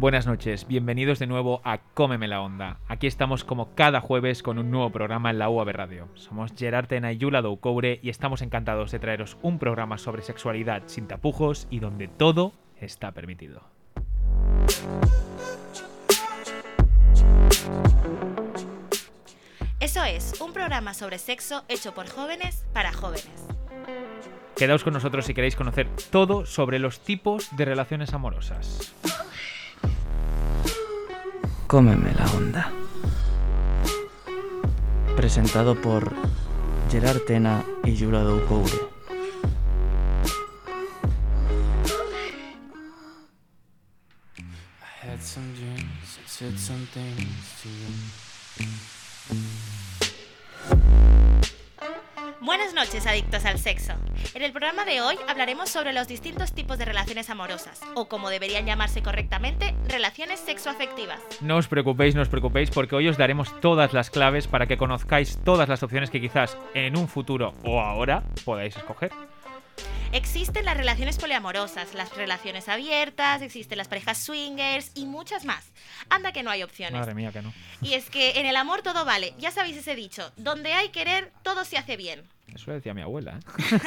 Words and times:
Buenas 0.00 0.28
noches, 0.28 0.68
bienvenidos 0.68 1.18
de 1.18 1.26
nuevo 1.26 1.60
a 1.64 1.78
Cómeme 1.78 2.28
la 2.28 2.40
Onda. 2.40 2.78
Aquí 2.86 3.08
estamos 3.08 3.42
como 3.42 3.74
cada 3.74 4.00
jueves 4.00 4.44
con 4.44 4.60
un 4.60 4.70
nuevo 4.70 4.92
programa 4.92 5.28
en 5.30 5.40
la 5.40 5.50
UAB 5.50 5.70
Radio. 5.70 6.08
Somos 6.14 6.52
Gerard 6.56 6.86
Tena 6.86 7.10
y 7.10 7.18
Yula 7.18 7.42
Doucoure 7.42 7.98
y 8.00 8.08
estamos 8.08 8.40
encantados 8.40 8.92
de 8.92 9.00
traeros 9.00 9.36
un 9.42 9.58
programa 9.58 9.98
sobre 9.98 10.22
sexualidad 10.22 10.84
sin 10.86 11.08
tapujos 11.08 11.66
y 11.68 11.80
donde 11.80 12.06
todo 12.06 12.52
está 12.80 13.10
permitido. 13.10 13.62
Eso 19.80 20.04
es, 20.04 20.40
un 20.40 20.52
programa 20.52 20.94
sobre 20.94 21.18
sexo 21.18 21.64
hecho 21.66 21.92
por 21.92 22.08
jóvenes 22.08 22.64
para 22.72 22.92
jóvenes. 22.92 23.48
Quedaos 24.54 24.84
con 24.84 24.92
nosotros 24.92 25.26
si 25.26 25.34
queréis 25.34 25.56
conocer 25.56 25.88
todo 26.12 26.46
sobre 26.46 26.78
los 26.78 27.00
tipos 27.00 27.48
de 27.56 27.64
relaciones 27.64 28.14
amorosas. 28.14 28.94
Cómeme 31.68 32.14
la 32.14 32.24
onda. 32.32 32.72
Presentado 35.16 35.78
por 35.78 36.14
Gerard 36.90 37.20
Tena 37.26 37.62
y 37.84 37.92
Yura 37.92 38.24
and 46.98 47.28
said. 47.44 48.27
Adictos 52.94 53.44
al 53.44 53.58
sexo. 53.58 53.92
En 54.34 54.42
el 54.42 54.50
programa 54.50 54.84
de 54.84 55.02
hoy 55.02 55.16
hablaremos 55.28 55.68
sobre 55.68 55.92
los 55.92 56.08
distintos 56.08 56.52
tipos 56.52 56.78
de 56.78 56.86
relaciones 56.86 57.28
amorosas, 57.28 57.80
o 57.94 58.08
como 58.08 58.30
deberían 58.30 58.64
llamarse 58.64 59.02
correctamente, 59.02 59.74
relaciones 59.88 60.40
sexoafectivas. 60.40 61.20
No 61.42 61.56
os 61.56 61.68
preocupéis, 61.68 62.14
no 62.14 62.22
os 62.22 62.28
preocupéis, 62.28 62.70
porque 62.70 62.96
hoy 62.96 63.08
os 63.08 63.18
daremos 63.18 63.52
todas 63.60 63.92
las 63.92 64.10
claves 64.10 64.48
para 64.48 64.66
que 64.66 64.78
conozcáis 64.78 65.38
todas 65.44 65.68
las 65.68 65.82
opciones 65.82 66.10
que 66.10 66.20
quizás 66.20 66.56
en 66.74 66.96
un 66.96 67.08
futuro 67.08 67.54
o 67.62 67.80
ahora 67.80 68.22
podáis 68.44 68.76
escoger. 68.76 69.12
Existen 70.12 70.64
las 70.64 70.76
relaciones 70.76 71.18
poliamorosas, 71.18 71.94
las 71.94 72.16
relaciones 72.16 72.68
abiertas, 72.68 73.42
existen 73.42 73.78
las 73.78 73.88
parejas 73.88 74.18
swingers 74.18 74.92
y 74.94 75.04
muchas 75.06 75.44
más. 75.44 75.72
Anda 76.08 76.32
que 76.32 76.42
no 76.42 76.50
hay 76.50 76.62
opciones. 76.62 76.98
Madre 76.98 77.14
mía, 77.14 77.30
que 77.32 77.42
no. 77.42 77.52
Y 77.82 77.94
es 77.94 78.08
que 78.08 78.40
en 78.40 78.46
el 78.46 78.56
amor 78.56 78.82
todo 78.82 79.04
vale, 79.04 79.34
ya 79.38 79.50
sabéis 79.50 79.76
ese 79.76 79.94
dicho, 79.94 80.32
donde 80.36 80.72
hay 80.72 80.88
querer, 80.88 81.30
todo 81.42 81.64
se 81.64 81.76
hace 81.76 81.96
bien. 81.96 82.22
Eso 82.54 82.72
decía 82.72 82.94
mi 82.94 83.02
abuela. 83.02 83.38
¿eh? 83.38 83.78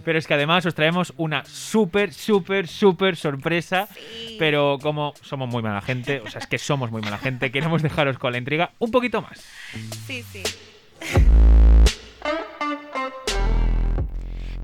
Pero 0.04 0.18
es 0.18 0.26
que 0.26 0.34
además 0.34 0.64
os 0.66 0.74
traemos 0.74 1.12
una 1.16 1.44
súper, 1.44 2.12
súper, 2.12 2.68
súper 2.68 3.16
sorpresa. 3.16 3.88
Sí. 3.92 4.36
Pero 4.38 4.78
como 4.80 5.14
somos 5.22 5.48
muy 5.48 5.62
mala 5.62 5.80
gente, 5.80 6.20
o 6.20 6.30
sea, 6.30 6.40
es 6.40 6.46
que 6.46 6.58
somos 6.58 6.90
muy 6.90 7.02
mala 7.02 7.18
gente, 7.18 7.50
queremos 7.50 7.82
dejaros 7.82 8.18
con 8.18 8.32
la 8.32 8.38
intriga 8.38 8.70
un 8.78 8.90
poquito 8.90 9.22
más. 9.22 9.44
Sí, 10.06 10.22
sí. 10.22 10.42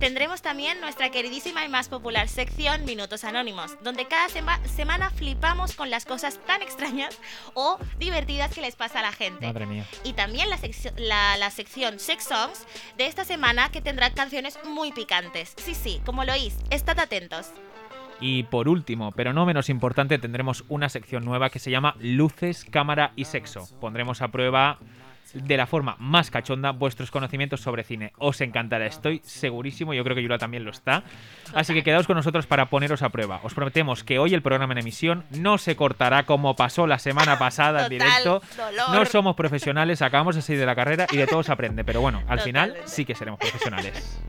Tendremos 0.00 0.40
también 0.40 0.80
nuestra 0.80 1.10
queridísima 1.10 1.62
y 1.62 1.68
más 1.68 1.90
popular 1.90 2.26
sección 2.26 2.86
Minutos 2.86 3.22
Anónimos, 3.22 3.76
donde 3.82 4.06
cada 4.08 4.30
sema- 4.30 4.58
semana 4.66 5.10
flipamos 5.10 5.74
con 5.76 5.90
las 5.90 6.06
cosas 6.06 6.40
tan 6.46 6.62
extrañas 6.62 7.16
o 7.52 7.78
divertidas 7.98 8.52
que 8.54 8.62
les 8.62 8.76
pasa 8.76 9.00
a 9.00 9.02
la 9.02 9.12
gente. 9.12 9.46
Madre 9.46 9.66
mía. 9.66 9.84
Y 10.02 10.14
también 10.14 10.48
la- 10.96 11.36
la 11.36 11.50
sección 11.50 11.98
Sex 12.00 12.24
Songs 12.24 12.66
de 12.96 13.06
esta 13.06 13.26
semana 13.26 13.70
que 13.70 13.82
tendrá 13.82 14.10
canciones 14.14 14.58
muy 14.64 14.90
picantes. 14.90 15.52
Sí, 15.58 15.74
sí, 15.74 16.00
como 16.06 16.24
lo 16.24 16.32
oís, 16.32 16.56
estad 16.70 16.98
atentos. 16.98 17.50
Y 18.22 18.44
por 18.44 18.68
último, 18.68 19.12
pero 19.12 19.34
no 19.34 19.44
menos 19.44 19.68
importante, 19.68 20.18
tendremos 20.18 20.64
una 20.68 20.88
sección 20.88 21.24
nueva 21.26 21.50
que 21.50 21.58
se 21.58 21.70
llama 21.70 21.94
Luces, 22.00 22.64
Cámara 22.70 23.12
y 23.16 23.26
Sexo. 23.26 23.68
Pondremos 23.80 24.20
a 24.22 24.28
prueba 24.28 24.78
de 25.34 25.56
la 25.56 25.66
forma 25.66 25.96
más 25.98 26.30
cachonda 26.30 26.72
vuestros 26.72 27.10
conocimientos 27.10 27.60
sobre 27.60 27.84
cine. 27.84 28.12
Os 28.18 28.40
encantará, 28.40 28.86
estoy 28.86 29.20
segurísimo, 29.24 29.94
yo 29.94 30.02
creo 30.04 30.16
que 30.16 30.22
Yura 30.22 30.38
también 30.38 30.64
lo 30.64 30.70
está. 30.70 31.04
Así 31.54 31.72
que 31.74 31.82
quedaos 31.82 32.06
con 32.06 32.16
nosotros 32.16 32.46
para 32.46 32.66
poneros 32.66 33.02
a 33.02 33.10
prueba. 33.10 33.40
Os 33.42 33.54
prometemos 33.54 34.04
que 34.04 34.18
hoy 34.18 34.34
el 34.34 34.42
programa 34.42 34.72
en 34.72 34.78
emisión 34.78 35.24
no 35.30 35.58
se 35.58 35.76
cortará 35.76 36.24
como 36.24 36.56
pasó 36.56 36.86
la 36.86 36.98
semana 36.98 37.38
pasada 37.38 37.86
en 37.86 37.98
Total, 37.98 38.08
directo. 38.08 38.42
dolor. 38.56 38.90
No 38.90 39.04
somos 39.06 39.36
profesionales, 39.36 40.02
acabamos 40.02 40.36
salir 40.40 40.60
de 40.60 40.66
la 40.66 40.74
carrera 40.74 41.06
y 41.10 41.16
de 41.16 41.26
todo 41.26 41.42
se 41.42 41.52
aprende. 41.52 41.84
Pero 41.84 42.00
bueno, 42.00 42.22
al 42.28 42.40
final 42.40 42.70
Totalmente. 42.70 42.94
sí 42.94 43.04
que 43.04 43.14
seremos 43.14 43.38
profesionales. 43.38 44.20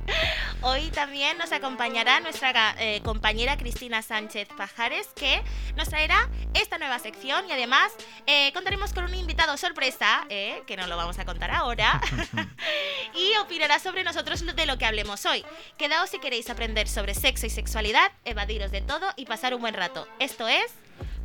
Hoy 0.61 0.89
también 0.89 1.37
nos 1.37 1.51
acompañará 1.51 2.19
nuestra 2.19 2.75
eh, 2.79 3.01
compañera 3.03 3.57
Cristina 3.57 4.01
Sánchez 4.01 4.47
Pajares, 4.55 5.07
que 5.15 5.41
nos 5.75 5.89
traerá 5.89 6.29
esta 6.53 6.77
nueva 6.77 6.99
sección 6.99 7.45
y 7.49 7.51
además 7.51 7.91
eh, 8.27 8.51
contaremos 8.53 8.93
con 8.93 9.05
un 9.05 9.15
invitado 9.15 9.57
sorpresa, 9.57 10.25
eh, 10.29 10.61
que 10.67 10.77
no 10.77 10.87
lo 10.91 10.97
vamos 10.97 11.17
a 11.19 11.25
contar 11.25 11.51
ahora, 11.51 12.01
y 13.15 13.35
opinará 13.37 13.79
sobre 13.79 14.03
nosotros 14.03 14.45
de 14.45 14.65
lo 14.65 14.77
que 14.77 14.85
hablemos 14.85 15.25
hoy. 15.25 15.43
Quedaos 15.77 16.09
si 16.09 16.19
queréis 16.19 16.49
aprender 16.49 16.87
sobre 16.87 17.15
sexo 17.15 17.45
y 17.45 17.49
sexualidad, 17.49 18.11
evadiros 18.25 18.71
de 18.71 18.81
todo 18.81 19.07
y 19.15 19.25
pasar 19.25 19.55
un 19.55 19.61
buen 19.61 19.73
rato. 19.73 20.07
Esto 20.19 20.47
es... 20.47 20.71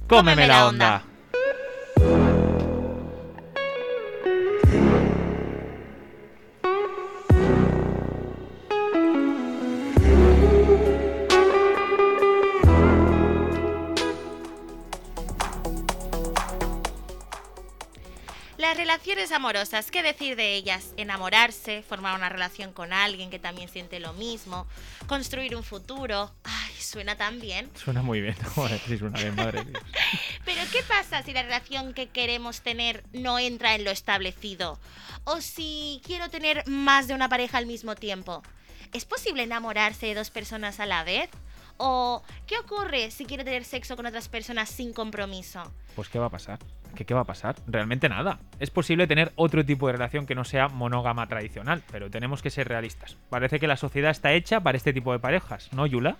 Cómeme 0.08 0.46
la 0.46 0.68
onda. 0.68 1.02
Las 18.76 18.84
relaciones 18.84 19.32
amorosas, 19.32 19.90
¿qué 19.90 20.02
decir 20.02 20.36
de 20.36 20.54
ellas? 20.54 20.92
Enamorarse, 20.98 21.82
formar 21.82 22.14
una 22.14 22.28
relación 22.28 22.74
con 22.74 22.92
alguien 22.92 23.30
que 23.30 23.38
también 23.38 23.70
siente 23.70 24.00
lo 24.00 24.12
mismo, 24.12 24.66
construir 25.06 25.56
un 25.56 25.64
futuro. 25.64 26.30
Ay, 26.44 26.74
suena 26.78 27.16
tan 27.16 27.40
bien. 27.40 27.70
Suena 27.74 28.02
muy 28.02 28.20
bien. 28.20 28.36
Joder, 28.54 28.78
sí, 28.86 28.98
suena 28.98 29.18
bien, 29.18 29.34
madre. 29.34 29.64
Pero 30.44 30.60
¿qué 30.70 30.82
pasa 30.82 31.22
si 31.22 31.32
la 31.32 31.42
relación 31.42 31.94
que 31.94 32.10
queremos 32.10 32.60
tener 32.60 33.02
no 33.14 33.38
entra 33.38 33.74
en 33.74 33.84
lo 33.84 33.90
establecido? 33.90 34.78
O 35.24 35.40
si 35.40 36.02
quiero 36.04 36.28
tener 36.28 36.62
más 36.68 37.08
de 37.08 37.14
una 37.14 37.30
pareja 37.30 37.56
al 37.56 37.64
mismo 37.64 37.94
tiempo. 37.94 38.42
¿Es 38.92 39.06
posible 39.06 39.44
enamorarse 39.44 40.04
de 40.04 40.14
dos 40.14 40.28
personas 40.28 40.80
a 40.80 40.86
la 40.86 41.02
vez? 41.02 41.30
¿O 41.78 42.22
qué 42.46 42.58
ocurre 42.58 43.10
si 43.10 43.26
quiero 43.26 43.44
tener 43.44 43.64
sexo 43.64 43.96
con 43.96 44.06
otras 44.06 44.28
personas 44.28 44.68
sin 44.68 44.92
compromiso? 44.92 45.72
Pues 45.94 46.08
¿qué 46.08 46.18
va 46.18 46.26
a 46.26 46.30
pasar? 46.30 46.58
¿Qué, 46.94 47.04
¿Qué 47.04 47.14
va 47.14 47.20
a 47.20 47.24
pasar? 47.24 47.56
Realmente 47.66 48.08
nada. 48.08 48.38
Es 48.58 48.70
posible 48.70 49.06
tener 49.06 49.32
otro 49.36 49.64
tipo 49.64 49.86
de 49.86 49.94
relación 49.94 50.26
que 50.26 50.34
no 50.34 50.44
sea 50.44 50.68
monógama 50.68 51.26
tradicional, 51.26 51.82
pero 51.90 52.10
tenemos 52.10 52.42
que 52.42 52.50
ser 52.50 52.68
realistas. 52.68 53.16
Parece 53.28 53.60
que 53.60 53.66
la 53.66 53.76
sociedad 53.76 54.10
está 54.10 54.32
hecha 54.32 54.60
para 54.60 54.78
este 54.78 54.92
tipo 54.92 55.12
de 55.12 55.18
parejas, 55.18 55.70
¿no, 55.72 55.86
Yula? 55.86 56.16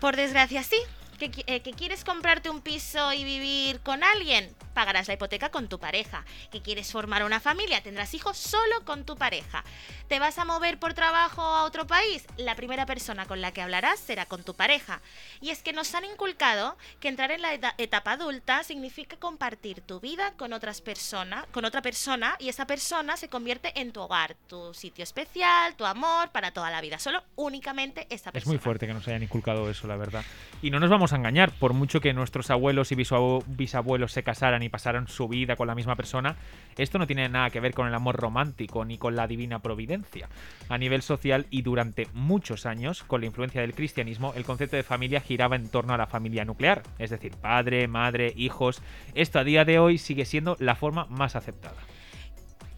Por 0.00 0.16
desgracia, 0.16 0.62
sí. 0.62 0.78
¿Que, 1.18 1.32
eh, 1.48 1.62
que 1.62 1.72
quieres 1.72 2.04
comprarte 2.04 2.48
un 2.48 2.60
piso 2.60 3.12
y 3.12 3.24
vivir 3.24 3.80
con 3.80 4.04
alguien? 4.04 4.54
Pagarás 4.72 5.08
la 5.08 5.14
hipoteca 5.14 5.50
con 5.50 5.68
tu 5.68 5.80
pareja. 5.80 6.24
¿Que 6.52 6.62
quieres 6.62 6.92
formar 6.92 7.24
una 7.24 7.40
familia? 7.40 7.82
Tendrás 7.82 8.14
hijos 8.14 8.36
solo 8.38 8.84
con 8.84 9.04
tu 9.04 9.16
pareja. 9.16 9.64
¿Te 10.06 10.20
vas 10.20 10.38
a 10.38 10.44
mover 10.44 10.78
por 10.78 10.94
trabajo 10.94 11.42
a 11.42 11.64
otro 11.64 11.88
país? 11.88 12.24
La 12.36 12.54
primera 12.54 12.86
persona 12.86 13.26
con 13.26 13.40
la 13.40 13.50
que 13.52 13.60
hablarás 13.62 13.98
será 13.98 14.26
con 14.26 14.44
tu 14.44 14.54
pareja. 14.54 15.00
Y 15.40 15.50
es 15.50 15.62
que 15.64 15.72
nos 15.72 15.92
han 15.96 16.04
inculcado 16.04 16.76
que 17.00 17.08
entrar 17.08 17.32
en 17.32 17.42
la 17.42 17.52
eta- 17.52 17.74
etapa 17.78 18.12
adulta 18.12 18.62
significa 18.62 19.16
compartir 19.16 19.80
tu 19.80 19.98
vida 19.98 20.34
con 20.36 20.52
otras 20.52 20.80
personas, 20.80 21.46
con 21.50 21.64
otra 21.64 21.82
persona, 21.82 22.36
y 22.38 22.48
esa 22.48 22.66
persona 22.68 23.16
se 23.16 23.28
convierte 23.28 23.80
en 23.80 23.90
tu 23.92 24.00
hogar, 24.02 24.36
tu 24.46 24.72
sitio 24.74 25.02
especial, 25.02 25.74
tu 25.74 25.84
amor 25.84 26.30
para 26.30 26.52
toda 26.52 26.70
la 26.70 26.80
vida. 26.80 27.00
Solo 27.00 27.24
únicamente 27.34 28.06
esa 28.10 28.30
persona. 28.30 28.38
Es 28.38 28.46
muy 28.46 28.58
fuerte 28.58 28.86
que 28.86 28.94
nos 28.94 29.08
hayan 29.08 29.24
inculcado 29.24 29.68
eso, 29.68 29.88
la 29.88 29.96
verdad. 29.96 30.24
Y 30.62 30.70
no 30.70 30.78
nos 30.78 30.88
vamos 30.90 31.07
engañar, 31.16 31.52
por 31.52 31.72
mucho 31.72 32.00
que 32.00 32.12
nuestros 32.12 32.50
abuelos 32.50 32.92
y 32.92 32.96
bisabu- 32.96 33.44
bisabuelos 33.46 34.12
se 34.12 34.22
casaran 34.22 34.62
y 34.62 34.68
pasaran 34.68 35.08
su 35.08 35.28
vida 35.28 35.56
con 35.56 35.66
la 35.66 35.74
misma 35.74 35.96
persona, 35.96 36.36
esto 36.76 36.98
no 36.98 37.06
tiene 37.06 37.28
nada 37.28 37.50
que 37.50 37.60
ver 37.60 37.74
con 37.74 37.88
el 37.88 37.94
amor 37.94 38.16
romántico 38.16 38.84
ni 38.84 38.98
con 38.98 39.16
la 39.16 39.26
divina 39.26 39.60
providencia. 39.60 40.28
A 40.68 40.78
nivel 40.78 41.02
social 41.02 41.46
y 41.50 41.62
durante 41.62 42.08
muchos 42.12 42.66
años, 42.66 43.02
con 43.04 43.20
la 43.20 43.26
influencia 43.26 43.60
del 43.60 43.74
cristianismo, 43.74 44.32
el 44.36 44.44
concepto 44.44 44.76
de 44.76 44.82
familia 44.82 45.20
giraba 45.20 45.56
en 45.56 45.68
torno 45.68 45.94
a 45.94 45.98
la 45.98 46.06
familia 46.06 46.44
nuclear, 46.44 46.82
es 46.98 47.10
decir, 47.10 47.32
padre, 47.36 47.88
madre, 47.88 48.32
hijos. 48.36 48.82
Esto 49.14 49.38
a 49.38 49.44
día 49.44 49.64
de 49.64 49.78
hoy 49.78 49.98
sigue 49.98 50.24
siendo 50.24 50.56
la 50.60 50.76
forma 50.76 51.06
más 51.06 51.36
aceptada. 51.36 51.76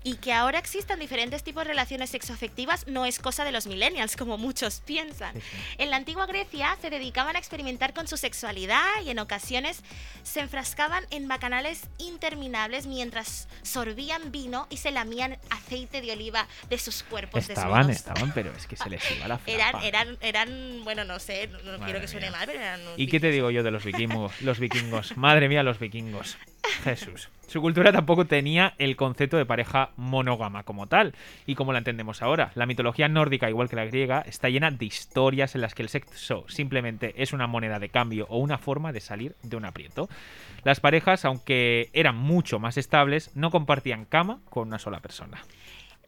Y 0.03 0.15
que 0.15 0.33
ahora 0.33 0.59
existan 0.59 0.99
diferentes 0.99 1.43
tipos 1.45 1.63
de 1.65 1.69
relaciones 1.71 2.11
sexoafectivas 2.11 2.87
no 2.87 3.05
es 3.05 3.19
cosa 3.19 3.45
de 3.45 3.53
los 3.53 3.67
millennials, 3.67 4.17
como 4.17 4.39
muchos 4.39 4.81
piensan. 4.87 5.35
En 5.77 5.91
la 5.91 5.97
antigua 5.97 6.27
Grecia 6.27 6.77
se 6.81 6.89
dedicaban 6.89 7.37
a 7.37 7.39
experimentar 7.39 7.93
con 7.93 8.09
su 8.09 8.17
sexualidad 8.17 8.83
y 9.05 9.11
en 9.11 9.19
ocasiones 9.19 9.83
se 10.23 10.41
enfrascaban 10.41 11.05
en 11.11 11.29
bacanales 11.29 11.83
interminables 11.99 12.87
mientras 12.87 13.49
sorbían 13.63 14.33
vino 14.33 14.67
y 14.71 14.79
se 14.79 14.91
lamían 14.91 15.37
aceite 15.51 16.01
de 16.01 16.13
oliva 16.13 16.49
de 16.71 16.79
sus 16.79 17.03
cuerpos 17.03 17.49
Estaban, 17.49 17.87
desnudos. 17.89 17.97
estaban, 18.15 18.33
pero 18.33 18.53
es 18.57 18.67
que 18.67 18.77
se 18.77 18.89
les 18.89 19.03
iba 19.11 19.29
la 19.29 19.39
Eran, 19.47 19.71
flapa. 19.71 19.87
eran, 19.87 20.19
eran, 20.23 20.85
bueno, 20.85 21.05
no 21.05 21.19
sé, 21.19 21.49
no, 21.49 21.59
Madre 21.63 21.85
quiero 21.85 22.01
que 22.01 22.09
suene 22.09 22.29
mía. 22.31 22.39
mal, 22.39 22.47
pero 22.47 22.61
eran... 22.61 22.81
¿Y 22.97 23.07
qué 23.09 23.21
te 23.21 23.31
digo 23.31 23.51
yo 23.51 23.63
de 23.63 23.71
los 23.71 23.85
vikingos? 23.85 24.41
Los 24.41 24.59
vikingos. 24.59 25.17
Madre 25.17 25.49
mía, 25.49 25.63
los 25.63 25.79
vikingos. 25.79 26.39
Jesús. 26.85 27.29
Su 27.51 27.61
cultura 27.61 27.91
tampoco 27.91 28.27
tenía 28.27 28.75
el 28.79 28.95
concepto 28.95 29.37
de 29.37 29.45
pareja 29.45 29.91
monógama 29.97 30.63
como 30.63 30.87
tal, 30.87 31.17
y 31.47 31.57
como 31.57 31.73
la 31.73 31.79
entendemos 31.79 32.23
ahora. 32.23 32.53
La 32.55 32.65
mitología 32.65 33.09
nórdica, 33.09 33.51
igual 33.51 33.69
que 33.69 33.75
la 33.75 33.87
griega, 33.87 34.21
está 34.21 34.49
llena 34.49 34.71
de 34.71 34.85
historias 34.85 35.57
en 35.57 35.63
las 35.63 35.75
que 35.75 35.83
el 35.83 35.89
sexo 35.89 36.45
simplemente 36.47 37.13
es 37.21 37.33
una 37.33 37.49
moneda 37.49 37.81
de 37.81 37.89
cambio 37.89 38.27
o 38.29 38.39
una 38.39 38.57
forma 38.57 38.93
de 38.93 39.01
salir 39.01 39.35
de 39.43 39.57
un 39.57 39.65
aprieto. 39.65 40.09
Las 40.63 40.79
parejas, 40.79 41.25
aunque 41.25 41.91
eran 41.93 42.17
mucho 42.17 42.61
más 42.61 42.77
estables, 42.77 43.33
no 43.35 43.51
compartían 43.51 44.05
cama 44.05 44.39
con 44.49 44.69
una 44.69 44.79
sola 44.79 45.01
persona. 45.01 45.43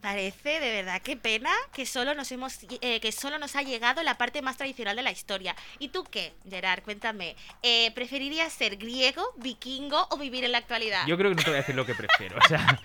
Parece 0.02 0.58
de 0.58 0.72
verdad 0.72 1.00
qué 1.00 1.16
pena 1.16 1.50
que 1.72 1.86
solo 1.86 2.14
nos 2.14 2.32
hemos 2.32 2.58
eh, 2.80 2.98
que 2.98 3.12
solo 3.12 3.38
nos 3.38 3.54
ha 3.54 3.62
llegado 3.62 4.02
la 4.02 4.18
parte 4.18 4.42
más 4.42 4.56
tradicional 4.56 4.96
de 4.96 5.02
la 5.02 5.12
historia. 5.12 5.54
¿Y 5.78 5.88
tú 5.88 6.02
qué, 6.02 6.32
Gerard? 6.50 6.82
Cuéntame. 6.82 7.36
Eh, 7.62 7.92
¿Preferirías 7.94 8.52
ser 8.52 8.76
griego, 8.76 9.22
vikingo 9.36 10.08
o 10.10 10.18
vivir 10.18 10.44
en 10.44 10.52
la 10.52 10.58
actualidad? 10.58 11.06
Yo 11.06 11.16
creo 11.16 11.30
que 11.30 11.36
no 11.36 11.42
te 11.42 11.50
voy 11.50 11.58
a 11.58 11.60
decir 11.60 11.76
lo 11.76 11.86
que 11.86 11.94
prefiero. 11.94 12.36
O 12.44 12.48
sea, 12.48 12.80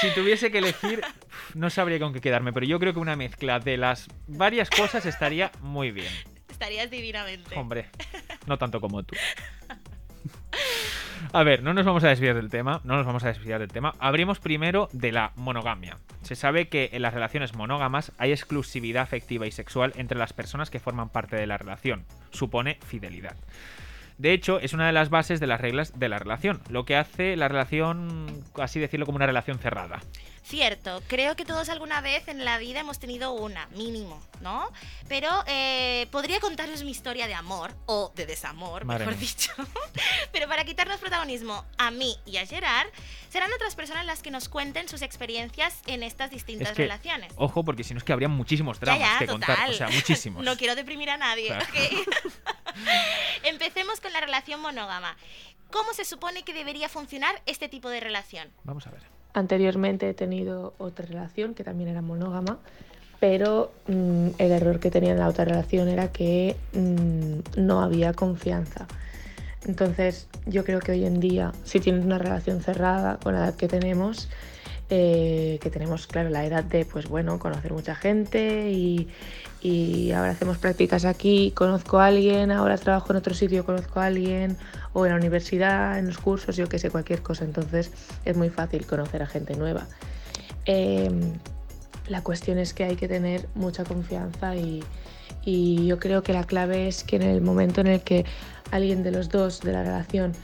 si 0.00 0.10
tuviese 0.10 0.52
que 0.52 0.58
elegir, 0.58 1.00
no 1.54 1.68
sabría 1.68 1.98
con 1.98 2.12
qué 2.12 2.20
quedarme, 2.20 2.52
pero 2.52 2.64
yo 2.64 2.78
creo 2.78 2.94
que 2.94 3.00
una 3.00 3.16
mezcla 3.16 3.58
de 3.58 3.76
las 3.76 4.06
varias 4.28 4.70
cosas 4.70 5.04
estaría 5.06 5.50
muy 5.60 5.90
bien. 5.90 6.12
Estarías 6.48 6.88
divinamente. 6.88 7.58
Hombre, 7.58 7.90
no 8.46 8.56
tanto 8.56 8.80
como 8.80 9.02
tú. 9.02 9.16
A 11.32 11.42
ver, 11.42 11.62
no 11.62 11.74
nos 11.74 11.84
vamos 11.84 12.04
a 12.04 12.08
desviar 12.08 12.34
del 12.34 12.50
tema, 12.50 12.80
no 12.84 12.96
nos 12.96 13.06
vamos 13.06 13.24
a 13.24 13.28
desviar 13.28 13.60
del 13.60 13.72
tema. 13.72 13.94
Abrimos 13.98 14.38
primero 14.38 14.88
de 14.92 15.12
la 15.12 15.32
monogamia. 15.36 15.98
Se 16.22 16.36
sabe 16.36 16.68
que 16.68 16.90
en 16.92 17.02
las 17.02 17.14
relaciones 17.14 17.54
monógamas 17.54 18.12
hay 18.18 18.32
exclusividad 18.32 19.02
afectiva 19.02 19.46
y 19.46 19.50
sexual 19.50 19.92
entre 19.96 20.18
las 20.18 20.32
personas 20.32 20.70
que 20.70 20.80
forman 20.80 21.08
parte 21.08 21.36
de 21.36 21.46
la 21.46 21.58
relación. 21.58 22.04
Supone 22.30 22.78
fidelidad. 22.86 23.36
De 24.18 24.32
hecho, 24.32 24.60
es 24.60 24.72
una 24.72 24.86
de 24.86 24.92
las 24.92 25.10
bases 25.10 25.40
de 25.40 25.46
las 25.46 25.60
reglas 25.60 25.98
de 25.98 26.08
la 26.08 26.18
relación, 26.18 26.62
lo 26.68 26.84
que 26.84 26.96
hace 26.96 27.36
la 27.36 27.48
relación, 27.48 28.44
así 28.56 28.78
decirlo, 28.78 29.06
como 29.06 29.16
una 29.16 29.26
relación 29.26 29.58
cerrada. 29.58 30.00
Cierto, 30.44 31.02
creo 31.08 31.36
que 31.36 31.46
todos 31.46 31.70
alguna 31.70 32.02
vez 32.02 32.28
en 32.28 32.44
la 32.44 32.58
vida 32.58 32.78
hemos 32.80 32.98
tenido 32.98 33.32
una, 33.32 33.66
mínimo, 33.68 34.22
¿no? 34.42 34.70
Pero 35.08 35.28
eh, 35.46 36.06
podría 36.10 36.38
contaros 36.38 36.84
mi 36.84 36.90
historia 36.90 37.26
de 37.26 37.32
amor, 37.34 37.72
o 37.86 38.12
de 38.14 38.26
desamor, 38.26 38.84
Madre 38.84 39.06
mejor 39.06 39.18
mía. 39.18 39.28
dicho. 39.30 39.52
Pero 40.32 40.46
para 40.46 40.64
quitarnos 40.64 40.98
protagonismo 41.00 41.64
a 41.78 41.90
mí 41.90 42.14
y 42.26 42.36
a 42.36 42.46
Gerard, 42.46 42.88
serán 43.30 43.50
otras 43.54 43.74
personas 43.74 44.04
las 44.04 44.22
que 44.22 44.30
nos 44.30 44.50
cuenten 44.50 44.86
sus 44.86 45.00
experiencias 45.00 45.80
en 45.86 46.02
estas 46.02 46.30
distintas 46.30 46.68
Es 46.68 46.76
que, 46.76 46.82
relaciones. 46.82 47.32
Ojo, 47.36 47.64
porque 47.64 47.82
si 47.82 47.94
no 47.94 47.98
es 47.98 48.04
que 48.04 48.12
habría 48.12 48.28
muchísimos 48.28 48.78
dramas 48.78 49.00
ya, 49.00 49.18
que 49.20 49.26
total. 49.26 49.46
contar. 49.56 49.70
O 49.70 49.72
sea, 49.72 49.88
muchísimos. 49.92 50.44
No 50.44 50.56
quiero 50.58 50.74
deprimir 50.76 51.08
a 51.08 51.16
nadie, 51.16 51.46
Claro. 51.46 51.64
¿ok? 51.64 52.08
Empecemos 53.44 54.00
con 54.00 54.12
la 54.12 54.20
relación 54.20 54.60
monógama. 54.60 55.16
¿Cómo 55.70 55.92
se 55.92 56.04
supone 56.04 56.42
que 56.42 56.54
debería 56.54 56.88
funcionar 56.88 57.42
este 57.46 57.68
tipo 57.68 57.88
de 57.88 58.00
relación? 58.00 58.48
Vamos 58.64 58.86
a 58.86 58.90
ver. 58.90 59.02
Anteriormente 59.32 60.08
he 60.08 60.14
tenido 60.14 60.74
otra 60.78 61.04
relación 61.04 61.54
que 61.54 61.64
también 61.64 61.90
era 61.90 62.00
monógama, 62.00 62.58
pero 63.18 63.72
mm, 63.88 64.28
el 64.38 64.52
error 64.52 64.78
que 64.78 64.90
tenía 64.90 65.12
en 65.12 65.18
la 65.18 65.28
otra 65.28 65.44
relación 65.44 65.88
era 65.88 66.12
que 66.12 66.56
mm, 66.72 67.60
no 67.60 67.82
había 67.82 68.12
confianza. 68.12 68.86
Entonces 69.66 70.28
yo 70.46 70.64
creo 70.64 70.78
que 70.78 70.92
hoy 70.92 71.04
en 71.04 71.20
día, 71.20 71.52
si 71.64 71.80
tienes 71.80 72.04
una 72.04 72.18
relación 72.18 72.62
cerrada 72.62 73.18
con 73.18 73.34
la 73.34 73.40
edad 73.40 73.56
que 73.56 73.66
tenemos, 73.66 74.28
eh, 74.90 75.58
que 75.62 75.70
tenemos, 75.70 76.06
claro, 76.06 76.28
la 76.28 76.44
edad 76.44 76.62
de, 76.62 76.84
pues 76.84 77.08
bueno, 77.08 77.38
conocer 77.38 77.72
mucha 77.72 77.94
gente 77.94 78.70
y, 78.70 79.08
y 79.64 80.12
ahora 80.12 80.32
hacemos 80.32 80.58
prácticas 80.58 81.06
aquí, 81.06 81.50
conozco 81.52 81.98
a 81.98 82.06
alguien, 82.08 82.52
ahora 82.52 82.76
trabajo 82.76 83.14
en 83.14 83.16
otro 83.16 83.32
sitio, 83.32 83.64
conozco 83.64 83.98
a 83.98 84.04
alguien, 84.04 84.58
o 84.92 85.06
en 85.06 85.12
la 85.12 85.16
universidad, 85.16 85.98
en 85.98 86.06
los 86.06 86.18
cursos, 86.18 86.54
yo 86.54 86.68
que 86.68 86.78
sé, 86.78 86.90
cualquier 86.90 87.22
cosa. 87.22 87.46
Entonces 87.46 87.90
es 88.26 88.36
muy 88.36 88.50
fácil 88.50 88.84
conocer 88.84 89.22
a 89.22 89.26
gente 89.26 89.56
nueva. 89.56 89.86
Eh, 90.66 91.10
la 92.08 92.22
cuestión 92.22 92.58
es 92.58 92.74
que 92.74 92.84
hay 92.84 92.96
que 92.96 93.08
tener 93.08 93.48
mucha 93.54 93.84
confianza 93.84 94.54
y, 94.54 94.84
y 95.46 95.86
yo 95.86 95.98
creo 95.98 96.22
que 96.22 96.34
la 96.34 96.44
clave 96.44 96.86
es 96.86 97.02
que 97.02 97.16
en 97.16 97.22
el 97.22 97.40
momento 97.40 97.80
en 97.80 97.86
el 97.86 98.02
que 98.02 98.26
alguien 98.70 99.02
de 99.02 99.12
los 99.12 99.30
dos 99.30 99.62
de 99.62 99.72
la 99.72 99.82
relación 99.82 100.34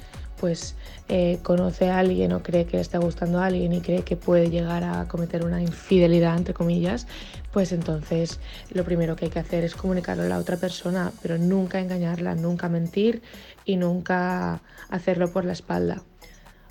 pues 0.40 0.74
eh, 1.08 1.38
conoce 1.42 1.90
a 1.90 1.98
alguien 1.98 2.32
o 2.32 2.42
cree 2.42 2.64
que 2.64 2.76
le 2.76 2.82
está 2.82 2.98
gustando 2.98 3.40
a 3.40 3.46
alguien 3.46 3.72
y 3.74 3.80
cree 3.80 4.02
que 4.02 4.16
puede 4.16 4.48
llegar 4.48 4.84
a 4.84 5.06
cometer 5.06 5.44
una 5.44 5.60
infidelidad, 5.60 6.36
entre 6.36 6.54
comillas, 6.54 7.06
pues 7.52 7.72
entonces 7.72 8.40
lo 8.72 8.84
primero 8.84 9.16
que 9.16 9.26
hay 9.26 9.30
que 9.30 9.38
hacer 9.38 9.64
es 9.64 9.74
comunicarlo 9.74 10.22
a 10.22 10.28
la 10.28 10.38
otra 10.38 10.56
persona, 10.56 11.12
pero 11.20 11.36
nunca 11.36 11.78
engañarla, 11.78 12.34
nunca 12.34 12.68
mentir 12.68 13.22
y 13.66 13.76
nunca 13.76 14.62
hacerlo 14.88 15.30
por 15.30 15.44
la 15.44 15.52
espalda. 15.52 16.02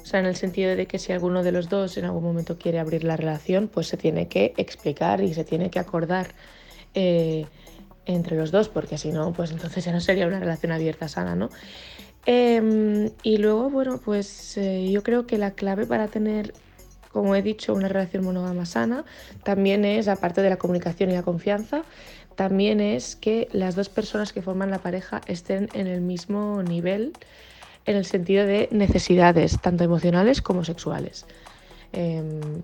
O 0.01 0.06
sea, 0.06 0.19
en 0.19 0.25
el 0.25 0.36
sentido 0.36 0.75
de 0.75 0.88
que 0.88 0.98
si 0.98 1.12
alguno 1.12 1.44
de 1.44 1.51
los 1.51 1.69
dos 1.69 1.98
en 1.98 2.06
algún 2.06 2.24
momento 2.24 2.57
quiere 2.57 2.80
abrir 2.80 3.04
la 3.04 3.18
relación, 3.18 3.68
pues 3.68 3.88
se 3.88 3.98
tiene 3.98 4.27
que 4.27 4.54
explicar 4.57 5.22
y 5.22 5.33
se 5.33 5.44
tiene 5.44 5.69
que 5.69 5.77
acordar 5.77 6.33
eh, 6.95 7.45
entre 8.06 8.38
los 8.38 8.51
dos, 8.51 8.69
porque 8.69 8.98
si 8.98 9.12
no, 9.12 9.33
pues 9.33 9.51
entonces 9.51 9.86
ya 9.86 9.92
no 9.92 10.01
sería 10.01 10.25
una 10.25 10.39
relación 10.39 10.72
abierta 10.72 11.07
sana, 11.07 11.36
¿no? 11.36 11.50
Eh, 12.25 13.12
y 13.24 13.38
luego, 13.38 13.69
bueno, 13.69 14.00
pues 14.04 14.57
eh, 14.57 14.89
yo 14.92 15.04
creo 15.04 15.25
que 15.25 15.38
la 15.38 15.51
clave 15.51 15.86
para 15.86 16.07
tener, 16.07 16.54
como 17.12 17.36
he 17.36 17.42
dicho, 17.42 17.74
una 17.74 17.88
relación 17.88 18.24
monógama 18.24 18.66
sana, 18.66 19.06
también 19.44 19.86
es, 19.86 20.07
aparte 20.07 20.42
de 20.42 20.50
la 20.50 20.57
comunicación 20.57 21.10
y 21.12 21.13
la 21.13 21.24
confianza, 21.24 21.83
también 22.36 22.80
es 22.80 23.16
que 23.16 23.50
las 23.51 23.75
dos 23.75 23.89
personas 23.89 24.31
que 24.31 24.42
forman 24.42 24.71
la 24.71 24.80
pareja 24.80 25.21
estén 25.27 25.69
en 25.74 25.88
el 25.88 26.01
mismo 26.01 26.63
nivel 26.63 27.13
en 27.86 27.95
el 27.98 28.06
sentido 28.06 28.45
de 28.45 28.69
necesidades, 28.72 29.60
tanto 29.62 29.83
emocionales 29.83 30.42
como 30.42 30.63
sexuales. 30.63 31.25
Eh, 31.92 32.22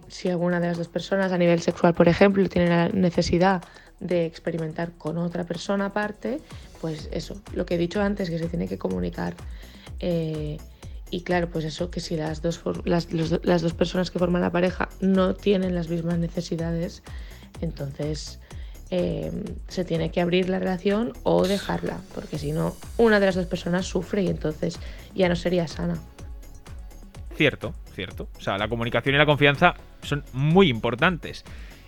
si 0.07 0.29
alguna 0.29 0.59
de 0.59 0.67
las 0.67 0.77
dos 0.77 0.87
personas 0.87 1.31
a 1.31 1.37
nivel 1.37 1.61
sexual, 1.61 1.95
por 1.95 2.07
ejemplo, 2.07 2.47
tiene 2.47 2.69
la 2.69 2.89
necesidad 2.89 3.63
de 3.99 4.25
experimentar 4.25 4.91
con 4.97 5.17
otra 5.17 5.43
persona 5.43 5.87
aparte, 5.87 6.41
pues 6.85 7.09
eso, 7.11 7.41
lo 7.55 7.65
que 7.65 7.73
he 7.73 7.77
dicho 7.79 7.99
antes, 7.99 8.29
que 8.29 8.37
se 8.37 8.47
tiene 8.47 8.67
que 8.67 8.77
comunicar. 8.77 9.33
Eh, 9.99 10.59
y 11.09 11.21
claro, 11.21 11.49
pues 11.49 11.65
eso, 11.65 11.89
que 11.89 11.99
si 11.99 12.15
las 12.15 12.43
dos, 12.43 12.61
las, 12.83 13.07
las 13.43 13.63
dos 13.63 13.73
personas 13.73 14.11
que 14.11 14.19
forman 14.19 14.43
la 14.43 14.51
pareja 14.51 14.87
no 15.01 15.33
tienen 15.33 15.73
las 15.73 15.89
mismas 15.89 16.19
necesidades, 16.19 17.01
entonces 17.59 18.39
eh, 18.91 19.31
se 19.67 19.83
tiene 19.83 20.11
que 20.11 20.21
abrir 20.21 20.47
la 20.47 20.59
relación 20.59 21.13
o 21.23 21.47
dejarla, 21.47 22.01
porque 22.13 22.37
si 22.37 22.51
no, 22.51 22.75
una 22.97 23.19
de 23.19 23.25
las 23.25 23.33
dos 23.33 23.47
personas 23.47 23.87
sufre 23.87 24.21
y 24.21 24.27
entonces 24.27 24.79
ya 25.15 25.27
no 25.27 25.35
sería 25.35 25.67
sana. 25.67 25.97
Cierto, 27.35 27.73
cierto. 27.95 28.29
O 28.37 28.41
sea, 28.41 28.59
la 28.59 28.67
comunicación 28.67 29.15
y 29.15 29.17
la 29.17 29.25
confianza 29.25 29.73
son 30.03 30.23
muy 30.33 30.69
importantes. 30.69 31.45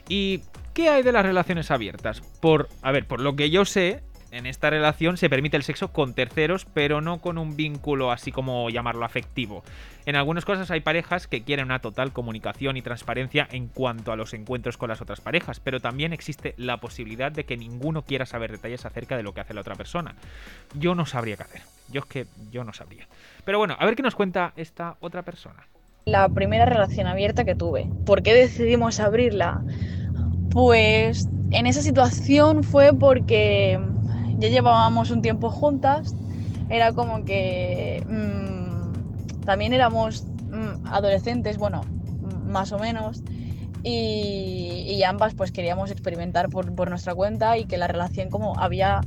¿Y 0.10 0.42
qué 0.74 0.90
hay 0.90 1.04
de 1.04 1.12
las 1.12 1.24
relaciones 1.24 1.70
abiertas? 1.70 2.22
Por, 2.40 2.68
a 2.82 2.92
ver, 2.92 3.06
por 3.06 3.20
lo 3.20 3.36
que 3.36 3.52
yo 3.52 3.64
sé, 3.64 4.04
en 4.32 4.46
esta 4.46 4.70
relación 4.70 5.18
se 5.18 5.30
permite 5.30 5.58
el 5.58 5.64
sexo 5.64 5.92
con 5.94 6.14
terceros, 6.14 6.66
pero 6.66 7.02
no 7.02 7.20
con 7.20 7.38
un 7.38 7.56
vínculo 7.56 8.12
así 8.12 8.32
como 8.32 8.70
llamarlo 8.70 9.06
afectivo. 9.06 9.64
En 10.06 10.16
algunas 10.16 10.46
cosas 10.46 10.70
hay 10.72 10.82
parejas 10.82 11.28
que 11.28 11.44
quieren 11.44 11.66
una 11.66 11.80
total 11.80 12.14
comunicación 12.14 12.78
y 12.78 12.82
transparencia 12.82 13.48
en 13.52 13.68
cuanto 13.68 14.12
a 14.12 14.16
los 14.16 14.34
encuentros 14.34 14.78
con 14.78 14.90
las 14.90 15.02
otras 15.02 15.22
parejas, 15.22 15.60
pero 15.60 15.80
también 15.80 16.14
existe 16.14 16.54
la 16.58 16.78
posibilidad 16.78 17.32
de 17.32 17.46
que 17.46 17.58
ninguno 17.58 18.04
quiera 18.04 18.26
saber 18.26 18.52
detalles 18.52 18.86
acerca 18.86 19.18
de 19.18 19.24
lo 19.24 19.34
que 19.34 19.42
hace 19.42 19.54
la 19.54 19.62
otra 19.62 19.76
persona. 19.76 20.16
Yo 20.74 20.96
no 20.96 21.06
sabría 21.06 21.38
qué 21.38 21.44
hacer. 21.44 21.62
Yo 21.90 22.00
es 22.02 22.06
que 22.06 22.26
yo 22.52 22.64
no 22.64 22.74
sabría. 22.74 23.08
Pero 23.46 23.58
bueno, 23.58 23.76
a 23.80 23.86
ver 23.86 23.96
qué 23.96 24.04
nos 24.04 24.16
cuenta 24.16 24.54
esta 24.56 24.98
otra 25.00 25.24
persona. 25.24 25.68
la 26.06 26.30
primera 26.30 26.66
relación 26.66 27.06
abierta 27.08 27.44
que 27.44 27.56
tuve. 27.56 27.90
¿Por 28.06 28.24
qué 28.24 28.34
decidimos 28.34 29.00
abrirla? 29.02 29.62
Pues 30.52 31.28
en 31.52 31.68
esa 31.68 31.82
situación 31.82 32.64
fue 32.64 32.94
porque 32.94 33.78
ya 34.38 34.50
llevábamos 34.50 35.12
un 35.12 35.22
tiempo 35.22 35.50
juntas, 35.50 36.16
era 36.70 36.94
como 36.94 37.26
que 37.26 38.04
mm, 38.08 39.44
también 39.46 39.74
éramos 39.74 40.26
mm, 40.50 40.88
adolescentes, 40.88 41.58
bueno, 41.58 41.82
mm, 41.84 42.52
más 42.52 42.72
o 42.72 42.80
menos, 42.80 43.24
y, 43.84 45.02
ambas 45.04 45.34
pues 45.36 45.52
queríamos 45.52 45.92
experimentar 45.92 46.50
por, 46.50 46.74
por 46.76 46.90
nuestra 46.90 47.16
cuenta 47.16 47.58
y 47.58 47.66
que 47.66 47.78
la 47.78 47.88
relación 47.88 48.30
como 48.30 48.60
había... 48.60 49.02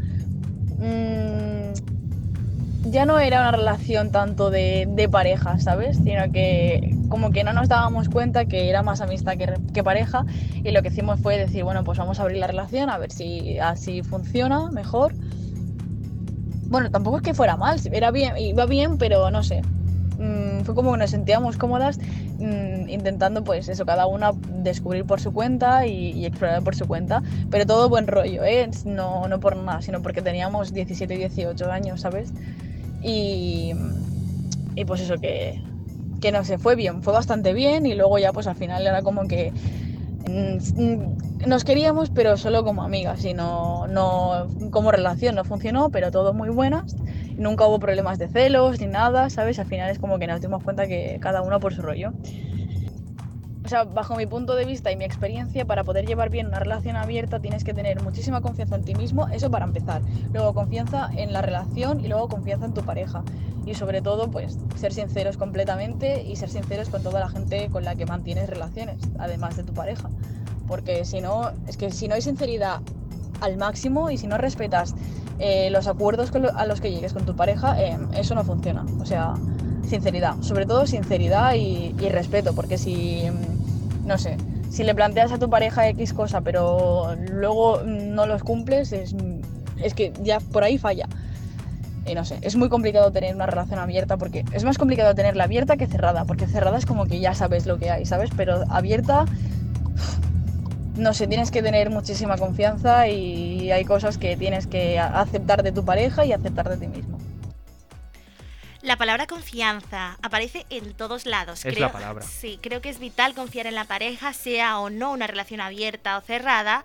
ya 2.85 3.05
no 3.05 3.19
era 3.19 3.41
una 3.41 3.53
relación 3.53 4.11
tanto 4.11 4.51
de, 4.51 4.87
de 4.89 5.09
pareja, 5.09 5.59
¿sabes? 5.59 5.99
Sino 5.99 6.31
que 6.33 6.95
como 7.09 7.31
que 7.31 7.45
no 7.45 7.53
nos 7.53 7.69
dábamos 7.69 8.09
cuenta 8.09 8.47
que 8.47 8.69
era 8.69 8.83
más 8.83 9.01
amistad 9.01 9.37
que, 9.37 9.53
que 9.75 9.85
pareja 9.85 10.25
y 10.55 10.71
lo 10.71 10.83
que 10.83 10.89
hicimos 10.89 11.21
fue 11.21 11.37
decir, 11.37 11.65
bueno, 11.65 11.85
pues 11.85 11.99
vamos 11.99 12.19
a 12.19 12.23
abrir 12.23 12.39
la 12.39 12.47
relación 12.47 12.89
a 12.89 12.99
ver 12.99 13.13
si 13.13 13.59
así 13.59 14.03
funciona 14.03 14.71
mejor. 14.71 15.15
Bueno, 16.69 16.91
tampoco 16.91 17.17
es 17.17 17.23
que 17.23 17.35
fuera 17.35 17.57
mal, 17.57 17.81
era 17.93 18.11
bien, 18.13 18.37
iba 18.39 18.65
bien, 18.67 18.97
pero 18.97 19.31
no 19.31 19.43
sé. 19.43 19.63
Mm, 20.21 20.65
fue 20.65 20.75
como 20.75 20.93
que 20.93 20.99
nos 20.99 21.11
sentíamos 21.11 21.57
cómodas 21.57 21.99
mm, 22.39 22.89
intentando, 22.91 23.43
pues 23.43 23.69
eso, 23.69 23.87
cada 23.87 24.07
una 24.07 24.33
descubrir 24.63 25.07
por 25.07 25.19
su 25.21 25.33
cuenta 25.33 25.87
y, 25.87 26.27
explorar 26.27 26.63
por 26.63 26.77
su 26.77 26.87
cuenta. 26.87 27.23
Pero 27.51 27.67
todo 27.67 27.89
buen 27.89 28.07
rollo, 28.07 28.45
¿eh? 28.45 28.71
No, 28.85 29.27
no 29.29 29.41
por 29.41 29.57
nada, 29.57 29.83
sino 29.83 30.03
porque 30.03 30.23
teníamos 30.23 30.73
17 30.73 31.15
y 31.15 31.19
18 31.19 31.73
años, 31.73 32.03
¿sabes? 32.03 32.33
Y, 33.01 33.73
y 34.75 34.85
pues 34.85 35.01
eso, 35.01 35.19
que, 35.19 35.61
que 36.21 36.33
no 36.33 36.45
sé, 36.45 36.59
fue 36.59 36.77
bien, 36.77 37.03
fue 37.03 37.13
bastante 37.13 37.53
bien 37.55 37.87
y 37.87 37.95
luego 37.95 38.19
ya 38.19 38.33
pues 38.33 38.47
al 38.47 38.57
final 38.57 38.87
era 38.87 39.03
como 39.03 39.27
que 39.29 39.55
mm, 40.25 40.59
nos 41.47 41.65
queríamos 41.65 42.11
pero 42.11 42.37
solo 42.37 42.65
como 42.65 42.83
amigas 42.85 43.25
y 43.25 43.35
no, 43.35 43.87
no 43.89 44.55
como 44.73 44.93
relación 44.93 45.35
no 45.37 45.45
funcionó 45.45 45.91
pero 45.91 46.11
todo 46.11 46.35
muy 46.35 46.51
buenas. 46.51 46.99
Nunca 47.37 47.67
hubo 47.67 47.79
problemas 47.81 48.19
de 48.19 48.29
celos 48.29 48.81
ni 48.81 48.87
nada 48.89 49.31
sabes 49.31 49.59
al 49.59 49.67
final 49.67 49.91
es 49.91 49.99
como 49.99 50.19
que 50.19 50.27
nos 50.27 50.41
dimos 50.41 50.63
cuenta 50.63 50.89
que 50.89 51.19
cada 51.21 51.43
uno 51.43 51.61
por 51.61 51.75
su 51.75 51.83
rollo 51.83 52.15
o 53.65 53.69
sea, 53.69 53.85
bajo 53.85 54.17
mi 54.17 54.27
punto 54.27 54.55
de 54.55 54.65
vista 54.65 54.91
y 54.91 54.97
mi 54.97 55.05
experiencia, 55.05 55.65
para 55.65 55.85
poder 55.85 56.07
llevar 56.07 56.31
bien 56.31 56.47
una 56.47 56.59
relación 56.59 56.97
abierta 56.97 57.41
tienes 57.41 57.63
que 57.63 57.75
tener 57.75 58.03
muchísima 58.03 58.41
confianza 58.41 58.77
en 58.77 58.85
ti 58.85 58.95
mismo, 58.95 59.29
eso 59.29 59.51
para 59.51 59.67
empezar. 59.67 60.03
Luego 60.33 60.55
confianza 60.55 61.11
en 61.15 61.33
la 61.33 61.43
relación 61.43 62.01
y 62.01 62.09
luego 62.09 62.29
confianza 62.29 62.67
en 62.67 62.75
tu 62.75 62.83
pareja. 62.83 63.23
Y 63.67 63.75
sobre 63.75 64.01
todo, 64.01 64.31
pues 64.31 64.59
ser 64.77 64.95
sinceros 64.95 65.37
completamente 65.37 66.23
y 66.23 66.37
ser 66.37 66.49
sinceros 66.49 66.89
con 66.89 67.03
toda 67.03 67.21
la 67.21 67.29
gente 67.29 67.69
con 67.71 67.85
la 67.85 67.95
que 67.95 68.07
mantienes 68.07 68.49
relaciones, 68.49 68.97
además 69.19 69.57
de 69.57 69.65
tu 69.65 69.75
pareja. 69.75 70.09
Porque 70.67 71.05
si 71.05 71.21
no, 71.21 71.51
es 71.69 71.77
que 71.77 71.91
si 71.91 72.09
no 72.09 72.15
hay 72.15 72.23
sinceridad 72.23 72.81
al 73.41 73.59
máximo 73.59 74.11
y 74.11 74.17
si 74.17 74.27
no 74.27 74.39
respetas 74.39 74.95
eh, 75.39 75.69
los 75.71 75.87
acuerdos 75.87 76.31
a 76.55 76.67
los 76.67 76.81
que 76.81 76.91
llegues 76.91 77.13
con 77.13 77.27
tu 77.27 77.37
pareja, 77.37 77.81
eh, 77.81 77.99
eso 78.15 78.35
no 78.35 78.45
funciona. 78.45 78.87
O 79.01 79.05
sea, 79.05 79.35
sinceridad, 79.91 80.41
sobre 80.41 80.67
todo 80.67 80.87
sinceridad 80.87 81.55
y, 81.55 81.93
respeto, 82.09 82.55
porque 82.55 82.79
si, 82.79 83.25
mm, 83.31 84.07
no 84.07 84.17
sé, 84.17 84.37
si 84.71 84.85
le 84.85 84.95
planteas 84.95 85.33
a 85.33 85.39
tu 85.39 85.51
pareja 85.51 85.89
X 85.89 86.13
cosa, 86.13 86.41
pero 86.41 87.15
luego 87.31 87.81
mm, 87.85 88.15
no 88.15 88.27
los 88.27 88.43
cumples, 88.43 88.93
es, 88.93 89.15
es 89.83 89.95
que 89.95 90.13
ya 90.23 90.41
por 90.41 90.65
ahí 90.65 90.79
falla. 90.79 91.07
Y 92.07 92.15
no 92.15 92.25
sé, 92.25 92.39
es 92.41 92.57
muy 92.57 92.69
complicado 92.69 93.13
tener 93.13 93.35
una 93.35 93.47
relación 93.47 93.79
abierta 93.79 94.17
porque 94.17 94.45
es 94.53 94.65
más 94.65 94.79
complicado 94.79 95.15
tenerla 95.15 95.45
abierta 95.45 95.77
que 95.77 95.87
cerrada, 95.87 96.25
porque 96.25 96.47
cerrada 96.47 96.79
es 96.79 96.87
como 96.87 97.05
que 97.05 97.21
ya 97.21 97.35
sabes 97.35 97.67
lo 97.67 97.79
que 97.79 97.91
hay, 97.91 98.07
¿sabes? 98.07 98.31
Pero 98.37 98.65
abierta, 98.71 99.27
no 100.97 101.13
sé, 101.13 101.27
tienes 101.27 101.51
que 101.51 101.63
tener 101.63 101.91
muchísima 101.91 102.37
confianza 102.37 103.07
y 103.09 103.71
hay 103.71 103.85
cosas 103.85 104.19
que 104.19 104.37
tienes 104.37 104.67
que 104.67 104.99
aceptar 104.99 105.63
de 105.63 105.73
tu 105.73 105.85
pareja 105.85 106.25
y 106.25 106.33
aceptar 106.33 106.69
de 106.69 106.77
ti 106.79 106.89
mismo. 106.89 107.10
La 108.83 108.97
palabra 108.97 109.27
confianza 109.27 110.17
aparece 110.23 110.65
en 110.71 110.95
todos 110.95 111.27
lados. 111.27 111.65
Es 111.65 111.75
creo, 111.75 111.89
la 111.89 111.93
palabra. 111.93 112.25
Sí, 112.25 112.59
creo 112.63 112.81
que 112.81 112.89
es 112.89 112.99
vital 112.99 113.35
confiar 113.35 113.67
en 113.67 113.75
la 113.75 113.85
pareja, 113.85 114.33
sea 114.33 114.79
o 114.79 114.89
no 114.89 115.13
una 115.13 115.27
relación 115.27 115.61
abierta 115.61 116.17
o 116.17 116.23
cerrada. 116.23 116.83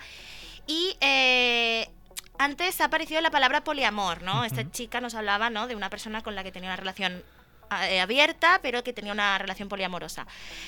Y 0.68 0.98
eh, 1.00 1.90
antes 2.38 2.82
ha 2.82 2.86
aparecido 2.86 3.22
la 3.22 3.32
palabra 3.32 3.64
poliamor, 3.64 4.24
¿no? 4.24 4.44
Esta 4.44 4.70
chica 4.72 5.00
nos 5.00 5.16
hablaba, 5.16 5.50
¿no? 5.50 5.68
De 5.68 5.76
una 5.76 5.90
persona 5.90 6.22
con 6.22 6.36
la 6.36 6.44
que 6.44 6.52
tenía 6.52 6.70
una 6.70 6.76
relación 6.76 7.24
abierta, 7.70 8.60
pero 8.62 8.84
que 8.84 8.94
tenía 8.94 9.12
una 9.14 9.38
relación 9.38 9.70
poliamorosa. 9.70 10.26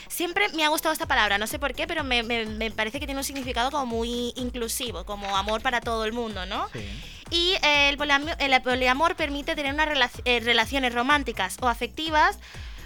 Siempre 0.07 0.49
me 0.49 0.63
ha 0.63 0.69
gustado 0.69 0.93
esta 0.93 1.05
palabra, 1.05 1.37
no 1.37 1.47
sé 1.47 1.59
por 1.59 1.73
qué, 1.73 1.87
pero 1.87 2.03
me, 2.03 2.23
me- 2.23 2.45
me 2.45 2.71
parece 2.71 2.99
que 2.99 3.05
tiene 3.05 3.19
un 3.19 3.23
significado 3.25 3.71
como 3.71 3.85
muy 3.85 4.33
inclusivo, 4.35 5.05
como 5.05 5.35
amor 5.37 5.61
para 5.61 5.81
todo 5.81 6.05
el 6.05 6.13
mundo, 6.13 6.45
¿no? 6.45 6.67
Sí. 6.73 6.85
Y 7.29 7.53
eh, 7.61 7.89
el, 7.89 7.97
poliamor, 7.97 8.35
el 8.39 8.61
poliamor 8.61 9.15
permite 9.15 9.55
tener 9.55 9.73
unas 9.73 10.11
eh, 10.25 10.39
relaciones 10.39 10.93
románticas 10.93 11.57
o 11.61 11.67
afectivas 11.67 12.39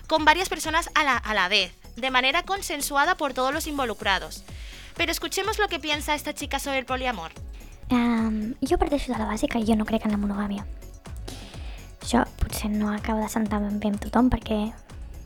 con 0.07 0.25
varias 0.25 0.49
personas 0.49 0.89
a 0.95 1.03
la, 1.03 1.15
a 1.17 1.33
la 1.33 1.47
vez, 1.47 1.73
de 1.95 2.09
manera 2.11 2.43
consensuada 2.43 3.15
por 3.15 3.33
todos 3.33 3.53
los 3.53 3.67
involucrados. 3.67 4.43
Pero 4.97 5.11
escuchemos 5.11 5.57
lo 5.59 5.67
que 5.67 5.79
piensa 5.79 6.15
esta 6.15 6.33
chica 6.33 6.59
sobre 6.59 6.79
el 6.79 6.85
poliamor. 6.85 7.31
Um, 7.89 8.53
jo 8.61 8.77
parteixo 8.77 9.11
de 9.11 9.19
la 9.19 9.25
base 9.25 9.47
que 9.47 9.59
jo 9.65 9.75
no 9.75 9.85
crec 9.85 10.05
en 10.05 10.11
la 10.11 10.17
monogàmia. 10.17 10.65
Això 12.01 12.23
potser 12.41 12.71
no 12.73 12.89
acaba 12.91 13.21
de 13.21 13.29
sentar 13.29 13.61
ben 13.61 13.79
bé 13.79 13.91
amb 13.91 14.01
tothom 14.01 14.29
perquè 14.33 14.59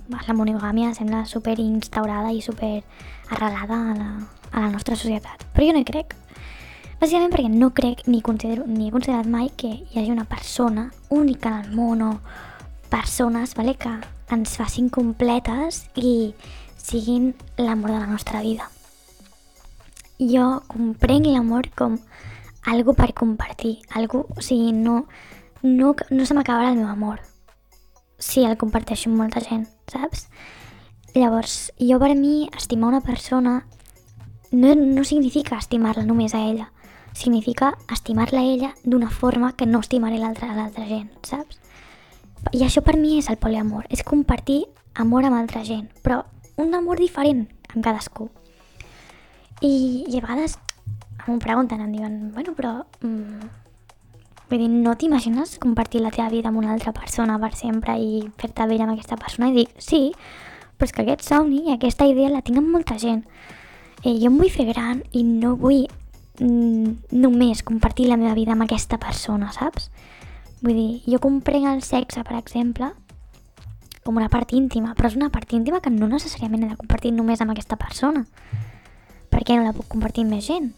la 0.09 0.35
monogàmia 0.37 0.93
sembla 0.93 1.23
super 1.25 1.57
instaurada 1.59 2.31
i 2.31 2.41
super 2.41 2.83
arrelada 3.29 3.79
a 3.91 3.95
la, 3.95 4.09
a 4.51 4.59
la 4.59 4.69
nostra 4.69 4.95
societat. 4.95 5.47
Però 5.53 5.65
jo 5.65 5.73
no 5.73 5.81
hi 5.81 5.87
crec. 5.87 6.13
Bàsicament 6.99 7.33
perquè 7.33 7.49
no 7.51 7.71
crec 7.75 8.05
ni, 8.07 8.21
considero, 8.21 8.67
ni 8.67 8.87
he 8.87 8.93
considerat 8.93 9.27
mai 9.27 9.49
que 9.57 9.71
hi 9.71 9.99
hagi 9.99 10.11
una 10.11 10.27
persona 10.27 10.91
única 11.09 11.49
en 11.49 11.65
el 11.65 11.75
món 11.75 12.01
o 12.01 12.11
persones 12.89 13.55
vale, 13.55 13.75
que 13.75 13.91
ens 14.31 14.55
facin 14.57 14.89
completes 14.89 15.85
i 15.95 16.33
siguin 16.77 17.33
l'amor 17.57 17.91
de 17.91 17.99
la 17.99 18.07
nostra 18.07 18.41
vida. 18.41 18.69
Jo 20.19 20.61
comprenc 20.71 21.27
l'amor 21.27 21.67
com 21.75 21.97
algo 22.65 22.93
per 22.93 23.13
compartir, 23.13 23.79
algo, 23.93 24.25
o 24.35 24.41
sigui, 24.41 24.71
no, 24.71 25.05
no, 25.65 25.95
no 26.09 26.25
se 26.25 26.37
m'acabarà 26.37 26.71
el 26.71 26.79
meu 26.79 26.87
amor 26.87 27.23
si 28.17 28.45
el 28.45 28.57
comparteixo 28.57 29.09
amb 29.09 29.19
molta 29.19 29.41
gent, 29.43 29.65
saps? 29.91 30.27
Llavors, 31.15 31.71
jo 31.79 31.99
per 31.99 32.13
mi, 32.15 32.49
estimar 32.55 32.89
una 32.89 33.01
persona 33.01 33.65
no, 34.51 34.73
no 34.75 35.03
significa 35.03 35.59
estimar-la 35.59 36.05
només 36.05 36.35
a 36.35 36.41
ella, 36.43 36.69
significa 37.13 37.73
estimar-la 37.91 38.41
a 38.41 38.49
ella 38.55 38.71
d'una 38.83 39.09
forma 39.09 39.53
que 39.53 39.67
no 39.67 39.81
estimaré 39.83 40.19
l'altra 40.19 40.51
a 40.51 40.55
l'altra 40.55 40.87
gent, 40.87 41.11
saps? 41.23 41.59
I 42.53 42.63
això 42.63 42.83
per 42.85 42.97
mi 42.99 43.17
és 43.17 43.29
el 43.31 43.39
poliamor, 43.41 43.87
és 43.89 44.03
compartir 44.03 44.65
amor 44.93 45.25
amb 45.25 45.39
altra 45.39 45.63
gent, 45.65 45.89
però 46.03 46.23
un 46.61 46.75
amor 46.75 46.99
diferent 47.01 47.47
amb 47.73 47.83
cadascú. 47.83 48.29
I, 49.61 50.05
i 50.07 50.17
a 50.17 50.21
vegades 50.21 50.59
em 51.25 51.39
pregunten, 51.39 51.81
em 51.81 51.93
diuen, 51.95 52.17
bueno, 52.35 52.53
però... 52.55 52.75
Mm, 53.01 53.64
vull 54.49 54.61
dir, 54.61 54.69
no 54.69 54.95
t'imagines 54.99 55.57
compartir 55.61 56.01
la 56.03 56.11
teva 56.13 56.29
vida 56.29 56.51
amb 56.51 56.61
una 56.61 56.73
altra 56.73 56.93
persona 56.93 57.37
per 57.41 57.53
sempre 57.57 57.97
i 57.97 58.23
fer-te 58.37 58.67
vella 58.69 58.85
amb 58.85 58.95
aquesta 58.95 59.17
persona? 59.17 59.49
I 59.49 59.63
dic, 59.63 59.75
sí, 59.81 60.11
però 60.77 60.89
és 60.89 60.95
que 60.95 61.05
aquest 61.05 61.27
somni 61.27 61.63
i 61.65 61.73
aquesta 61.73 62.07
idea 62.09 62.31
la 62.33 62.43
tinc 62.45 62.59
amb 62.61 62.73
molta 62.73 62.97
gent. 63.01 63.23
Eh, 64.03 64.17
jo 64.19 64.29
em 64.29 64.37
vull 64.37 64.51
fer 64.53 64.67
gran 64.69 65.01
i 65.13 65.23
no 65.25 65.55
vull 65.57 65.87
mm, 66.39 67.15
només 67.15 67.63
compartir 67.65 68.09
la 68.09 68.19
meva 68.21 68.35
vida 68.37 68.53
amb 68.53 68.67
aquesta 68.67 68.99
persona, 69.01 69.51
saps? 69.55 69.89
Vull 70.61 70.75
dir, 70.75 70.91
jo 71.07 71.19
comprenc 71.23 71.67
el 71.71 71.81
sexe, 71.85 72.23
per 72.27 72.37
exemple, 72.37 72.91
com 74.05 74.19
una 74.21 74.29
part 74.29 74.53
íntima, 74.53 74.93
però 74.93 75.09
és 75.09 75.17
una 75.17 75.31
part 75.33 75.51
íntima 75.57 75.81
que 75.81 75.89
no 75.89 76.07
necessàriament 76.11 76.63
he 76.67 76.69
de 76.69 76.77
compartir 76.77 77.15
només 77.15 77.41
amb 77.41 77.55
aquesta 77.55 77.79
persona. 77.81 78.21
Per 79.33 79.41
què 79.41 79.57
no 79.57 79.65
la 79.65 79.73
puc 79.73 79.89
compartir 79.89 80.27
amb 80.27 80.37
més 80.37 80.45
gent? 80.45 80.69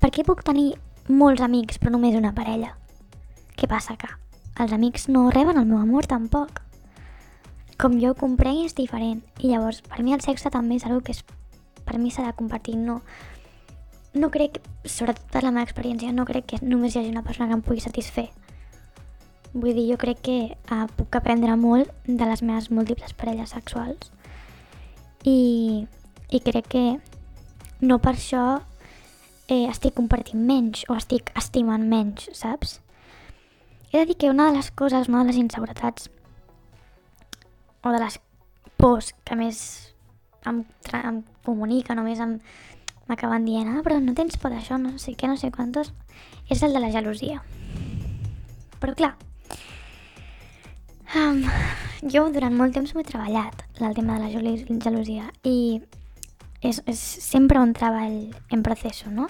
Per 0.00 0.08
què 0.10 0.24
puc 0.24 0.40
tenir 0.46 0.72
molts 1.12 1.44
amics 1.44 1.78
però 1.78 1.92
només 1.92 2.16
una 2.16 2.32
parella? 2.34 2.72
Què 3.56 3.68
passa 3.68 3.96
que 3.96 4.08
els 4.60 4.72
amics 4.72 5.08
no 5.08 5.30
reben 5.32 5.56
el 5.56 5.68
meu 5.68 5.78
amor 5.80 6.08
tampoc? 6.08 6.60
Com 7.80 7.96
jo 8.00 8.10
ho 8.12 8.18
comprenc 8.18 8.66
és 8.66 8.76
diferent 8.76 9.22
i 9.40 9.52
llavors 9.52 9.82
per 9.84 10.02
mi 10.04 10.12
el 10.16 10.24
sexe 10.24 10.52
també 10.52 10.76
és 10.76 10.84
una 10.84 11.00
que 11.04 11.16
és, 11.16 11.22
per 11.84 11.96
mi 12.00 12.10
s'ha 12.12 12.26
de 12.26 12.36
compartir 12.36 12.76
no, 12.76 13.00
no 14.16 14.30
crec, 14.32 14.60
sobretot 14.84 15.24
per 15.32 15.42
la 15.44 15.52
meva 15.52 15.64
experiència, 15.64 16.12
no 16.12 16.24
crec 16.28 16.52
que 16.52 16.60
només 16.64 16.94
hi 16.94 17.00
hagi 17.00 17.12
una 17.12 17.24
persona 17.24 17.48
que 17.48 17.58
em 17.58 17.64
pugui 17.64 17.84
satisfer. 17.84 18.28
Vull 19.52 19.72
dir, 19.72 19.88
jo 19.90 19.96
crec 20.00 20.20
que 20.24 20.38
uh, 20.52 20.86
puc 20.96 21.16
aprendre 21.16 21.56
molt 21.56 21.92
de 22.06 22.28
les 22.28 22.42
meves 22.44 22.70
múltiples 22.70 23.16
parelles 23.16 23.52
sexuals 23.56 24.10
i, 25.24 25.86
i 26.28 26.40
crec 26.44 26.68
que 26.76 26.86
no 27.80 28.00
per 28.04 28.16
això 28.16 28.46
eh, 29.48 29.64
estic 29.68 29.96
compartint 29.96 30.44
menys 30.44 30.84
o 30.90 30.96
estic 30.96 31.32
estimant 31.40 31.88
menys, 31.88 32.28
saps? 32.36 32.82
He 33.92 33.98
de 33.98 34.06
dir 34.06 34.16
que 34.16 34.30
una 34.30 34.50
de 34.50 34.56
les 34.56 34.70
coses, 34.70 35.08
una 35.08 35.22
de 35.22 35.30
les 35.30 35.40
inseguretats 35.40 36.10
o 37.82 37.92
de 37.92 38.00
les 38.02 38.18
pors 38.76 39.12
que 39.24 39.36
més 39.38 39.60
em, 40.44 40.64
em 40.92 41.20
comuniquen 41.46 42.00
o 42.00 42.04
més 42.06 42.20
em, 42.20 42.38
m'acaben 43.06 43.46
dient 43.46 43.70
ah, 43.70 43.82
però 43.86 44.00
no 44.02 44.14
tens 44.18 44.36
por 44.42 44.50
d'això, 44.52 44.78
no 44.78 44.96
sé 44.98 45.14
què, 45.14 45.30
no 45.30 45.38
sé 45.38 45.52
quantos, 45.54 45.92
és 46.50 46.62
el 46.66 46.74
de 46.74 46.82
la 46.82 46.90
gelosia. 46.90 47.42
Però 48.82 48.94
clar, 48.98 49.14
um, 51.16 51.44
jo 52.12 52.26
durant 52.34 52.56
molt 52.58 52.74
temps 52.76 52.92
m'ho 52.92 53.04
he 53.04 53.08
treballat, 53.08 53.64
el 53.80 53.94
tema 53.94 54.18
de 54.18 54.26
la 54.26 54.32
gelo- 54.34 54.80
gelosia, 54.82 55.30
i 55.46 55.80
és, 56.60 56.82
és 56.86 56.98
sempre 56.98 57.62
un 57.62 57.72
treball 57.76 58.34
en 58.50 58.66
procés, 58.66 59.04
no? 59.06 59.28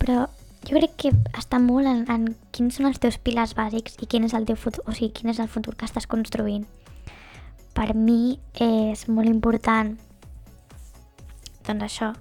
Però 0.00 0.26
jo 0.66 0.74
crec 0.74 0.96
que 0.98 1.12
està 1.38 1.60
molt 1.62 1.86
en, 1.86 2.02
en 2.10 2.26
quins 2.54 2.78
són 2.78 2.88
els 2.90 2.98
teus 3.02 3.18
pilars 3.22 3.54
bàsics 3.54 4.00
i 4.02 4.08
quin 4.10 4.26
és 4.26 4.34
el 4.34 4.48
teu 4.48 4.58
futur, 4.58 4.82
o 4.86 4.94
sigui, 4.96 5.12
quin 5.14 5.30
és 5.30 5.38
el 5.42 5.50
futur 5.52 5.76
que 5.78 5.86
estàs 5.86 6.08
construint. 6.10 6.66
Per 7.76 7.92
mi 7.94 8.38
és 8.58 9.06
molt 9.08 9.28
important 9.28 9.94
doncs 11.66 11.82
això, 11.82 12.12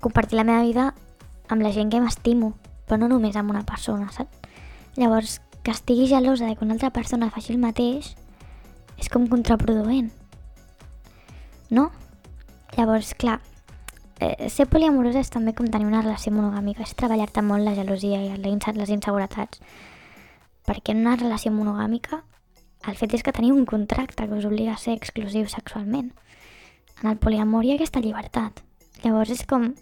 compartir 0.00 0.38
la 0.38 0.44
meva 0.48 0.64
vida 0.64 0.86
amb 1.52 1.62
la 1.62 1.72
gent 1.72 1.92
que 1.92 2.00
m'estimo, 2.00 2.54
però 2.88 2.98
no 3.02 3.10
només 3.12 3.36
amb 3.36 3.52
una 3.52 3.64
persona, 3.68 4.08
saps? 4.12 4.38
Llavors, 4.96 5.40
que 5.62 5.70
estigui 5.70 6.08
gelosa 6.08 6.46
de 6.46 6.56
que 6.56 6.64
una 6.64 6.74
altra 6.74 6.90
persona 6.90 7.30
faci 7.30 7.52
el 7.52 7.60
mateix 7.62 8.14
és 8.98 9.08
com 9.12 9.28
contraproduent. 9.30 10.10
No? 11.70 11.90
Llavors, 12.76 13.14
clar, 13.14 13.38
eh, 14.22 14.48
ser 14.48 14.68
poliamorosa 14.70 15.20
és 15.20 15.30
també 15.32 15.54
com 15.58 15.66
tenir 15.66 15.88
una 15.88 16.02
relació 16.02 16.32
monogàmica, 16.34 16.86
és 16.86 16.94
treballar-te 16.98 17.42
molt 17.42 17.66
la 17.66 17.74
gelosia 17.74 18.20
i 18.22 18.36
les 18.38 18.92
inseguretats. 18.94 19.62
Perquè 20.66 20.94
en 20.94 21.02
una 21.02 21.16
relació 21.16 21.50
monogàmica 21.52 22.22
el 22.88 22.98
fet 22.98 23.14
és 23.14 23.22
que 23.22 23.34
teniu 23.34 23.54
un 23.54 23.66
contracte 23.66 24.26
que 24.26 24.34
us 24.38 24.46
obliga 24.46 24.74
a 24.74 24.80
ser 24.80 24.96
exclusiu 24.96 25.46
sexualment. 25.46 26.10
En 27.02 27.10
el 27.10 27.18
poliamor 27.18 27.64
hi 27.64 27.72
ha 27.72 27.76
aquesta 27.78 28.02
llibertat. 28.02 28.62
Llavors 29.04 29.30
és 29.34 29.44
com 29.46 29.72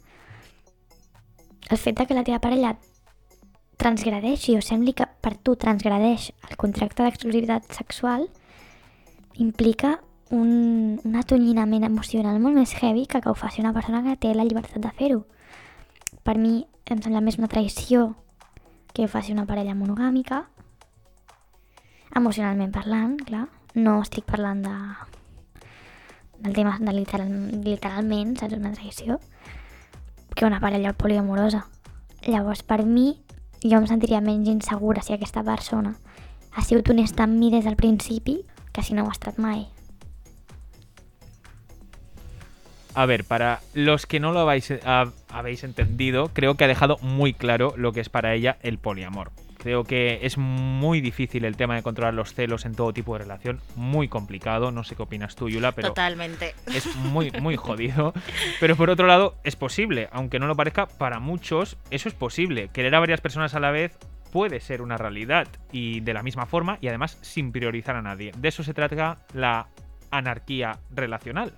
el 1.70 1.78
fet 1.78 1.96
de 1.96 2.06
que 2.06 2.16
la 2.16 2.24
teva 2.24 2.40
parella 2.44 2.74
transgradeixi 3.80 4.56
o 4.58 4.64
sembli 4.64 4.92
que 4.96 5.06
per 5.24 5.36
tu 5.40 5.56
transgradeix 5.56 6.30
el 6.50 6.56
contracte 6.60 7.04
d'exclusivitat 7.04 7.72
sexual 7.72 8.26
implica 9.40 9.98
un, 10.30 11.00
un 11.04 11.16
atonyinament 11.18 11.84
emocional 11.84 12.38
molt 12.40 12.56
més 12.56 12.72
heavy 12.78 13.06
que 13.06 13.20
que 13.20 13.30
ho 13.30 13.34
faci 13.34 13.60
una 13.60 13.74
persona 13.74 14.02
que 14.02 14.16
té 14.16 14.34
la 14.34 14.46
llibertat 14.46 14.78
de 14.82 14.90
fer-ho. 14.96 15.24
Per 16.22 16.36
mi 16.38 16.64
em 16.86 17.02
sembla 17.02 17.22
més 17.22 17.38
una 17.38 17.50
traïció 17.50 18.14
que 18.94 19.04
ho 19.04 19.10
faci 19.10 19.32
una 19.32 19.46
parella 19.46 19.74
monogàmica, 19.74 20.44
emocionalment 22.16 22.72
parlant, 22.74 23.16
clar. 23.26 23.46
No 23.74 24.00
estic 24.02 24.24
parlant 24.26 24.64
de, 24.64 24.74
del 26.42 26.54
tema 26.54 26.76
de 26.80 26.92
literal, 26.92 27.30
literalment, 27.62 28.34
saps, 28.40 28.56
una 28.58 28.72
traïció, 28.74 29.20
que 30.34 30.46
una 30.46 30.58
parella 30.58 30.92
poliamorosa. 30.92 31.66
Llavors, 32.26 32.64
per 32.66 32.82
mi, 32.84 33.12
jo 33.62 33.78
em 33.78 33.86
sentiria 33.86 34.20
menys 34.24 34.50
insegura 34.50 35.02
si 35.06 35.14
aquesta 35.14 35.44
persona 35.46 35.94
ha 36.50 36.64
sigut 36.66 36.90
honesta 36.90 37.22
amb 37.22 37.38
mi 37.38 37.50
des 37.52 37.64
del 37.64 37.78
principi 37.78 38.40
que 38.72 38.82
si 38.82 38.94
no 38.94 39.04
ho 39.04 39.12
ha 39.12 39.14
estat 39.14 39.38
mai. 39.38 39.68
A 42.94 43.06
ver, 43.06 43.24
para 43.24 43.60
los 43.74 44.06
que 44.06 44.20
no 44.20 44.32
lo 44.32 44.40
habéis, 44.40 44.72
ah, 44.84 45.06
habéis 45.28 45.64
entendido, 45.64 46.30
creo 46.32 46.56
que 46.56 46.64
ha 46.64 46.68
dejado 46.68 46.98
muy 47.02 47.32
claro 47.32 47.72
lo 47.76 47.92
que 47.92 48.00
es 48.00 48.08
para 48.08 48.34
ella 48.34 48.58
el 48.62 48.78
poliamor. 48.78 49.30
Creo 49.58 49.84
que 49.84 50.20
es 50.22 50.38
muy 50.38 51.02
difícil 51.02 51.44
el 51.44 51.54
tema 51.54 51.76
de 51.76 51.82
controlar 51.82 52.14
los 52.14 52.32
celos 52.32 52.64
en 52.64 52.74
todo 52.74 52.94
tipo 52.94 53.12
de 53.12 53.24
relación, 53.24 53.60
muy 53.76 54.08
complicado. 54.08 54.70
No 54.70 54.84
sé 54.84 54.96
qué 54.96 55.02
opinas 55.02 55.36
tú, 55.36 55.50
Yula, 55.50 55.72
pero 55.72 55.88
Totalmente. 55.88 56.54
es 56.74 56.96
muy, 56.96 57.30
muy 57.40 57.56
jodido. 57.56 58.14
Pero 58.58 58.74
por 58.74 58.88
otro 58.88 59.06
lado, 59.06 59.36
es 59.44 59.56
posible, 59.56 60.08
aunque 60.12 60.38
no 60.38 60.46
lo 60.46 60.56
parezca, 60.56 60.86
para 60.86 61.20
muchos 61.20 61.76
eso 61.90 62.08
es 62.08 62.14
posible. 62.14 62.70
Querer 62.72 62.94
a 62.94 63.00
varias 63.00 63.20
personas 63.20 63.54
a 63.54 63.60
la 63.60 63.70
vez 63.70 63.98
puede 64.32 64.60
ser 64.60 64.80
una 64.80 64.96
realidad 64.96 65.46
y 65.70 66.00
de 66.00 66.14
la 66.14 66.22
misma 66.22 66.46
forma 66.46 66.78
y 66.80 66.88
además 66.88 67.18
sin 67.20 67.52
priorizar 67.52 67.96
a 67.96 68.02
nadie. 68.02 68.32
De 68.38 68.48
eso 68.48 68.62
se 68.62 68.72
trata 68.72 69.18
la 69.34 69.68
anarquía 70.10 70.78
relacional. 70.90 71.52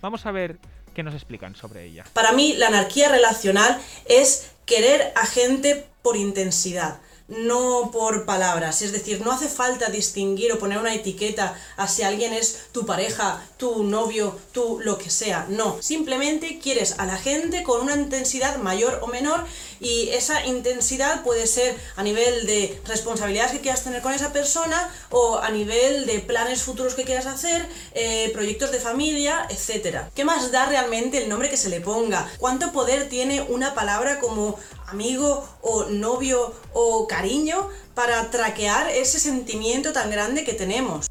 Vamos 0.00 0.26
a 0.26 0.30
ver 0.30 0.60
qué 0.98 1.04
nos 1.04 1.14
explican 1.14 1.54
sobre 1.54 1.84
ella. 1.84 2.04
Para 2.12 2.32
mí, 2.32 2.54
la 2.54 2.66
anarquía 2.66 3.08
relacional 3.08 3.80
es 4.06 4.50
querer 4.66 5.12
a 5.14 5.26
gente 5.26 5.86
por 6.02 6.16
intensidad, 6.16 6.98
no 7.28 7.90
por 7.92 8.24
palabras. 8.24 8.82
Es 8.82 8.92
decir, 8.92 9.20
no 9.20 9.32
hace 9.32 9.48
falta 9.48 9.90
distinguir 9.90 10.52
o 10.52 10.58
poner 10.58 10.78
una 10.78 10.94
etiqueta 10.94 11.56
a 11.76 11.86
si 11.86 12.02
alguien 12.02 12.32
es 12.32 12.60
tu 12.72 12.86
pareja, 12.86 13.44
tu 13.58 13.84
novio, 13.84 14.36
tu 14.52 14.80
lo 14.80 14.98
que 14.98 15.10
sea. 15.10 15.46
No, 15.48 15.76
simplemente 15.80 16.58
quieres 16.58 16.98
a 16.98 17.06
la 17.06 17.16
gente 17.16 17.62
con 17.62 17.82
una 17.82 17.94
intensidad 17.94 18.56
mayor 18.58 19.00
o 19.02 19.06
menor 19.06 19.44
y 19.80 20.08
esa 20.08 20.44
intensidad 20.46 21.22
puede 21.22 21.46
ser 21.46 21.76
a 21.96 22.02
nivel 22.02 22.46
de 22.46 22.80
responsabilidades 22.86 23.52
que 23.52 23.60
quieras 23.60 23.84
tener 23.84 24.02
con 24.02 24.12
esa 24.12 24.32
persona 24.32 24.90
o 25.10 25.38
a 25.38 25.50
nivel 25.50 26.06
de 26.06 26.20
planes 26.20 26.62
futuros 26.62 26.94
que 26.94 27.04
quieras 27.04 27.26
hacer, 27.26 27.68
eh, 27.94 28.30
proyectos 28.32 28.72
de 28.72 28.80
familia, 28.80 29.46
etcétera. 29.50 30.10
¿Qué 30.14 30.24
más 30.24 30.50
da 30.50 30.66
realmente 30.66 31.18
el 31.18 31.28
nombre 31.28 31.50
que 31.50 31.56
se 31.56 31.68
le 31.68 31.80
ponga? 31.80 32.30
¿Cuánto 32.38 32.72
poder 32.72 33.08
tiene 33.08 33.42
una 33.42 33.74
palabra 33.74 34.18
como 34.18 34.58
amigo 34.90 35.48
o 35.62 35.84
novio 35.86 36.54
o 36.72 37.06
cariño 37.06 37.68
para 37.94 38.30
traquear 38.30 38.88
ese 38.90 39.18
sentimiento 39.20 39.92
tan 39.92 40.10
grande 40.10 40.44
que 40.44 40.52
tenemos? 40.54 41.06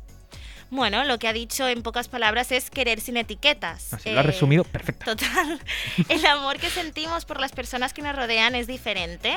Bueno, 0.69 1.05
lo 1.05 1.17
que 1.17 1.27
ha 1.29 1.33
dicho 1.33 1.65
en 1.67 1.81
pocas 1.81 2.09
palabras 2.09 2.51
es 2.51 2.69
querer 2.69 2.99
sin 2.99 3.15
etiquetas. 3.15 3.93
Así 3.93 4.11
lo 4.11 4.19
Eh, 4.19 4.23
resumido 4.23 4.63
perfecto. 4.65 5.05
Total. 5.15 5.61
El 6.09 6.25
amor 6.25 6.57
que 6.59 6.69
sentimos 6.69 7.23
por 7.23 7.39
las 7.39 7.53
personas 7.53 7.93
que 7.93 8.01
nos 8.01 8.15
rodean 8.15 8.53
es 8.53 8.67
diferente. 8.67 9.33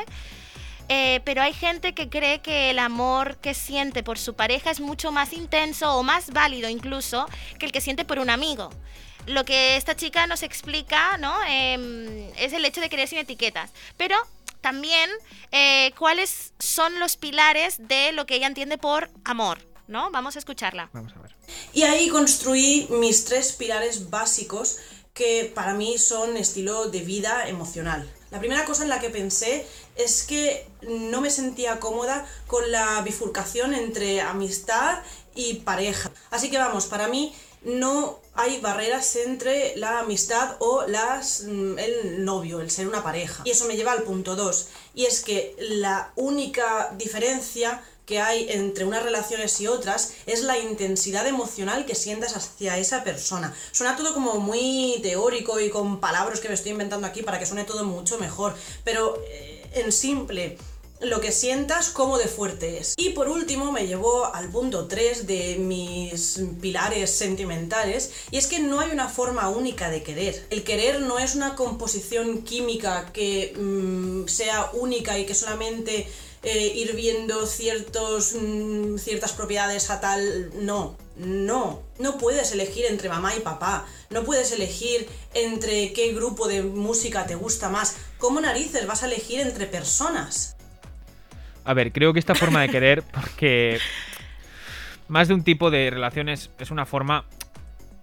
Eh, 0.88 1.20
pero 1.24 1.40
hay 1.40 1.52
gente 1.52 1.92
que 1.94 2.08
cree 2.08 2.40
que 2.40 2.68
el 2.70 2.80
amor 2.80 3.36
que 3.36 3.54
siente 3.54 4.02
por 4.02 4.18
su 4.18 4.34
pareja 4.34 4.72
es 4.72 4.80
mucho 4.80 5.12
más 5.12 5.32
intenso 5.32 5.94
o 5.94 6.02
más 6.02 6.30
válido 6.32 6.68
incluso 6.68 7.28
que 7.60 7.66
el 7.66 7.70
que 7.70 7.80
siente 7.80 8.04
por 8.04 8.18
un 8.18 8.28
amigo. 8.28 8.70
Lo 9.26 9.44
que 9.44 9.76
esta 9.76 9.96
chica 9.96 10.26
nos 10.26 10.42
explica, 10.42 11.16
¿no? 11.18 11.34
Em, 11.46 12.30
es 12.36 12.52
el 12.52 12.64
hecho 12.64 12.80
de 12.80 12.88
querer 12.88 13.08
sin 13.08 13.18
etiquetas. 13.18 13.70
Pero 13.96 14.16
también 14.60 15.10
eh, 15.52 15.92
cuáles 15.98 16.52
son 16.58 16.98
los 16.98 17.16
pilares 17.16 17.76
de 17.78 18.12
lo 18.12 18.26
que 18.26 18.36
ella 18.36 18.46
entiende 18.46 18.78
por 18.78 19.10
amor, 19.24 19.58
¿no? 19.88 20.10
Vamos 20.10 20.36
a 20.36 20.38
escucharla. 20.38 20.90
Vamos 20.92 21.12
a 21.16 21.20
ver. 21.20 21.34
Y 21.72 21.82
ahí 21.82 22.08
construí 22.08 22.86
mis 22.90 23.24
tres 23.24 23.52
pilares 23.52 24.10
básicos 24.10 24.78
que 25.14 25.50
para 25.54 25.74
mí 25.74 25.98
son 25.98 26.36
estilo 26.36 26.88
de 26.88 27.00
vida 27.00 27.48
emocional. 27.48 28.10
La 28.30 28.38
primera 28.38 28.64
cosa 28.64 28.84
en 28.84 28.88
la 28.88 29.00
que 29.00 29.10
pensé 29.10 29.66
es 29.96 30.22
que 30.22 30.66
no 30.82 31.20
me 31.20 31.30
sentía 31.30 31.80
cómoda 31.80 32.26
con 32.46 32.70
la 32.70 33.00
bifurcación 33.02 33.74
entre 33.74 34.20
amistad 34.20 35.02
y 35.34 35.54
pareja. 35.54 36.12
Así 36.30 36.50
que 36.50 36.58
vamos, 36.58 36.86
para 36.86 37.08
mí 37.08 37.34
no 37.62 38.20
hay 38.40 38.58
barreras 38.58 39.16
entre 39.16 39.76
la 39.76 40.00
amistad 40.00 40.56
o 40.60 40.86
las, 40.86 41.42
mm, 41.42 41.78
el 41.78 42.24
novio, 42.24 42.60
el 42.60 42.70
ser 42.70 42.88
una 42.88 43.02
pareja. 43.02 43.42
Y 43.44 43.50
eso 43.50 43.66
me 43.66 43.76
lleva 43.76 43.92
al 43.92 44.02
punto 44.02 44.34
2. 44.34 44.68
Y 44.94 45.04
es 45.04 45.22
que 45.22 45.54
la 45.58 46.12
única 46.16 46.94
diferencia 46.96 47.82
que 48.06 48.18
hay 48.18 48.46
entre 48.50 48.84
unas 48.84 49.02
relaciones 49.02 49.60
y 49.60 49.66
otras 49.66 50.14
es 50.26 50.42
la 50.42 50.58
intensidad 50.58 51.26
emocional 51.26 51.84
que 51.84 51.94
sientas 51.94 52.34
hacia 52.34 52.78
esa 52.78 53.04
persona. 53.04 53.54
Suena 53.72 53.94
todo 53.94 54.14
como 54.14 54.40
muy 54.40 54.98
teórico 55.02 55.60
y 55.60 55.70
con 55.70 56.00
palabras 56.00 56.40
que 56.40 56.48
me 56.48 56.54
estoy 56.54 56.72
inventando 56.72 57.06
aquí 57.06 57.22
para 57.22 57.38
que 57.38 57.46
suene 57.46 57.64
todo 57.64 57.84
mucho 57.84 58.18
mejor, 58.18 58.56
pero 58.84 59.22
eh, 59.28 59.68
en 59.74 59.92
simple, 59.92 60.56
lo 61.00 61.20
que 61.20 61.32
sientas, 61.32 61.90
cómo 61.90 62.18
de 62.18 62.26
fuerte 62.26 62.78
es. 62.78 62.94
Y 62.96 63.10
por 63.10 63.28
último 63.28 63.72
me 63.72 63.86
llevó 63.86 64.26
al 64.26 64.48
punto 64.50 64.86
3 64.86 65.26
de 65.26 65.56
mis 65.58 66.40
pilares 66.60 67.10
sentimentales, 67.10 68.12
y 68.30 68.36
es 68.36 68.46
que 68.46 68.58
no 68.58 68.80
hay 68.80 68.90
una 68.90 69.08
forma 69.08 69.48
única 69.48 69.90
de 69.90 70.02
querer. 70.02 70.46
El 70.50 70.62
querer 70.62 71.00
no 71.00 71.18
es 71.18 71.34
una 71.34 71.56
composición 71.56 72.42
química 72.42 73.10
que 73.12 73.54
mm, 73.56 74.28
sea 74.28 74.70
única 74.74 75.18
y 75.18 75.26
que 75.26 75.34
solamente 75.34 76.06
eh, 76.42 76.72
ir 76.74 76.94
viendo 76.94 77.42
mm, 77.42 78.98
ciertas 78.98 79.32
propiedades 79.32 79.90
a 79.90 80.00
tal... 80.00 80.50
No, 80.64 80.96
no. 81.16 81.82
No 81.98 82.16
puedes 82.16 82.52
elegir 82.52 82.86
entre 82.86 83.08
mamá 83.08 83.36
y 83.36 83.40
papá. 83.40 83.86
No 84.08 84.24
puedes 84.24 84.52
elegir 84.52 85.06
entre 85.34 85.92
qué 85.92 86.12
grupo 86.12 86.48
de 86.48 86.62
música 86.62 87.26
te 87.26 87.34
gusta 87.34 87.68
más. 87.68 87.96
¿Cómo 88.18 88.40
narices 88.40 88.86
vas 88.86 89.02
a 89.02 89.06
elegir 89.06 89.40
entre 89.40 89.66
personas? 89.66 90.56
A 91.64 91.74
ver, 91.74 91.92
creo 91.92 92.12
que 92.12 92.18
esta 92.18 92.34
forma 92.34 92.62
de 92.62 92.68
querer, 92.68 93.02
porque 93.12 93.78
más 95.08 95.28
de 95.28 95.34
un 95.34 95.44
tipo 95.44 95.70
de 95.70 95.90
relaciones 95.90 96.50
es 96.58 96.70
una 96.70 96.86
forma 96.86 97.24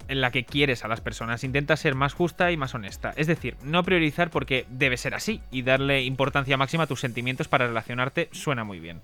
en 0.07 0.21
la 0.21 0.31
que 0.31 0.45
quieres 0.45 0.83
a 0.83 0.87
las 0.87 1.01
personas. 1.01 1.43
Intenta 1.43 1.75
ser 1.75 1.95
más 1.95 2.13
justa 2.13 2.51
y 2.51 2.57
más 2.57 2.73
honesta. 2.75 3.13
Es 3.15 3.27
decir, 3.27 3.57
no 3.63 3.83
priorizar 3.83 4.29
porque 4.29 4.65
debe 4.69 4.97
ser 4.97 5.13
así 5.15 5.41
y 5.51 5.63
darle 5.63 6.03
importancia 6.03 6.57
máxima 6.57 6.83
a 6.83 6.87
tus 6.87 7.01
sentimientos 7.01 7.47
para 7.47 7.67
relacionarte 7.67 8.29
suena 8.31 8.63
muy 8.63 8.79
bien. 8.79 9.01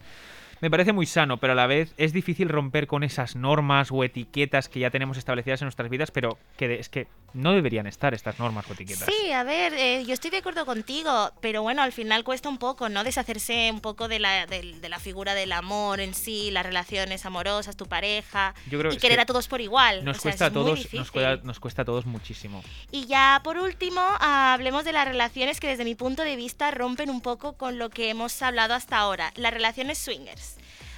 Me 0.64 0.72
parece 0.72 0.94
muy 0.94 1.06
sano, 1.06 1.36
pero 1.42 1.52
a 1.52 1.56
la 1.58 1.68
vez 1.68 1.94
es 1.98 2.14
difícil 2.14 2.48
romper 2.48 2.88
con 2.88 3.04
esas 3.04 3.36
normas 3.36 3.90
o 3.92 4.02
etiquetas 4.02 4.70
que 4.70 4.80
ya 4.80 4.90
tenemos 4.92 5.18
establecidas 5.18 5.62
en 5.62 5.66
nuestras 5.66 5.90
vidas, 5.90 6.10
pero 6.10 6.38
que 6.56 6.70
de- 6.70 6.80
es 6.80 6.88
que 6.88 7.08
no 7.34 7.52
deberían 7.52 7.86
estar 7.86 8.14
estas 8.14 8.40
normas 8.40 8.70
o 8.70 8.74
etiquetas. 8.74 9.06
Sí, 9.06 9.34
a 9.34 9.44
ver, 9.44 9.74
eh, 9.74 10.06
yo 10.08 10.14
estoy 10.14 10.32
de 10.32 10.38
acuerdo 10.38 10.66
contigo, 10.66 11.32
pero 11.42 11.64
bueno, 11.64 11.82
al 11.82 11.92
final 11.92 12.24
cuesta 12.24 12.48
un 12.48 12.60
poco, 12.60 12.88
¿no? 12.88 13.04
Deshacerse 13.04 13.72
un 13.74 13.82
poco 13.82 14.08
de 14.08 14.20
la, 14.20 14.46
del- 14.46 14.80
de 14.80 14.88
la 14.88 15.00
figura 15.00 15.34
del 15.34 15.52
amor 15.52 16.00
en 16.00 16.14
sí, 16.14 16.50
las 16.52 16.66
relaciones 16.66 17.26
amorosas, 17.26 17.76
tu 17.76 17.88
pareja, 17.88 18.54
Yo 18.70 18.80
creo 18.80 18.94
y 18.94 18.98
querer 18.98 19.18
que 19.18 19.24
a 19.24 19.26
todos 19.26 19.50
por 19.50 19.60
igual. 19.60 20.06
Nos 20.06 20.16
o 20.20 20.22
sea, 20.22 20.32
cuesta 20.32 20.46
a 20.46 20.52
todos, 20.52 20.94
nos 20.94 21.12
cuesta, 21.12 21.36
nos 21.44 21.60
cuesta 21.60 21.82
a 21.82 21.86
todos 21.86 22.06
muchísimo. 22.06 22.64
Y 22.90 23.06
ya 23.06 23.42
por 23.44 23.58
último, 23.58 24.00
hablemos 24.22 24.86
de 24.86 24.94
las 24.94 25.06
relaciones 25.06 25.60
que 25.60 25.68
desde 25.68 25.84
mi 25.84 25.96
punto 25.96 26.22
de 26.24 26.38
vista 26.38 26.72
rompen 26.72 27.10
un 27.10 27.20
poco 27.20 27.58
con 27.58 27.78
lo 27.80 27.90
que 27.90 28.10
hemos 28.10 28.42
hablado 28.42 28.76
hasta 28.76 28.98
ahora, 28.98 29.34
las 29.36 29.54
relaciones 29.54 29.98
swingers. 29.98 30.53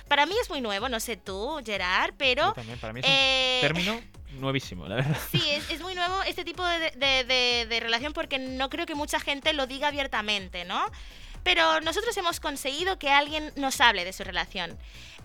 Para 0.08 0.26
mí 0.26 0.34
es 0.42 0.50
muy 0.50 0.62
nuevo, 0.62 0.88
no 0.90 1.00
sé 1.00 1.18
tú, 1.18 1.60
Gerard, 1.66 2.14
pero 2.18 2.48
Yo 2.48 2.54
también, 2.54 2.80
para 2.80 2.94
mí 2.94 3.00
es 3.02 3.06
un 3.06 3.12
eh, 3.12 3.58
término 3.62 4.02
nuevísimo, 4.40 4.88
la 4.88 4.96
verdad. 4.96 5.18
Sí, 5.32 5.42
es, 5.50 5.70
es 5.72 5.82
muy 5.82 5.96
nuevo 5.96 6.22
este 6.24 6.44
tipo 6.44 6.64
de, 6.66 6.92
de- 6.92 7.24
de- 7.24 7.66
de 7.68 7.80
relación 7.80 8.14
porque 8.14 8.38
no 8.38 8.70
creo 8.70 8.86
que 8.86 8.96
mucha 8.96 9.20
gente 9.20 9.54
lo 9.54 9.66
diga 9.68 9.88
abiertamente, 9.88 10.66
¿no? 10.66 10.84
Pero 11.44 11.80
nosotros 11.82 12.16
hemos 12.18 12.40
conseguido 12.40 12.98
que 12.98 13.12
alguien 13.12 13.52
nos 13.56 13.80
hable 13.80 14.04
de 14.04 14.14
su 14.14 14.24
relación. 14.24 14.78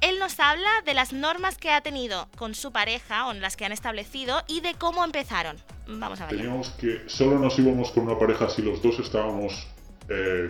Él 0.02 0.18
nos 0.18 0.38
habla 0.38 0.68
de 0.84 0.92
las 0.94 1.12
normas 1.14 1.56
que 1.58 1.70
ha 1.70 1.80
tenido 1.82 2.28
con 2.36 2.54
su 2.54 2.72
pareja 2.72 3.26
o 3.26 3.32
las 3.34 3.56
que 3.56 3.64
han 3.64 3.72
establecido 3.72 4.42
y 4.46 4.60
de 4.60 4.74
cómo 4.74 5.02
empezaron. 5.04 5.56
Vamos 5.86 6.20
a 6.20 6.26
ver. 6.26 6.36
Teníamos 6.36 6.70
que 6.70 7.02
solo 7.06 7.38
nos 7.38 7.58
íbamos 7.58 7.90
con 7.92 8.04
una 8.06 8.18
pareja 8.18 8.48
si 8.50 8.60
los 8.62 8.82
dos 8.82 8.98
estábamos 8.98 9.66
eh, 10.10 10.48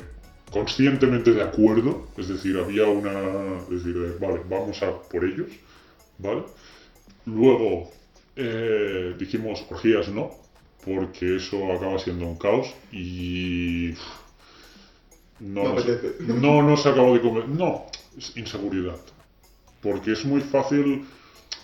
conscientemente 0.51 1.33
de 1.33 1.43
acuerdo, 1.43 2.09
es 2.17 2.29
decir, 2.29 2.59
había 2.59 2.87
una, 2.87 3.59
es 3.65 3.85
decir, 3.85 3.99
de, 3.99 4.19
vale, 4.19 4.41
vamos 4.49 4.83
a 4.83 5.01
por 5.03 5.25
ellos, 5.25 5.49
¿vale? 6.19 6.43
Luego 7.27 7.91
eh, 8.37 9.15
dijimos 9.19 9.65
orgías 9.71 10.09
no, 10.09 10.31
porque 10.85 11.37
eso 11.37 11.73
acaba 11.73 11.99
siendo 11.99 12.27
un 12.27 12.37
caos 12.37 12.75
y 12.91 13.95
no, 15.39 15.63
No 15.63 15.75
nos, 15.75 15.87
no 16.21 16.63
nos 16.63 16.85
de 16.85 17.21
comer, 17.21 17.49
no, 17.49 17.87
es 18.17 18.37
inseguridad, 18.37 18.99
porque 19.81 20.13
es 20.13 20.25
muy 20.25 20.41
fácil, 20.41 21.07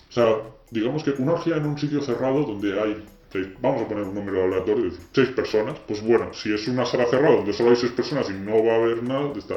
o 0.09 0.12
sea, 0.12 0.37
digamos 0.70 1.03
que 1.03 1.11
una 1.11 1.33
orgía 1.33 1.57
en 1.57 1.66
un 1.66 1.79
sitio 1.79 2.01
cerrado 2.03 2.44
donde 2.44 2.81
hay, 2.81 3.05
seis- 3.37 3.55
vamos 3.61 3.83
a 3.83 3.88
poner 3.88 4.05
un 4.05 4.14
número 4.14 4.44
aleatorio, 4.44 4.90
seis 5.12 5.29
personas, 5.31 5.79
pues 5.87 6.03
bueno, 6.03 6.33
si 6.35 6.53
es 6.55 6.66
una 6.68 6.85
sala 6.87 7.07
cerrada 7.07 7.37
donde 7.37 7.53
solo 7.53 7.70
hay 7.70 7.77
seis 7.77 7.92
personas 7.92 8.29
y 8.31 8.35
no 8.35 8.64
va 8.64 8.75
a 8.75 8.77
haber 8.77 9.03
nada, 9.03 9.33
está. 9.37 9.57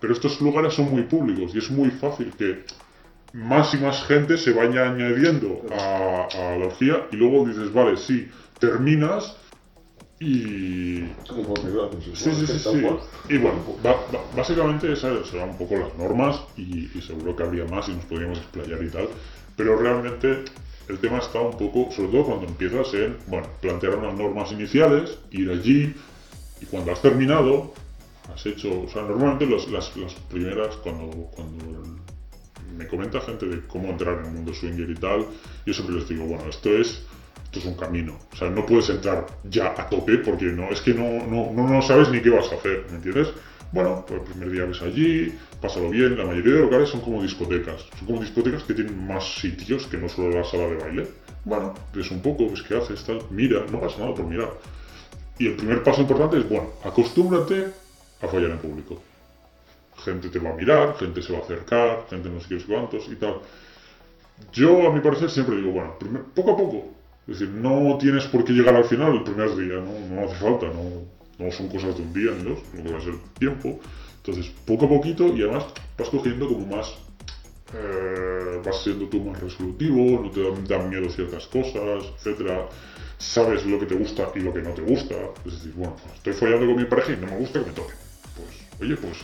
Pero 0.00 0.12
estos 0.12 0.40
lugares 0.40 0.74
son 0.74 0.90
muy 0.90 1.02
públicos 1.04 1.54
y 1.54 1.58
es 1.58 1.70
muy 1.70 1.90
fácil 1.90 2.34
que 2.36 2.64
más 3.32 3.74
y 3.74 3.78
más 3.78 4.04
gente 4.06 4.38
se 4.38 4.52
vaya 4.52 4.90
añadiendo 4.90 5.66
a, 5.72 6.28
a 6.32 6.58
la 6.58 6.66
orgía 6.66 7.06
y 7.12 7.16
luego 7.16 7.46
dices, 7.46 7.72
vale, 7.72 7.96
sí, 7.96 8.28
terminas 8.58 9.36
y... 10.20 11.16
Sí, 12.12 12.34
sí, 12.34 12.46
sí, 12.46 12.58
sí. 12.60 12.98
Y 13.28 13.38
bueno, 13.38 13.64
básicamente 14.32 14.92
esas 14.92 15.28
serán 15.28 15.50
un 15.50 15.58
poco 15.58 15.76
las 15.76 15.94
normas 15.96 16.40
y, 16.56 16.96
y 16.96 17.02
seguro 17.02 17.36
que 17.36 17.42
habría 17.42 17.64
más 17.66 17.88
y 17.88 17.94
nos 17.94 18.06
podríamos 18.06 18.38
explayar 18.38 18.82
y 18.82 18.90
tal. 18.90 19.10
Pero 19.56 19.76
realmente 19.78 20.44
el 20.88 20.98
tema 20.98 21.18
está 21.18 21.40
un 21.40 21.56
poco, 21.56 21.90
sobre 21.90 22.10
todo 22.10 22.24
cuando 22.24 22.46
empiezas 22.46 22.92
en, 22.94 23.16
bueno, 23.26 23.48
plantear 23.60 23.96
unas 23.96 24.14
normas 24.14 24.52
iniciales, 24.52 25.18
ir 25.30 25.50
allí 25.50 25.94
y 26.60 26.66
cuando 26.66 26.92
has 26.92 27.02
terminado, 27.02 27.74
has 28.32 28.46
hecho, 28.46 28.82
o 28.82 28.88
sea, 28.88 29.02
normalmente 29.02 29.46
las, 29.46 29.68
las 29.96 30.14
primeras, 30.30 30.76
cuando, 30.76 31.08
cuando 31.34 31.64
me 32.76 32.86
comenta 32.86 33.20
gente 33.20 33.46
de 33.46 33.66
cómo 33.66 33.88
entrar 33.88 34.18
en 34.18 34.26
el 34.26 34.32
mundo 34.32 34.54
swinger 34.54 34.88
y 34.90 34.94
tal, 34.94 35.26
yo 35.64 35.74
siempre 35.74 35.96
les 35.96 36.08
digo, 36.08 36.24
bueno, 36.24 36.44
esto 36.48 36.70
es, 36.70 37.02
esto 37.44 37.58
es 37.58 37.64
un 37.64 37.74
camino. 37.74 38.18
O 38.32 38.36
sea, 38.36 38.50
no 38.50 38.64
puedes 38.66 38.88
entrar 38.90 39.26
ya 39.44 39.74
a 39.76 39.88
tope 39.88 40.18
porque 40.18 40.46
no, 40.46 40.70
es 40.70 40.80
que 40.80 40.94
no, 40.94 41.26
no, 41.26 41.52
no, 41.52 41.68
no 41.68 41.82
sabes 41.82 42.10
ni 42.10 42.20
qué 42.20 42.30
vas 42.30 42.50
a 42.52 42.56
hacer, 42.56 42.86
¿me 42.90 42.96
entiendes? 42.96 43.28
Bueno, 43.72 44.04
pues 44.06 44.20
el 44.20 44.26
primer 44.26 44.50
día 44.50 44.64
ves 44.64 44.82
allí, 44.82 45.34
pásalo 45.60 45.90
bien. 45.90 46.16
La 46.16 46.24
mayoría 46.24 46.54
de 46.54 46.60
locales 46.60 46.88
son 46.88 47.00
como 47.00 47.22
discotecas. 47.22 47.82
Son 47.98 48.06
como 48.06 48.20
discotecas 48.20 48.62
que 48.62 48.74
tienen 48.74 49.06
más 49.06 49.24
sitios 49.40 49.86
que 49.86 49.96
no 49.96 50.08
solo 50.08 50.30
la 50.30 50.44
sala 50.44 50.66
de 50.68 50.76
baile. 50.76 51.08
Bueno, 51.44 51.74
ves 51.94 52.10
un 52.10 52.20
poco, 52.20 52.48
ves 52.50 52.62
qué 52.62 52.76
haces, 52.76 53.04
tal, 53.04 53.20
mira, 53.30 53.64
no 53.70 53.80
pasa 53.80 53.98
nada 53.98 54.14
por 54.14 54.26
mirar. 54.26 54.50
Y 55.38 55.48
el 55.48 55.56
primer 55.56 55.82
paso 55.82 56.00
importante 56.00 56.38
es, 56.38 56.48
bueno, 56.48 56.70
acostúmbrate 56.82 57.66
a 58.22 58.28
fallar 58.28 58.50
en 58.50 58.58
público 58.58 59.00
gente 60.06 60.28
te 60.28 60.38
va 60.38 60.50
a 60.50 60.54
mirar, 60.54 60.96
gente 60.96 61.22
se 61.22 61.32
va 61.32 61.40
a 61.40 61.42
acercar, 61.42 62.06
gente 62.08 62.28
no 62.28 62.40
sé 62.40 62.48
qué 62.48 62.64
cuántos 62.64 63.08
y 63.08 63.16
tal. 63.16 63.40
Yo, 64.52 64.86
a 64.86 64.92
mi 64.92 65.00
parecer, 65.00 65.30
siempre 65.30 65.56
digo, 65.56 65.72
bueno, 65.72 65.94
poco 66.34 66.52
a 66.52 66.56
poco. 66.56 66.88
Es 67.26 67.40
decir, 67.40 67.54
no 67.54 67.98
tienes 67.98 68.24
por 68.26 68.44
qué 68.44 68.52
llegar 68.52 68.76
al 68.76 68.84
final 68.84 69.14
el 69.14 69.24
primer 69.24 69.50
día, 69.56 69.76
no, 69.76 70.14
no 70.14 70.24
hace 70.24 70.36
falta, 70.36 70.66
no, 70.66 71.02
no 71.38 71.50
son 71.52 71.68
cosas 71.68 71.96
de 71.96 72.02
un 72.02 72.12
día 72.12 72.30
ni 72.36 72.44
dos, 72.44 72.58
lo 72.74 72.82
que 72.82 72.92
va 72.92 72.98
a 72.98 73.02
ser 73.02 73.14
tiempo. 73.38 73.80
Entonces, 74.16 74.52
poco 74.64 74.86
a 74.86 74.88
poquito 74.88 75.28
y 75.36 75.42
además 75.42 75.66
vas 75.98 76.08
cogiendo 76.08 76.48
como 76.48 76.66
más. 76.66 76.94
eh, 77.74 78.60
vas 78.64 78.82
siendo 78.82 79.06
tú 79.08 79.20
más 79.20 79.40
resolutivo, 79.40 80.22
no 80.22 80.30
te 80.30 80.42
dan, 80.42 80.64
dan 80.66 80.88
miedo 80.90 81.08
ciertas 81.10 81.46
cosas, 81.46 82.04
etcétera. 82.16 82.68
Sabes 83.18 83.64
lo 83.66 83.78
que 83.78 83.86
te 83.86 83.94
gusta 83.94 84.30
y 84.34 84.40
lo 84.40 84.52
que 84.52 84.62
no 84.62 84.70
te 84.70 84.82
gusta. 84.82 85.14
Es 85.44 85.52
decir, 85.52 85.72
bueno, 85.74 85.96
pues 86.02 86.14
estoy 86.16 86.32
follando 86.34 86.66
con 86.66 86.76
mi 86.76 86.84
pareja 86.84 87.12
y 87.12 87.16
no 87.16 87.26
me 87.26 87.38
gusta 87.38 87.60
que 87.60 87.66
me 87.66 87.72
toque. 87.72 87.94
Pues, 88.36 88.80
oye, 88.80 88.96
pues 88.96 89.16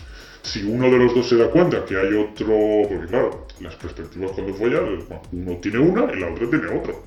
si 0.43 0.65
uno 0.65 0.91
de 0.91 0.99
los 0.99 1.15
dos 1.15 1.29
se 1.29 1.37
da 1.37 1.49
cuenta 1.49 1.85
que 1.85 1.97
hay 1.97 2.15
otro, 2.15 2.89
porque 2.89 3.07
claro, 3.07 3.47
las 3.61 3.77
perspectivas 3.77 4.33
cuando 4.33 4.53
follas, 4.55 4.83
bueno, 5.09 5.23
uno 5.33 5.57
tiene 5.59 5.79
una 5.79 6.13
y 6.13 6.19
la 6.19 6.33
otra 6.33 6.51
tiene 6.51 6.67
otro, 6.67 7.05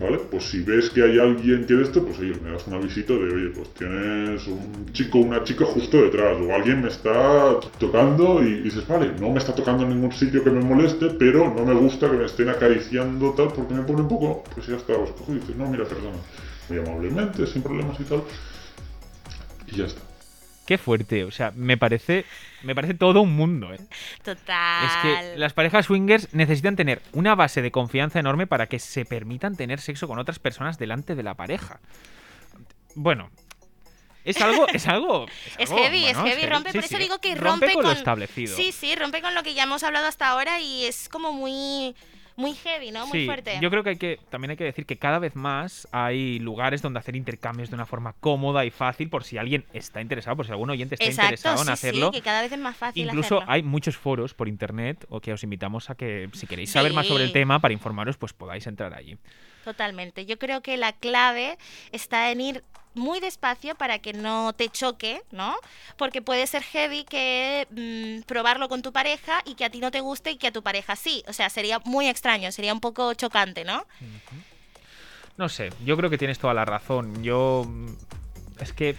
¿vale? 0.00 0.18
Pues 0.30 0.44
si 0.44 0.62
ves 0.62 0.88
que 0.88 1.02
hay 1.02 1.18
alguien 1.18 1.66
que 1.66 1.74
de 1.74 1.82
esto, 1.82 2.02
pues 2.02 2.18
oye, 2.18 2.32
me 2.42 2.50
das 2.50 2.66
un 2.66 2.74
avisito 2.74 3.14
de, 3.18 3.34
oye, 3.34 3.48
pues 3.50 3.68
tienes 3.74 4.46
un 4.46 4.90
chico 4.92 5.18
o 5.18 5.22
una 5.22 5.44
chica 5.44 5.66
justo 5.66 5.98
detrás, 5.98 6.38
o 6.40 6.54
alguien 6.54 6.80
me 6.80 6.88
está 6.88 7.60
tocando 7.78 8.42
y 8.42 8.62
dices, 8.62 8.88
vale, 8.88 9.12
no 9.20 9.30
me 9.30 9.38
está 9.38 9.54
tocando 9.54 9.84
en 9.84 9.90
ningún 9.90 10.12
sitio 10.12 10.42
que 10.42 10.50
me 10.50 10.64
moleste, 10.64 11.08
pero 11.18 11.52
no 11.54 11.66
me 11.66 11.74
gusta 11.74 12.10
que 12.10 12.16
me 12.16 12.24
estén 12.24 12.48
acariciando 12.48 13.32
tal, 13.32 13.48
porque 13.52 13.74
me 13.74 13.82
pone 13.82 14.00
un 14.00 14.08
poco, 14.08 14.44
pues 14.54 14.66
ya 14.66 14.76
está, 14.76 14.94
os 14.94 15.10
cojo 15.10 15.32
y 15.32 15.40
dices, 15.40 15.56
no, 15.56 15.66
mira, 15.66 15.84
perdona, 15.84 16.16
muy 16.70 16.78
amablemente, 16.78 17.46
sin 17.46 17.62
problemas 17.62 18.00
y 18.00 18.04
tal, 18.04 18.22
y 19.66 19.76
ya 19.76 19.84
está. 19.84 20.11
Qué 20.66 20.78
fuerte, 20.78 21.24
o 21.24 21.30
sea, 21.32 21.52
me 21.56 21.76
parece, 21.76 22.24
me 22.62 22.74
parece 22.74 22.94
todo 22.94 23.20
un 23.20 23.34
mundo, 23.34 23.74
¿eh? 23.74 23.80
Total. 24.22 24.84
Es 24.86 24.96
que 25.02 25.36
las 25.36 25.52
parejas 25.52 25.86
swingers 25.86 26.32
necesitan 26.32 26.76
tener 26.76 27.02
una 27.12 27.34
base 27.34 27.62
de 27.62 27.72
confianza 27.72 28.20
enorme 28.20 28.46
para 28.46 28.68
que 28.68 28.78
se 28.78 29.04
permitan 29.04 29.56
tener 29.56 29.80
sexo 29.80 30.06
con 30.06 30.20
otras 30.20 30.38
personas 30.38 30.78
delante 30.78 31.16
de 31.16 31.22
la 31.24 31.34
pareja. 31.34 31.80
Bueno, 32.94 33.30
es 34.24 34.40
algo, 34.40 34.68
es 34.68 34.86
algo. 34.86 35.26
Es 35.58 35.70
algo, 35.70 35.82
heavy, 35.82 36.06
es 36.06 36.16
heavy, 36.16 36.46
rompe, 36.46 36.70
sí, 36.70 36.78
por 36.78 36.84
eso 36.84 36.96
sí. 36.96 37.02
digo 37.02 37.18
que 37.18 37.34
rompe, 37.34 37.74
con 37.74 37.84
lo 37.84 37.92
establecido. 37.92 38.56
Sí, 38.56 38.72
sí, 38.72 38.94
rompe 38.94 39.20
con 39.20 39.34
lo 39.34 39.42
que 39.42 39.54
ya 39.54 39.64
hemos 39.64 39.82
hablado 39.82 40.06
hasta 40.06 40.28
ahora 40.28 40.60
y 40.60 40.84
es 40.84 41.08
como 41.08 41.32
muy 41.32 41.94
muy 42.36 42.54
heavy, 42.54 42.90
¿no? 42.90 43.06
Muy 43.06 43.20
Sí, 43.20 43.26
fuerte. 43.26 43.58
yo 43.60 43.70
creo 43.70 43.82
que 43.82 43.90
hay 43.90 43.96
que 43.96 44.18
también 44.30 44.52
hay 44.52 44.56
que 44.56 44.64
decir 44.64 44.86
que 44.86 44.96
cada 44.96 45.18
vez 45.18 45.36
más 45.36 45.86
hay 45.92 46.38
lugares 46.38 46.82
donde 46.82 46.98
hacer 46.98 47.16
intercambios 47.16 47.68
de 47.70 47.76
una 47.76 47.86
forma 47.86 48.14
cómoda 48.20 48.64
y 48.64 48.70
fácil 48.70 49.08
por 49.10 49.24
si 49.24 49.38
alguien 49.38 49.64
está 49.72 50.00
interesado, 50.00 50.36
por 50.36 50.46
si 50.46 50.52
algún 50.52 50.70
oyente 50.70 50.94
está 50.94 51.04
Exacto, 51.06 51.26
interesado 51.26 51.60
en 51.60 51.66
sí, 51.66 51.72
hacerlo. 51.72 52.06
sí, 52.12 52.18
que 52.18 52.22
cada 52.22 52.42
vez 52.42 52.52
es 52.52 52.58
más 52.58 52.76
fácil 52.76 53.04
Incluso 53.06 53.36
hacerlo. 53.38 53.52
hay 53.52 53.62
muchos 53.62 53.96
foros 53.96 54.34
por 54.34 54.48
internet 54.48 55.04
o 55.08 55.20
que 55.20 55.32
os 55.32 55.42
invitamos 55.44 55.90
a 55.90 55.94
que 55.94 56.28
si 56.32 56.46
queréis 56.46 56.70
saber 56.70 56.92
más 56.92 57.06
sobre 57.06 57.24
el 57.24 57.32
tema 57.32 57.58
para 57.60 57.72
informaros, 57.74 58.16
pues 58.16 58.32
podáis 58.32 58.66
entrar 58.66 58.94
allí. 58.94 59.16
Totalmente. 59.64 60.26
Yo 60.26 60.38
creo 60.38 60.60
que 60.62 60.76
la 60.76 60.92
clave 60.92 61.58
está 61.92 62.30
en 62.30 62.40
ir 62.40 62.64
muy 62.94 63.20
despacio 63.20 63.74
para 63.74 64.00
que 64.00 64.12
no 64.12 64.52
te 64.52 64.68
choque, 64.68 65.22
¿no? 65.30 65.56
Porque 65.96 66.20
puede 66.20 66.46
ser 66.46 66.62
heavy 66.62 67.04
que 67.04 67.66
mm, 67.70 68.26
probarlo 68.26 68.68
con 68.68 68.82
tu 68.82 68.92
pareja 68.92 69.40
y 69.46 69.54
que 69.54 69.64
a 69.64 69.70
ti 69.70 69.80
no 69.80 69.90
te 69.90 70.00
guste 70.00 70.30
y 70.32 70.36
que 70.36 70.48
a 70.48 70.52
tu 70.52 70.62
pareja 70.62 70.94
sí. 70.96 71.22
O 71.26 71.32
sea, 71.32 71.48
sería 71.48 71.78
muy 71.84 72.08
extraño, 72.08 72.52
sería 72.52 72.72
un 72.74 72.80
poco 72.80 73.14
chocante, 73.14 73.64
¿no? 73.64 73.86
No 75.36 75.48
sé, 75.48 75.70
yo 75.84 75.96
creo 75.96 76.10
que 76.10 76.18
tienes 76.18 76.38
toda 76.38 76.52
la 76.54 76.64
razón. 76.66 77.22
Yo 77.24 77.64
mm, 77.66 77.94
es 78.60 78.72
que 78.74 78.96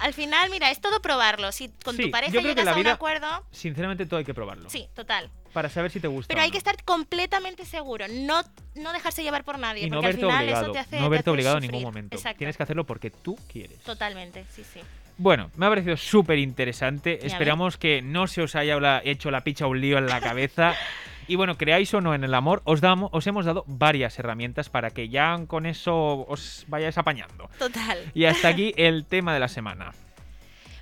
Al 0.00 0.12
final, 0.14 0.50
mira, 0.50 0.70
es 0.70 0.80
todo 0.80 1.00
probarlo. 1.00 1.52
Si 1.52 1.68
con 1.84 1.94
Sí, 1.96 2.02
tu 2.04 2.10
pareja 2.10 2.32
yo 2.32 2.40
creo 2.40 2.54
que 2.54 2.62
llegas 2.62 2.64
la 2.64 2.70
a 2.72 2.74
un 2.74 2.80
vida- 2.82 2.92
acuerdo, 2.94 3.44
sinceramente 3.52 4.06
todo 4.06 4.18
hay 4.18 4.24
que 4.24 4.34
probarlo. 4.34 4.68
sí, 4.70 4.88
total. 4.94 5.30
Para 5.52 5.68
saber 5.68 5.90
si 5.90 6.00
te 6.00 6.08
gusta. 6.08 6.28
Pero 6.28 6.42
hay 6.42 6.48
no. 6.48 6.52
que 6.52 6.58
estar 6.58 6.82
completamente 6.84 7.64
seguro, 7.64 8.06
no, 8.08 8.42
no 8.76 8.92
dejarse 8.92 9.22
llevar 9.22 9.44
por 9.44 9.58
nadie, 9.58 9.86
y 9.86 9.90
no 9.90 9.96
porque 9.96 10.06
al 10.06 10.12
verte 10.12 10.26
final 10.26 10.44
obligado, 10.44 10.62
eso 10.62 10.72
te 10.72 10.78
hace 10.78 10.96
no 10.96 11.04
te 11.04 11.08
verte 11.08 11.22
hace 11.22 11.30
obligado 11.30 11.56
en 11.58 11.62
ningún 11.62 11.82
momento. 11.82 12.16
Exacto. 12.16 12.38
Tienes 12.38 12.56
que 12.56 12.62
hacerlo 12.62 12.84
porque 12.84 13.10
tú 13.10 13.36
quieres. 13.50 13.80
Totalmente, 13.80 14.44
sí, 14.54 14.64
sí. 14.64 14.80
Bueno, 15.18 15.50
me 15.56 15.66
ha 15.66 15.68
parecido 15.68 15.98
súper 15.98 16.38
interesante. 16.38 17.26
Esperamos 17.26 17.76
que 17.76 18.00
no 18.00 18.26
se 18.26 18.40
os 18.40 18.54
haya 18.54 19.02
hecho 19.04 19.30
la 19.30 19.42
picha 19.42 19.66
un 19.66 19.78
lío 19.78 19.98
en 19.98 20.06
la 20.06 20.18
cabeza. 20.18 20.74
y 21.28 21.36
bueno, 21.36 21.58
creáis 21.58 21.92
o 21.92 22.00
no 22.00 22.14
en 22.14 22.24
el 22.24 22.32
amor, 22.32 22.62
os, 22.64 22.80
damos, 22.80 23.10
os 23.12 23.26
hemos 23.26 23.44
dado 23.44 23.64
varias 23.66 24.18
herramientas 24.18 24.70
para 24.70 24.90
que 24.90 25.10
ya 25.10 25.38
con 25.46 25.66
eso 25.66 26.26
os 26.26 26.64
vayáis 26.68 26.96
apañando. 26.96 27.50
Total. 27.58 28.10
Y 28.14 28.24
hasta 28.24 28.48
aquí 28.48 28.72
el 28.78 29.04
tema 29.04 29.34
de 29.34 29.40
la 29.40 29.48
semana. 29.48 29.92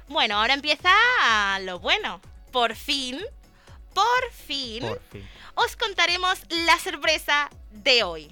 Bueno, 0.09 0.37
ahora 0.37 0.55
empieza 0.55 0.91
lo 1.63 1.81
bueno. 1.81 2.21
Por 2.53 2.77
fin, 2.77 3.19
por 3.99 4.33
fin, 4.33 4.81
Por 4.81 5.01
fin. 5.11 5.29
os 5.55 5.75
contaremos 5.77 6.39
la 6.51 6.79
sorpresa 6.79 7.51
de 7.73 8.03
hoy. 8.05 8.31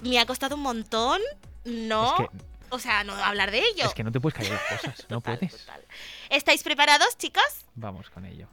Me 0.00 0.18
ha 0.20 0.26
costado 0.26 0.54
un 0.56 0.62
montón, 0.62 1.20
¿no? 1.64 2.14
Es 2.18 2.28
que, 2.30 2.44
O 2.70 2.78
sea, 2.78 3.02
no 3.04 3.14
hablar 3.14 3.50
de 3.50 3.58
ello. 3.58 3.84
es 3.86 3.94
que 3.94 4.04
no 4.04 4.12
te 4.12 4.20
puedes 4.20 4.36
callar 4.38 4.60
las 4.70 4.80
cosas, 4.80 5.06
no 5.08 5.20
puedes. 5.26 5.56
total. 5.56 5.84
¿Estáis 6.30 6.62
preparados, 6.62 7.16
chicos? 7.18 7.42
Vamos 7.74 8.10
con 8.10 8.24
ello. 8.26 8.46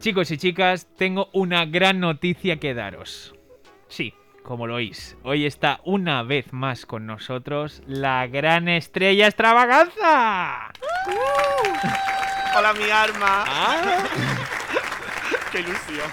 Chicos 0.00 0.30
y 0.30 0.38
chicas, 0.38 0.88
tengo 0.96 1.28
una 1.34 1.66
gran 1.66 2.00
noticia 2.00 2.56
que 2.56 2.72
daros. 2.72 3.34
Sí, 3.86 4.14
como 4.42 4.66
lo 4.66 4.76
oís, 4.76 5.18
hoy 5.24 5.44
está 5.44 5.82
una 5.84 6.22
vez 6.22 6.54
más 6.54 6.86
con 6.86 7.04
nosotros 7.04 7.82
la 7.86 8.26
gran 8.26 8.66
estrella 8.70 9.26
extravaganza. 9.26 10.72
Hola, 12.56 12.72
mi 12.72 12.88
arma. 12.88 13.44
Ah. 13.46 14.04
qué 15.52 15.60
ilusión. 15.60 16.10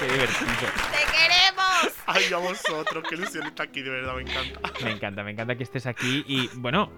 Qué 0.00 0.12
divertido. 0.12 0.50
¡Te 0.90 1.12
queremos! 1.12 1.94
Ay, 2.06 2.24
yo 2.28 2.38
a 2.38 2.40
vosotros, 2.40 3.04
qué 3.08 3.14
ilusión 3.14 3.46
está 3.46 3.62
aquí, 3.62 3.80
de 3.80 3.90
verdad, 3.90 4.16
me 4.16 4.22
encanta. 4.22 4.60
Me 4.82 4.90
encanta, 4.90 5.22
me 5.22 5.30
encanta 5.30 5.54
que 5.54 5.62
estés 5.62 5.86
aquí 5.86 6.24
y 6.26 6.50
bueno, 6.54 6.90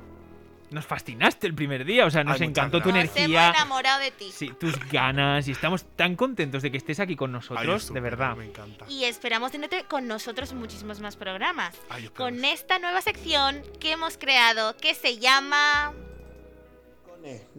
nos 0.73 0.87
fascinaste 0.87 1.47
el 1.47 1.55
primer 1.55 1.85
día, 1.85 2.07
o 2.07 2.11
sea, 2.11 2.25
nos 2.25 2.41
Ay, 2.41 2.49
encantó 2.49 2.81
tu 2.81 2.89
Nos 2.89 2.99
energía, 2.99 3.45
hemos 3.47 3.57
enamorado 3.57 4.01
de 4.01 4.11
ti. 4.11 4.31
sí, 4.33 4.51
tus 4.59 4.79
ganas 4.91 5.47
y 5.49 5.53
estamos 5.53 5.85
tan 5.97 6.17
contentos 6.17 6.63
de 6.63 6.71
que 6.71 6.77
estés 6.79 7.01
aquí 7.01 7.17
con 7.17 7.31
Ay, 7.31 7.35
nosotros, 7.35 7.93
de 7.93 8.01
verdad. 8.01 8.37
Me 8.37 8.47
encanta. 8.47 8.85
Y 8.89 9.05
esperamos 9.05 9.53
tenerte 9.53 9.85
con 9.85 10.07
nosotros 10.09 10.53
en 10.53 10.59
muchísimos 10.59 11.01
más 11.01 11.17
programas. 11.17 11.75
Ay, 11.91 12.09
Con 12.09 12.45
esta 12.45 12.79
nueva 12.79 13.01
sección 13.03 13.63
que 13.81 13.93
hemos 13.93 14.17
creado 14.19 14.77
que 14.77 14.95
se 14.95 15.19
llama... 15.19 15.93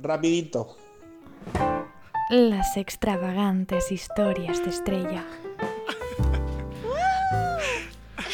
Rapidito. 0.01 0.77
Las 2.29 2.77
extravagantes 2.77 3.91
historias 3.91 4.63
de 4.63 4.69
Estrella. 4.69 5.23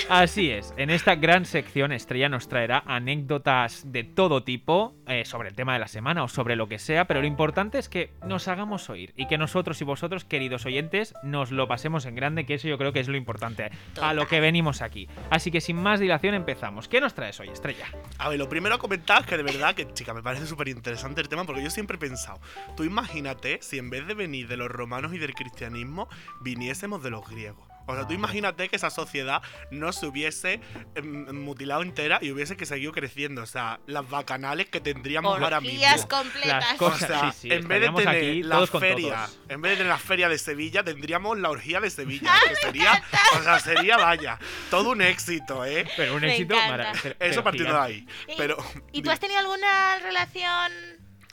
Así 0.09 0.49
es, 0.49 0.73
en 0.77 0.89
esta 0.89 1.13
gran 1.13 1.45
sección 1.45 1.91
Estrella 1.91 2.29
nos 2.29 2.47
traerá 2.47 2.81
anécdotas 2.87 3.91
de 3.91 4.03
todo 4.03 4.43
tipo 4.43 4.95
eh, 5.05 5.23
sobre 5.23 5.49
el 5.49 5.55
tema 5.55 5.73
de 5.73 5.79
la 5.79 5.87
semana 5.87 6.23
o 6.23 6.27
sobre 6.27 6.55
lo 6.55 6.67
que 6.67 6.79
sea, 6.79 7.05
pero 7.05 7.21
lo 7.21 7.27
importante 7.27 7.77
es 7.77 7.89
que 7.89 8.11
nos 8.25 8.47
hagamos 8.47 8.89
oír 8.89 9.13
y 9.15 9.27
que 9.27 9.37
nosotros 9.37 9.79
y 9.81 9.83
vosotros, 9.83 10.25
queridos 10.25 10.65
oyentes, 10.65 11.13
nos 11.21 11.51
lo 11.51 11.67
pasemos 11.67 12.07
en 12.07 12.15
grande, 12.15 12.47
que 12.47 12.55
eso 12.55 12.67
yo 12.67 12.79
creo 12.79 12.91
que 12.91 13.01
es 13.01 13.07
lo 13.07 13.17
importante 13.17 13.69
a 14.01 14.15
lo 14.15 14.27
que 14.27 14.39
venimos 14.39 14.81
aquí. 14.81 15.07
Así 15.29 15.51
que 15.51 15.61
sin 15.61 15.75
más 15.75 15.99
dilación 15.99 16.33
empezamos. 16.33 16.87
¿Qué 16.87 16.99
nos 16.99 17.13
traes 17.13 17.39
hoy, 17.39 17.49
Estrella? 17.49 17.85
A 18.17 18.29
ver, 18.29 18.39
lo 18.39 18.49
primero 18.49 18.73
a 18.73 18.79
comentar 18.79 19.27
que 19.27 19.37
de 19.37 19.43
verdad 19.43 19.75
que, 19.75 19.93
chica, 19.93 20.15
me 20.15 20.23
parece 20.23 20.47
súper 20.47 20.69
interesante 20.69 21.21
el 21.21 21.29
tema 21.29 21.43
porque 21.43 21.61
yo 21.61 21.69
siempre 21.69 21.97
he 21.97 21.99
pensado, 21.99 22.41
tú 22.75 22.83
imagínate 22.83 23.59
si 23.61 23.77
en 23.77 23.91
vez 23.91 24.07
de 24.07 24.15
venir 24.15 24.47
de 24.47 24.57
los 24.57 24.69
romanos 24.69 25.13
y 25.13 25.19
del 25.19 25.35
cristianismo, 25.35 26.09
viniésemos 26.41 27.03
de 27.03 27.11
los 27.11 27.29
griegos. 27.29 27.68
O 27.87 27.95
sea, 27.95 28.07
tú 28.07 28.13
imagínate 28.13 28.69
que 28.69 28.75
esa 28.75 28.89
sociedad 28.89 29.41
no 29.71 29.91
se 29.91 30.05
hubiese 30.05 30.61
em, 30.95 31.35
mutilado 31.43 31.81
entera 31.81 32.19
y 32.21 32.31
hubiese 32.31 32.55
que 32.55 32.65
seguido 32.65 32.91
creciendo. 32.91 33.41
O 33.41 33.45
sea, 33.47 33.79
las 33.87 34.07
bacanales 34.09 34.69
que 34.69 34.79
tendríamos 34.79 35.33
ahora 35.41 35.59
mismo. 35.59 35.79
Orgías 35.79 36.05
completas. 36.05 36.65
Las 36.79 36.81
O 36.81 36.97
sea, 36.97 37.31
sí, 37.31 37.37
sí, 37.41 37.51
en 37.51 37.67
vez 37.67 37.81
de 37.81 37.89
tener 37.89 38.07
aquí 38.09 38.43
la 38.43 38.67
feria, 38.67 39.27
en 39.47 39.61
vez 39.61 39.71
de 39.71 39.77
tener 39.77 39.91
la 39.91 39.97
feria 39.97 40.29
de 40.29 40.37
Sevilla, 40.37 40.83
tendríamos 40.83 41.37
la 41.39 41.49
orgía 41.49 41.79
de 41.79 41.89
Sevilla. 41.89 42.31
que 42.49 42.55
sería, 42.55 43.03
o 43.39 43.43
sea, 43.43 43.59
sería, 43.59 43.97
vaya, 43.97 44.37
todo 44.69 44.91
un 44.91 45.01
éxito, 45.01 45.65
¿eh? 45.65 45.87
Pero 45.97 46.15
un 46.15 46.21
Me 46.21 46.31
éxito 46.33 46.53
encanta. 46.53 46.77
maravilloso. 46.77 47.15
Eso 47.19 47.43
partiendo 47.43 47.73
de 47.73 47.79
ahí. 47.79 48.07
Y- 48.27 48.35
Pero 48.37 48.57
¿Y 48.91 49.01
tú 49.01 49.09
has 49.11 49.19
tenido 49.19 49.39
alguna 49.39 49.97
relación 49.99 50.71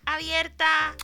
abierta? 0.07 0.95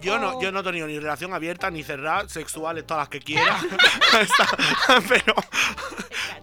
yo 0.00 0.18
no, 0.18 0.40
yo 0.42 0.52
no 0.52 0.60
he 0.60 0.62
tenido 0.62 0.86
ni 0.86 0.98
relación 0.98 1.32
abierta 1.32 1.70
ni 1.70 1.82
cerrada, 1.82 2.28
sexuales, 2.28 2.86
todas 2.86 3.02
las 3.02 3.08
que 3.08 3.20
quiera. 3.20 3.58
Pero, 5.08 5.34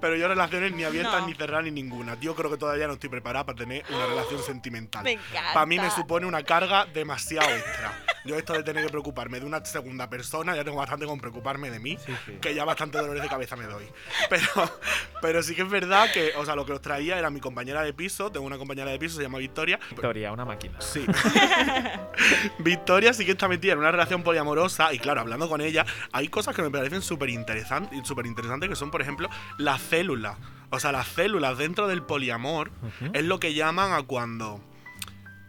pero 0.01 0.15
yo 0.15 0.27
relaciones 0.27 0.71
ni 0.73 0.83
abiertas 0.83 1.21
No. 1.21 1.27
ni 1.27 1.33
cerradas 1.33 1.65
ni 1.65 1.71
ninguna. 1.71 2.17
Yo 2.19 2.35
creo 2.35 2.51
que 2.51 2.57
todavía 2.57 2.87
no 2.87 2.93
estoy 2.93 3.09
preparada 3.09 3.45
para 3.45 3.57
tener 3.57 3.83
una 3.89 4.05
relación 4.05 4.41
sentimental. 4.43 5.05
Para 5.53 5.65
mí 5.65 5.79
me 5.79 5.89
supone 5.91 6.25
una 6.27 6.43
carga 6.43 6.85
demasiado 6.85 7.49
extra. 7.49 7.93
Yo 8.25 8.35
esto 8.37 8.53
de 8.53 8.63
tener 8.63 8.83
que 8.83 8.89
preocuparme 8.89 9.39
de 9.39 9.45
una 9.45 9.63
segunda 9.65 10.09
persona, 10.09 10.55
ya 10.55 10.63
tengo 10.63 10.77
bastante 10.77 11.05
con 11.05 11.19
preocuparme 11.19 11.69
de 11.69 11.79
mí, 11.79 11.97
Sí, 12.05 12.11
sí. 12.25 12.33
que 12.41 12.55
ya 12.55 12.65
bastante 12.65 12.97
dolores 12.97 13.21
de 13.21 13.29
cabeza 13.29 13.55
me 13.55 13.65
doy. 13.65 13.85
Pero, 14.29 14.47
pero 15.21 15.43
sí 15.43 15.53
que 15.55 15.61
es 15.61 15.69
verdad 15.69 16.11
que, 16.13 16.31
o 16.37 16.45
sea, 16.45 16.55
lo 16.55 16.65
que 16.65 16.73
os 16.73 16.81
traía 16.81 17.17
era 17.19 17.29
mi 17.29 17.39
compañera 17.39 17.83
de 17.83 17.93
piso, 17.93 18.31
tengo 18.31 18.45
una 18.45 18.57
compañera 18.57 18.89
de 18.91 18.97
piso, 18.99 19.15
se 19.17 19.23
llama 19.23 19.37
Victoria. 19.37 19.79
Victoria, 19.91 20.31
una 20.31 20.45
máquina. 20.45 20.79
Sí. 20.81 21.05
Victoria 22.59 23.13
sí 23.13 23.25
que 23.25 23.31
está 23.31 23.47
metida 23.47 23.73
en 23.73 23.79
una 23.79 23.91
relación 23.91 24.23
poliamorosa 24.23 24.93
y 24.93 24.99
claro, 24.99 25.21
hablando 25.21 25.47
con 25.49 25.61
ella, 25.61 25.85
hay 26.11 26.27
cosas 26.27 26.55
que 26.55 26.61
me 26.61 26.69
parecen 26.71 27.01
súper 27.01 27.29
interesantes 27.29 28.05
súper 28.07 28.25
interesantes 28.25 28.69
que 28.69 28.75
son, 28.75 28.91
por 28.91 29.01
ejemplo, 29.01 29.29
las 29.57 29.81
células. 29.81 30.37
O 30.69 30.79
sea, 30.79 30.91
las 30.91 31.07
células 31.07 31.57
dentro 31.57 31.87
del 31.87 32.01
poliamor 32.03 32.71
es 33.13 33.23
lo 33.23 33.39
que 33.39 33.53
llaman 33.53 33.93
a 33.93 34.01
cuando 34.03 34.61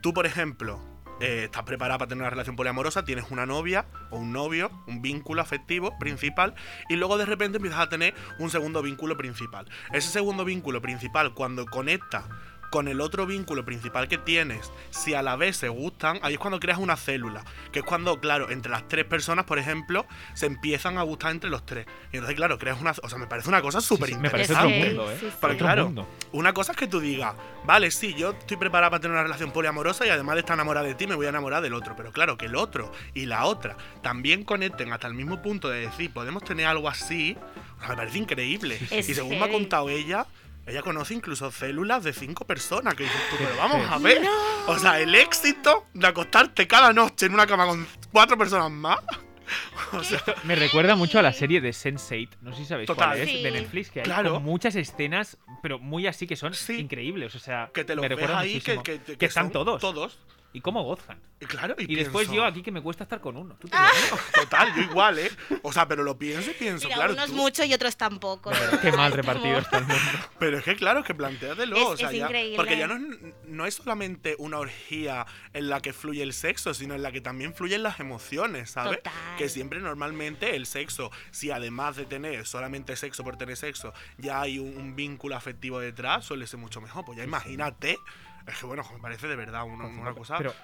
tú, 0.00 0.12
por 0.14 0.26
ejemplo, 0.26 0.80
eh, 1.20 1.44
estás 1.44 1.62
preparada 1.64 1.98
para 1.98 2.08
tener 2.08 2.22
una 2.22 2.30
relación 2.30 2.56
poliamorosa, 2.56 3.04
tienes 3.04 3.30
una 3.30 3.46
novia 3.46 3.86
o 4.10 4.18
un 4.18 4.32
novio, 4.32 4.70
un 4.86 5.02
vínculo 5.02 5.42
afectivo 5.42 5.98
principal, 5.98 6.54
y 6.88 6.96
luego 6.96 7.18
de 7.18 7.26
repente 7.26 7.56
empiezas 7.56 7.80
a 7.80 7.88
tener 7.88 8.14
un 8.38 8.50
segundo 8.50 8.82
vínculo 8.82 9.16
principal. 9.16 9.66
Ese 9.92 10.10
segundo 10.10 10.44
vínculo 10.44 10.82
principal, 10.82 11.34
cuando 11.34 11.66
conecta 11.66 12.24
con 12.70 12.88
el 12.88 13.00
otro 13.00 13.26
vínculo 13.26 13.64
principal 13.64 14.08
que 14.08 14.18
tienes, 14.18 14.70
si 14.90 15.14
a 15.14 15.22
la 15.22 15.36
vez 15.36 15.56
se 15.56 15.68
gustan, 15.68 16.18
ahí 16.22 16.34
es 16.34 16.38
cuando 16.38 16.60
creas 16.60 16.78
una 16.78 16.96
célula, 16.96 17.44
que 17.72 17.80
es 17.80 17.84
cuando, 17.84 18.20
claro, 18.20 18.50
entre 18.50 18.70
las 18.70 18.86
tres 18.88 19.04
personas, 19.04 19.44
por 19.44 19.58
ejemplo, 19.58 20.06
se 20.34 20.46
empiezan 20.46 20.98
a 20.98 21.02
gustar 21.02 21.30
entre 21.32 21.50
los 21.50 21.64
tres. 21.64 21.86
Y 22.12 22.16
entonces, 22.16 22.36
claro, 22.36 22.58
creas 22.58 22.80
una... 22.80 22.92
O 23.02 23.08
sea, 23.08 23.18
me 23.18 23.26
parece 23.26 23.48
una 23.48 23.62
cosa 23.62 23.80
súper 23.80 24.08
Sí, 24.10 24.14
me 24.16 24.30
parece 24.30 24.52
interesante. 24.52 24.78
otro 24.90 24.96
mundo, 24.96 25.12
¿eh? 25.12 25.16
sí, 25.20 25.26
sí. 25.30 25.36
Porque 25.40 25.56
Otro 25.56 25.66
claro, 25.66 25.84
mundo. 25.86 26.08
una 26.32 26.52
cosa 26.52 26.72
es 26.72 26.78
que 26.78 26.86
tú 26.86 27.00
digas, 27.00 27.34
vale, 27.64 27.90
sí, 27.90 28.14
yo 28.14 28.30
estoy 28.30 28.56
preparada 28.56 28.90
para 28.90 29.00
tener 29.00 29.14
una 29.14 29.22
relación 29.22 29.50
poliamorosa 29.52 30.06
y 30.06 30.10
además 30.10 30.34
de 30.34 30.40
estar 30.40 30.54
enamorada 30.54 30.86
de 30.86 30.94
ti, 30.94 31.06
me 31.06 31.14
voy 31.14 31.26
a 31.26 31.30
enamorar 31.30 31.62
del 31.62 31.74
otro. 31.74 31.94
Pero 31.96 32.12
claro, 32.12 32.36
que 32.36 32.46
el 32.46 32.56
otro 32.56 32.92
y 33.14 33.26
la 33.26 33.44
otra 33.44 33.76
también 34.02 34.44
conecten 34.44 34.92
hasta 34.92 35.06
el 35.06 35.14
mismo 35.14 35.42
punto 35.42 35.68
de 35.68 35.80
decir, 35.80 36.12
podemos 36.12 36.44
tener 36.44 36.66
algo 36.66 36.88
así, 36.88 37.36
o 37.76 37.80
sea, 37.80 37.90
me 37.90 37.96
parece 37.96 38.18
increíble. 38.18 38.78
Es 38.90 39.08
y 39.08 39.14
según 39.14 39.38
me 39.38 39.44
ha 39.44 39.50
contado 39.50 39.88
ella, 39.88 40.26
ella 40.66 40.82
conoce 40.82 41.14
incluso 41.14 41.50
células 41.50 42.02
de 42.04 42.12
cinco 42.12 42.44
personas. 42.44 42.94
Que 42.94 43.04
dices 43.04 43.20
tú, 43.30 43.36
pero 43.38 43.56
vamos 43.56 43.90
a 43.90 43.98
ver. 43.98 44.22
O 44.66 44.78
sea, 44.78 45.00
el 45.00 45.14
éxito 45.14 45.86
de 45.94 46.06
acostarte 46.06 46.66
cada 46.66 46.92
noche 46.92 47.26
en 47.26 47.34
una 47.34 47.46
cama 47.46 47.66
con 47.66 47.86
cuatro 48.12 48.36
personas 48.36 48.70
más. 48.70 48.98
O 49.92 50.02
sea, 50.02 50.20
Me 50.42 50.56
recuerda 50.56 50.96
mucho 50.96 51.20
a 51.20 51.22
la 51.22 51.32
serie 51.32 51.60
de 51.60 51.70
Sense8, 51.70 52.30
no 52.40 52.50
sé 52.52 52.62
si 52.62 52.64
sabéis 52.66 52.88
Total. 52.88 53.10
cuál 53.10 53.20
es, 53.20 53.28
Sí. 53.30 53.42
de 53.44 53.50
Netflix, 53.52 53.90
que 53.92 54.00
hay 54.00 54.04
Claro. 54.04 54.32
con 54.34 54.42
muchas 54.42 54.74
escenas, 54.74 55.38
pero 55.62 55.78
muy 55.78 56.08
así 56.08 56.26
que 56.26 56.34
son 56.34 56.52
Sí. 56.52 56.80
increíbles, 56.80 57.32
o 57.36 57.38
sea, 57.38 57.70
que 57.72 57.84
te 57.84 57.94
lo 57.94 58.02
me 58.02 58.08
recuerda 58.08 58.40
ahí, 58.40 58.60
que, 58.60 58.74
muchísimo. 58.74 58.82
que, 58.82 58.98
que, 59.12 59.16
Que 59.18 59.26
están 59.26 59.52
todos. 59.52 59.80
Todos. 59.80 60.18
Y 60.56 60.60
cómo 60.62 60.82
gozan. 60.82 61.20
Y 61.38 61.44
claro, 61.46 61.74
y, 61.78 61.92
Y, 61.92 61.96
después 61.96 62.26
pienso, 62.28 62.34
yo 62.42 62.44
aquí 62.46 62.62
que 62.62 62.70
me 62.72 62.80
cuesta 62.80 63.04
estar 63.04 63.20
con 63.20 63.36
uno. 63.36 63.56
¿Tú 63.60 63.68
te 63.68 63.76
Ah. 63.78 63.90
Total, 64.34 64.74
yo 64.74 64.82
igual, 64.82 65.18
¿eh? 65.18 65.30
O 65.62 65.72
sea, 65.72 65.86
pero 65.86 66.02
lo 66.02 66.16
pienso 66.18 66.50
y 66.50 66.54
pienso, 66.54 66.86
Mira, 66.86 66.96
claro. 66.96 67.12
unos 67.12 67.26
tú- 67.26 67.34
mucho 67.34 67.62
y 67.64 67.74
otros 67.74 67.96
tampoco. 67.96 68.50
Qué 68.80 68.90
mal 68.92 69.12
repartido 69.12 69.58
está 69.58 69.78
el 69.78 69.84
mundo. 69.84 70.02
Pero 70.38 70.58
es 70.58 70.64
que 70.64 70.76
claro, 70.76 71.00
es 71.00 71.06
que 71.06 71.14
planteatelo, 71.14 71.76
Es- 71.76 71.82
o 71.84 71.96
sea, 71.96 72.10
es 72.10 72.16
ya- 72.18 72.24
increíble. 72.24 72.56
porque 72.56 72.78
ya 72.78 72.86
no, 72.86 72.96
es- 72.96 73.34
no 73.46 73.66
es 73.66 73.74
solamente 73.74 74.34
una 74.38 74.58
orgía 74.58 75.26
en 75.52 75.68
la 75.68 75.80
que 75.80 75.92
fluye 75.92 76.22
el 76.22 76.32
sexo, 76.32 76.72
sino 76.74 76.94
en 76.94 77.02
la 77.02 77.12
que 77.12 77.20
también 77.20 77.54
fluyen 77.54 77.82
las 77.82 78.00
emociones, 78.00 78.70
¿sabes? 78.70 78.98
Total. 78.98 79.12
Que 79.36 79.48
siempre 79.48 79.80
normalmente 79.80 80.56
el 80.56 80.66
sexo, 80.66 81.10
si 81.30 81.50
además 81.50 81.96
de 81.96 82.06
tener 82.06 82.46
solamente 82.46 82.96
sexo 82.96 83.24
por 83.24 83.36
tener 83.36 83.56
sexo, 83.56 83.92
ya 84.18 84.40
hay 84.40 84.58
un, 84.58 84.76
un 84.76 84.96
vínculo 84.96 85.36
afectivo 85.36 85.80
detrás, 85.80 86.24
suele 86.24 86.46
ser 86.46 86.58
mucho 86.60 86.80
mejor. 86.80 87.04
Pues 87.04 87.18
ya 87.18 87.24
imagínate, 87.24 87.98
es 88.46 88.58
que 88.58 88.66
bueno, 88.66 88.84
me 88.92 88.98
parece 88.98 89.26
de 89.26 89.36
verdad 89.36 89.64
una, 89.64 89.86
una 89.86 90.14
cosa... 90.14 90.38
Pero 90.38 90.54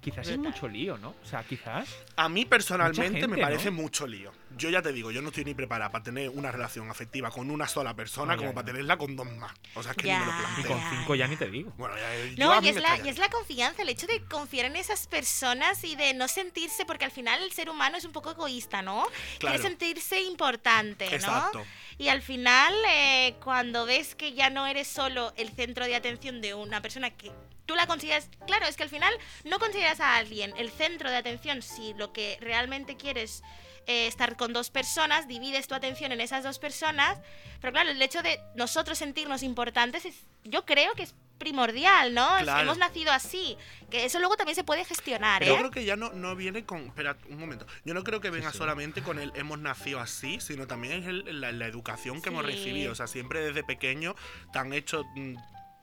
quizás 0.00 0.28
es 0.28 0.38
mucho 0.38 0.68
lío, 0.68 0.98
¿no? 0.98 1.14
O 1.22 1.24
sea, 1.24 1.42
quizás. 1.42 1.88
A 2.16 2.28
mí 2.28 2.44
personalmente 2.44 3.26
me 3.26 3.38
parece 3.38 3.70
¿no? 3.70 3.82
mucho 3.82 4.06
lío. 4.06 4.32
Yo 4.56 4.70
ya 4.70 4.82
te 4.82 4.92
digo, 4.92 5.10
yo 5.10 5.22
no 5.22 5.28
estoy 5.28 5.44
ni 5.44 5.54
preparada 5.54 5.90
para 5.90 6.04
tener 6.04 6.30
una 6.30 6.50
relación 6.52 6.90
afectiva 6.90 7.30
con 7.30 7.50
una 7.50 7.66
sola 7.68 7.94
persona 7.94 8.32
Ay, 8.34 8.38
como 8.38 8.54
para 8.54 8.66
tenerla 8.66 8.96
con 8.96 9.16
dos 9.16 9.26
más. 9.32 9.52
O 9.74 9.82
sea, 9.82 9.92
es 9.92 9.96
que 9.98 10.06
Ya, 10.06 10.18
ni 10.18 10.26
me 10.26 10.32
lo 10.32 10.38
Y 10.38 10.42
planteo. 10.42 10.72
con 10.72 10.90
cinco 10.90 11.14
ya 11.14 11.26
ni 11.26 11.36
te 11.36 11.50
digo. 11.50 11.72
Bueno, 11.76 11.96
ya, 11.96 12.26
yo 12.26 12.36
No, 12.36 12.62
y 12.62 12.68
es, 12.68 12.76
la, 12.76 12.98
y 13.04 13.08
es 13.08 13.18
la 13.18 13.28
confianza, 13.28 13.82
el 13.82 13.88
hecho 13.88 14.06
de 14.06 14.22
confiar 14.24 14.66
en 14.66 14.76
esas 14.76 15.06
personas 15.06 15.82
y 15.84 15.96
de 15.96 16.14
no 16.14 16.28
sentirse, 16.28 16.84
porque 16.84 17.04
al 17.04 17.10
final 17.10 17.42
el 17.42 17.52
ser 17.52 17.70
humano 17.70 17.96
es 17.96 18.04
un 18.04 18.12
poco 18.12 18.30
egoísta, 18.30 18.82
¿no? 18.82 19.06
Claro. 19.38 19.56
Quiere 19.56 19.58
sentirse 19.58 20.20
importante, 20.22 21.06
¿no? 21.06 21.16
Exacto. 21.16 21.64
Y 21.98 22.08
al 22.08 22.22
final, 22.22 22.74
eh, 22.88 23.34
cuando 23.42 23.86
ves 23.86 24.14
que 24.14 24.32
ya 24.32 24.50
no 24.50 24.66
eres 24.66 24.88
solo 24.88 25.32
el 25.36 25.50
centro 25.50 25.84
de 25.86 25.94
atención 25.94 26.40
de 26.40 26.54
una 26.54 26.80
persona 26.82 27.10
que 27.10 27.30
tú 27.66 27.74
la 27.76 27.86
consideras, 27.86 28.28
claro, 28.46 28.66
es 28.66 28.76
que 28.76 28.82
al 28.82 28.88
final 28.90 29.14
no 29.44 29.58
consideras 29.58 30.00
a 30.00 30.16
alguien 30.16 30.52
el 30.58 30.70
centro 30.70 31.10
de 31.10 31.16
atención 31.16 31.62
si 31.62 31.94
lo 31.94 32.12
que 32.12 32.36
realmente 32.40 32.96
quieres 32.96 33.42
eh, 33.86 34.06
estar 34.06 34.36
con 34.36 34.52
dos 34.52 34.70
personas, 34.70 35.28
divides 35.28 35.66
tu 35.68 35.74
atención 35.74 36.12
en 36.12 36.20
esas 36.20 36.42
dos 36.44 36.58
personas, 36.58 37.18
pero 37.60 37.72
claro, 37.72 37.90
el 37.90 38.00
hecho 38.02 38.22
de 38.22 38.40
nosotros 38.54 38.98
sentirnos 38.98 39.42
importantes, 39.42 40.04
es, 40.04 40.14
yo 40.44 40.64
creo 40.64 40.92
que 40.94 41.02
es 41.04 41.14
primordial, 41.38 42.14
¿no? 42.14 42.26
Claro. 42.40 42.62
Hemos 42.62 42.78
nacido 42.78 43.10
así, 43.12 43.58
que 43.90 44.04
eso 44.04 44.18
luego 44.20 44.36
también 44.36 44.54
se 44.54 44.62
puede 44.64 44.84
gestionar, 44.84 45.42
¿eh? 45.42 45.46
Yo 45.46 45.56
creo 45.58 45.70
que 45.70 45.84
ya 45.84 45.96
no, 45.96 46.10
no 46.12 46.36
viene 46.36 46.64
con. 46.64 46.86
Espera, 46.86 47.16
un 47.28 47.38
momento. 47.38 47.66
Yo 47.84 47.92
no 47.92 48.04
creo 48.04 48.20
que 48.20 48.30
venga 48.30 48.52
solamente 48.52 49.02
con 49.02 49.18
el 49.18 49.32
hemos 49.34 49.58
nacido 49.58 49.98
así, 50.00 50.40
sino 50.40 50.66
también 50.66 51.02
es 51.02 51.06
el- 51.08 51.40
la, 51.40 51.50
la 51.52 51.66
educación 51.66 52.22
que 52.22 52.28
hemos 52.28 52.46
Sí. 52.46 52.52
recibido. 52.52 52.92
O 52.92 52.94
sea, 52.94 53.08
siempre 53.08 53.40
desde 53.40 53.64
pequeño 53.64 54.14
te 54.52 54.58
han 54.60 54.72
hecho 54.72 55.02
mm, 55.16 55.34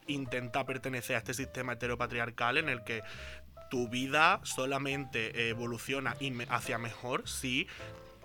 intentar 0.08 0.66
pertenecer 0.66 1.18
a 1.18 1.20
este 1.20 1.34
sistema 1.34 1.74
heteropatriarcal 1.74 2.58
en 2.58 2.70
el 2.70 2.84
que 2.84 3.04
tu 3.72 3.88
vida 3.88 4.42
solamente 4.44 5.50
evoluciona 5.50 6.18
hacia 6.50 6.78
mejor 6.78 7.28
si 7.28 7.68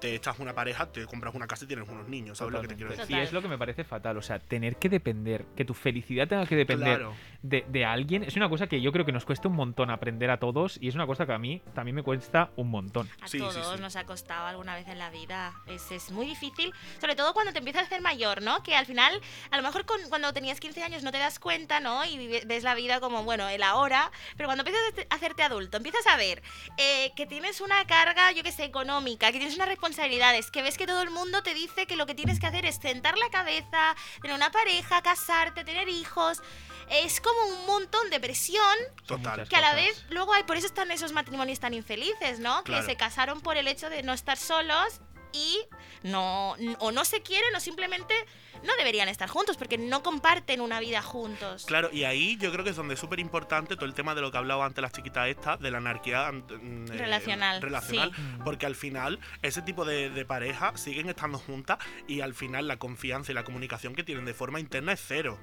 te 0.00 0.14
echas 0.14 0.38
una 0.38 0.54
pareja, 0.54 0.86
te 0.92 1.04
compras 1.06 1.34
una 1.34 1.46
casa 1.46 1.64
y 1.64 1.68
tienes 1.68 1.88
unos 1.88 2.08
niños. 2.08 2.38
¿Sabes 2.38 2.52
lo 2.52 2.60
que 2.62 2.68
te 2.68 2.74
quiero 2.76 2.90
Totalmente. 2.90 3.12
decir? 3.14 3.24
Y 3.24 3.26
es 3.26 3.32
lo 3.32 3.42
que 3.42 3.48
me 3.48 3.58
parece 3.58 3.84
fatal. 3.84 4.16
O 4.18 4.22
sea, 4.22 4.38
tener 4.38 4.76
que 4.76 4.88
depender, 4.88 5.44
que 5.56 5.64
tu 5.64 5.74
felicidad 5.74 6.28
tenga 6.28 6.46
que 6.46 6.56
depender 6.56 6.98
Claro. 6.98 7.14
de, 7.42 7.64
de 7.68 7.84
alguien, 7.84 8.22
es 8.22 8.36
una 8.36 8.48
cosa 8.48 8.66
que 8.66 8.80
yo 8.80 8.92
creo 8.92 9.04
que 9.06 9.12
nos 9.12 9.24
cuesta 9.24 9.48
un 9.48 9.54
montón 9.56 9.90
aprender 9.90 10.30
a 10.30 10.38
todos 10.38 10.78
y 10.80 10.88
es 10.88 10.94
una 10.94 11.06
cosa 11.06 11.24
que 11.26 11.32
a 11.32 11.38
mí 11.38 11.62
también 11.74 11.94
me 11.94 12.02
cuesta 12.02 12.50
un 12.56 12.70
montón. 12.70 13.08
A 13.22 13.26
todos 13.28 13.80
nos 13.80 13.96
ha 13.96 14.04
costado 14.04 14.46
alguna 14.46 14.74
vez 14.74 14.86
en 14.88 14.98
la 14.98 15.10
vida. 15.10 15.54
Es, 15.66 15.90
es 15.90 16.10
muy 16.10 16.26
difícil, 16.26 16.72
sobre 17.00 17.14
todo 17.16 17.32
cuando 17.32 17.52
te 17.52 17.58
empiezas 17.58 17.82
a 17.82 17.86
hacer 17.86 18.00
mayor, 18.02 18.42
¿no? 18.42 18.62
Que 18.62 18.76
al 18.76 18.86
final, 18.86 19.20
a 19.50 19.56
lo 19.56 19.62
mejor 19.62 19.86
con- 19.86 20.00
cuando 20.08 20.32
tenías 20.32 20.60
15 20.60 20.82
años 20.82 21.02
no 21.02 21.12
te 21.12 21.18
das 21.18 21.38
cuenta, 21.38 21.80
¿no? 21.80 22.04
Y 22.04 22.42
ves 22.46 22.62
la 22.64 22.74
vida 22.74 23.00
como, 23.00 23.24
bueno, 23.24 23.48
el 23.48 23.62
ahora. 23.62 24.10
Pero 24.36 24.48
cuando 24.48 24.62
empiezas 24.64 25.06
a 25.10 25.14
hacerte- 25.16 25.42
adulto, 25.42 25.76
empiezas 25.78 26.06
a 26.06 26.16
ver 26.16 26.42
eh, 26.78 27.12
que 27.16 27.26
tienes 27.26 27.60
una 27.60 27.84
carga, 27.86 28.32
yo 28.32 28.42
qué 28.42 28.52
sé, 28.52 28.64
económica, 28.64 29.32
que 29.32 29.38
tienes 29.38 29.54
unas 29.56 29.68
responsabilidades, 29.86 30.50
que 30.50 30.62
ves 30.62 30.76
que 30.76 30.86
todo 30.86 31.02
el 31.02 31.10
mundo 31.10 31.42
te 31.42 31.54
dice 31.54 31.86
que 31.86 31.96
lo 31.96 32.06
que 32.06 32.14
tienes 32.14 32.40
que 32.40 32.46
hacer 32.46 32.66
es 32.66 32.76
sentar 32.76 33.16
la 33.18 33.30
cabeza, 33.30 33.94
tener 34.20 34.36
una 34.36 34.50
pareja, 34.50 35.00
casarte, 35.00 35.64
tener 35.64 35.88
hijos. 35.88 36.42
Es 36.90 37.20
como 37.20 37.40
un 37.46 37.66
montón 37.66 38.10
de 38.10 38.18
presión 38.18 38.62
Total. 39.06 39.48
que 39.48 39.56
a 39.56 39.60
la 39.60 39.74
vez 39.74 40.04
luego 40.10 40.32
hay 40.32 40.42
por 40.42 40.56
eso 40.56 40.66
están 40.66 40.90
esos 40.90 41.12
matrimonios 41.12 41.60
tan 41.60 41.72
infelices, 41.72 42.40
¿no? 42.40 42.62
Claro. 42.64 42.84
Que 42.84 42.92
se 42.92 42.96
casaron 42.96 43.40
por 43.40 43.56
el 43.56 43.68
hecho 43.68 43.88
de 43.88 44.02
no 44.02 44.12
estar 44.12 44.36
solos 44.36 45.00
y 45.36 45.60
no 46.02 46.52
o 46.78 46.92
no 46.92 47.04
se 47.04 47.22
quieren 47.22 47.54
o 47.54 47.60
simplemente 47.60 48.14
no 48.62 48.74
deberían 48.76 49.08
estar 49.08 49.28
juntos 49.28 49.56
porque 49.56 49.78
no 49.78 50.02
comparten 50.02 50.60
una 50.60 50.80
vida 50.80 51.02
juntos. 51.02 51.64
Claro, 51.66 51.90
y 51.92 52.04
ahí 52.04 52.36
yo 52.38 52.50
creo 52.52 52.64
que 52.64 52.70
es 52.70 52.76
donde 52.76 52.94
es 52.94 53.00
súper 53.00 53.20
importante 53.20 53.76
todo 53.76 53.86
el 53.86 53.94
tema 53.94 54.14
de 54.14 54.20
lo 54.20 54.30
que 54.30 54.38
hablaba 54.38 54.64
antes 54.64 54.82
las 54.82 54.92
chiquitas 54.92 55.28
estas, 55.28 55.60
de 55.60 55.70
la 55.70 55.78
anarquía 55.78 56.30
mm, 56.32 56.92
eh, 56.92 56.96
Relacional, 56.96 57.60
relacional 57.60 58.12
sí. 58.14 58.22
porque 58.44 58.66
al 58.66 58.74
final 58.74 59.20
ese 59.42 59.62
tipo 59.62 59.84
de, 59.84 60.10
de 60.10 60.24
parejas 60.24 60.80
siguen 60.80 61.08
estando 61.08 61.38
juntas 61.38 61.78
y 62.06 62.20
al 62.20 62.34
final 62.34 62.66
la 62.68 62.78
confianza 62.78 63.32
y 63.32 63.34
la 63.34 63.44
comunicación 63.44 63.94
que 63.94 64.04
tienen 64.04 64.24
de 64.24 64.34
forma 64.34 64.60
interna 64.60 64.92
es 64.92 65.02
cero. 65.06 65.38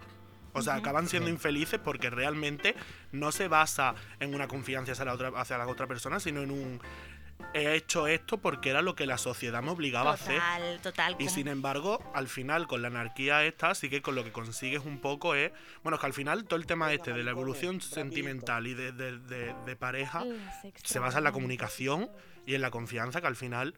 O 0.54 0.62
sea, 0.62 0.76
acaban 0.76 1.08
siendo 1.08 1.30
infelices 1.30 1.80
porque 1.80 2.10
realmente 2.10 2.76
no 3.12 3.32
se 3.32 3.48
basa 3.48 3.96
en 4.20 4.36
una 4.36 4.48
confianza 4.48 4.92
hacia 4.92 5.06
la 5.06 5.14
otra, 5.14 5.32
hacia 5.36 5.58
la 5.58 5.68
otra 5.68 5.88
persona, 5.88 6.20
sino 6.20 6.42
en 6.42 6.52
un 6.52 6.82
he 7.54 7.76
hecho 7.76 8.08
esto 8.08 8.38
porque 8.38 8.70
era 8.70 8.82
lo 8.82 8.96
que 8.96 9.06
la 9.06 9.18
sociedad 9.18 9.62
me 9.62 9.72
obligaba 9.72 10.12
a 10.12 10.14
hacer. 10.16 10.38
Total, 10.40 10.80
total. 10.82 11.16
Y 11.20 11.30
sin 11.30 11.48
embargo, 11.48 12.00
al 12.16 12.28
final, 12.28 12.68
con 12.68 12.82
la 12.82 12.88
anarquía 12.88 13.44
esta, 13.46 13.76
sí 13.76 13.90
que 13.90 14.02
con 14.02 14.16
lo 14.16 14.24
que 14.24 14.32
consigues 14.32 14.84
un 14.86 15.00
poco 15.00 15.36
es. 15.36 15.52
Bueno, 15.84 15.96
es 15.98 16.00
que 16.02 16.06
al 16.08 16.14
final 16.14 16.46
todo 16.46 16.58
el 16.60 16.66
tema 16.66 16.92
este 16.94 17.14
de 17.14 17.24
la 17.24 17.32
evolución 17.32 17.82
sentimental 17.82 18.66
y 18.68 18.74
de, 18.74 18.92
de- 18.92 19.18
de- 19.20 19.54
de 19.66 19.76
pareja 19.76 20.24
se 20.84 21.00
basa 21.00 21.20
en 21.20 21.24
la 21.24 21.32
comunicación 21.32 22.10
y 22.46 22.56
en 22.56 22.62
la 22.62 22.72
confianza, 22.72 23.22
que 23.22 23.28
al 23.28 23.36
final 23.36 23.74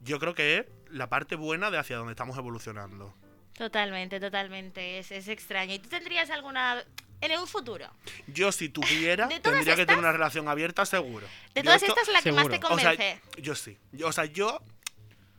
yo 0.00 0.18
creo 0.18 0.34
que 0.34 0.58
es 0.58 0.66
la 0.90 1.08
parte 1.08 1.36
buena 1.36 1.70
de 1.70 1.78
hacia 1.78 1.96
donde 1.96 2.12
estamos 2.12 2.36
evolucionando. 2.38 3.14
Totalmente, 3.54 4.18
totalmente. 4.18 4.98
Es, 4.98 5.12
es 5.12 5.28
extraño. 5.28 5.74
¿Y 5.74 5.78
tú 5.78 5.88
tendrías 5.88 6.30
alguna 6.30 6.82
en 7.22 7.38
un 7.38 7.46
futuro? 7.46 7.86
Yo, 8.26 8.52
si 8.52 8.68
tuviera, 8.68 9.26
¿De 9.28 9.40
todas 9.40 9.58
tendría 9.58 9.76
que 9.76 9.86
tener 9.86 9.98
una 10.00 10.12
relación 10.12 10.48
abierta, 10.48 10.84
seguro. 10.84 11.26
De 11.54 11.60
Yo 11.60 11.64
todas 11.64 11.82
esto- 11.82 11.94
estas, 11.98 12.12
la 12.12 12.22
que 12.22 12.32
más 12.32 12.48
te 12.48 12.56
O 12.56 12.78
sea, 12.78 12.96
convence. 12.96 13.20
yo 13.38 13.54
sí. 13.54 13.78
Yo- 13.92 14.08
o 14.08 14.12
sea, 14.12 14.24
yo 14.26 14.60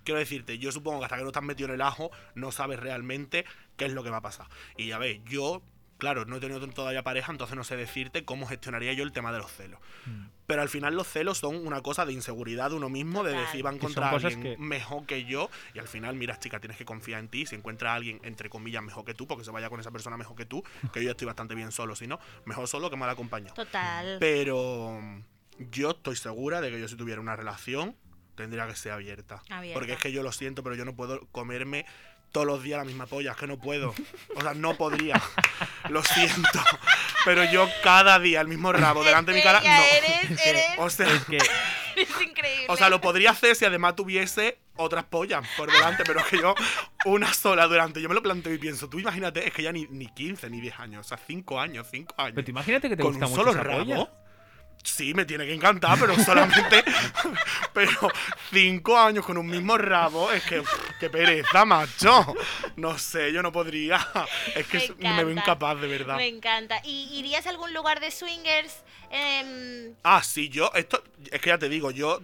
quiero 0.04 0.20
decirte, 0.20 0.58
yo 0.58 0.72
supongo 0.72 1.00
que 1.00 1.06
hasta 1.06 1.18
que 1.18 1.24
no 1.24 1.30
estás 1.30 1.44
metido 1.44 1.70
en 1.70 1.76
el 1.76 1.82
ajo, 1.82 2.12
no 2.36 2.52
sabes 2.52 2.80
realmente 2.80 3.46
qué 3.78 3.86
es 3.86 3.92
lo 3.94 4.04
que 4.04 4.10
va 4.10 4.18
a 4.18 4.22
pasar. 4.22 4.48
Y 4.78 4.88
ya 4.88 4.98
ves, 4.98 5.20
yo, 5.26 5.62
claro, 6.04 6.26
no 6.26 6.36
he 6.36 6.40
tenido 6.42 6.60
todavía 6.68 7.02
pareja, 7.02 7.32
entonces 7.32 7.56
no 7.56 7.64
sé 7.64 7.78
decirte 7.78 8.26
cómo 8.26 8.46
gestionaría 8.46 8.92
yo 8.92 9.06
el 9.06 9.14
tema 9.14 9.32
de 9.32 9.38
los 9.38 9.50
celos. 9.50 9.80
Mm. 10.06 10.26
Pero 10.48 10.62
al 10.62 10.68
final 10.68 10.96
los 10.96 11.08
celos 11.08 11.38
son 11.38 11.66
una 11.66 11.82
cosa 11.82 12.06
de 12.06 12.12
inseguridad 12.12 12.72
de 12.72 12.76
uno 12.76 12.90
mismo, 12.90 13.24
de 13.24 13.32
decir 13.32 13.66
va 13.66 13.70
a 13.70 13.74
encontrar 13.74 14.14
a 14.14 14.18
alguien 14.18 14.42
que- 14.44 14.58
mejor 14.58 15.06
que 15.06 15.24
yo. 15.24 15.50
Y 15.74 15.80
al 15.80 15.88
final, 15.88 16.16
mira, 16.18 16.38
chica, 16.38 16.60
tienes 16.60 16.78
que 16.78 16.84
confiar 16.84 17.22
en 17.22 17.30
ti. 17.30 17.46
Si 17.46 17.56
encuentras 17.56 17.92
a 17.92 17.96
alguien, 17.96 18.20
entre 18.24 18.50
comillas, 18.50 18.84
mejor 18.84 19.06
que 19.06 19.14
tú, 19.14 19.26
porque 19.28 19.46
se 19.46 19.52
vaya 19.52 19.70
con 19.70 19.80
esa 19.80 19.92
persona 19.92 20.18
mejor 20.18 20.36
que 20.36 20.46
tú, 20.46 20.62
que 20.92 21.02
yo 21.02 21.12
estoy 21.12 21.26
bastante 21.26 21.56
bien 21.56 21.72
solo, 21.72 21.96
si 21.96 22.06
no, 22.06 22.20
mejor 22.44 22.68
solo 22.68 22.90
que 22.90 22.98
mal 22.98 23.10
acompañado. 23.10 23.54
Total. 23.56 24.18
Pero 24.20 25.00
yo 25.72 25.92
estoy 25.92 26.18
segura 26.18 26.60
de 26.60 26.70
que 26.70 26.82
yo 26.82 26.88
si 26.90 26.98
tuviera 26.98 27.22
una 27.22 27.38
relación 27.38 27.96
tendría 28.36 28.68
que 28.68 28.76
ser 28.76 28.92
abierta. 28.92 29.42
Abierta. 29.50 29.80
Porque 29.80 29.94
es 29.94 30.00
que 30.00 30.12
yo 30.12 30.24
lo 30.24 30.32
siento, 30.32 30.64
pero 30.64 30.76
yo 30.76 30.86
no 30.86 30.96
puedo 30.96 31.26
comerme 31.32 31.86
todos 32.34 32.46
los 32.46 32.62
días 32.64 32.80
la 32.80 32.84
misma 32.84 33.06
polla, 33.06 33.32
es 33.32 33.38
que 33.38 33.48
no 33.48 33.58
puedo. 33.58 33.94
O 34.36 34.42
sea, 34.42 34.54
no 34.54 34.76
podría. 34.76 35.22
lo 35.90 36.04
siento. 36.04 36.60
Pero 37.24 37.46
yo 37.46 37.70
cada 37.84 38.20
día 38.20 38.42
el 38.42 38.48
mismo 38.50 38.74
rabo 38.74 39.04
delante 39.06 39.32
de 39.32 39.38
mi 39.38 39.44
cara, 39.44 39.62
no. 39.62 39.70
Eres, 39.70 40.46
eres, 40.46 40.64
O 40.80 40.90
sea, 40.90 41.08
Es 41.10 41.24
que 41.26 41.38
es 41.38 42.10
increíble. 42.22 42.66
o 42.68 42.76
sea, 42.76 42.90
lo 42.90 43.00
podría 43.00 43.32
hacer 43.32 43.56
si 43.56 43.64
además 43.66 43.96
tuviese 43.96 44.58
otras 44.76 45.04
pollas 45.06 45.48
por 45.56 45.72
delante, 45.72 46.04
pero 46.06 46.20
es 46.20 46.26
que 46.26 46.38
yo 46.40 46.56
una 47.06 47.32
sola 47.34 47.68
durante, 47.68 48.02
yo 48.02 48.10
me 48.10 48.16
lo 48.16 48.24
planteo 48.24 48.52
y 48.52 48.58
pienso, 48.58 48.90
tú 48.90 49.00
imagínate, 49.00 49.48
es 49.48 49.54
que 49.54 49.62
ya 49.62 49.72
ni, 49.72 49.86
ni 49.92 50.08
15 50.08 50.50
ni 50.50 50.60
10 50.60 50.80
años, 50.80 51.06
o 51.06 51.08
sea, 51.10 51.20
5 51.26 51.60
años, 51.60 51.88
5 51.92 52.16
años. 52.18 52.32
Pero 52.34 52.46
tú 52.46 52.52
imagínate 52.52 52.90
que 52.90 52.98
te 52.98 53.04
con 53.04 53.12
gusta 53.12 53.28
un 53.28 53.32
mucho 53.32 53.42
solo 53.44 53.52
esa 53.52 53.64
rabo. 53.64 53.80
polla. 53.86 54.10
Sí, 54.84 55.14
me 55.14 55.26
tiene 55.26 55.46
que 55.46 55.54
encantar, 55.54 55.98
pero 55.98 56.16
solamente. 56.20 56.84
pero 57.74 57.92
cinco 58.52 58.98
años 58.98 59.26
con 59.26 59.38
un 59.38 59.48
mismo 59.48 59.78
rabo, 59.78 60.32
es 60.32 60.44
que. 60.44 60.62
¡Qué 61.00 61.10
pereza, 61.10 61.66
macho! 61.66 62.36
No 62.76 62.98
sé, 62.98 63.32
yo 63.32 63.42
no 63.42 63.52
podría. 63.52 64.06
Es 64.56 64.68
que 64.68 64.94
Me 65.00 65.24
veo 65.24 65.32
incapaz, 65.32 65.80
de 65.80 65.88
verdad. 65.88 66.18
Me 66.18 66.28
encanta. 66.28 66.82
¿Y 66.84 67.10
irías 67.18 67.48
a 67.48 67.50
algún 67.50 67.74
lugar 67.74 68.00
de 68.00 68.12
swingers? 68.12 68.84
Em, 69.10 69.96
Ah, 70.04 70.22
sí, 70.24 70.50
yo. 70.50 70.72
Esto. 70.76 71.04
Es 71.32 71.40
que 71.40 71.50
ya 71.50 71.58
te 71.58 71.70
digo, 71.70 71.92
yo 71.92 72.22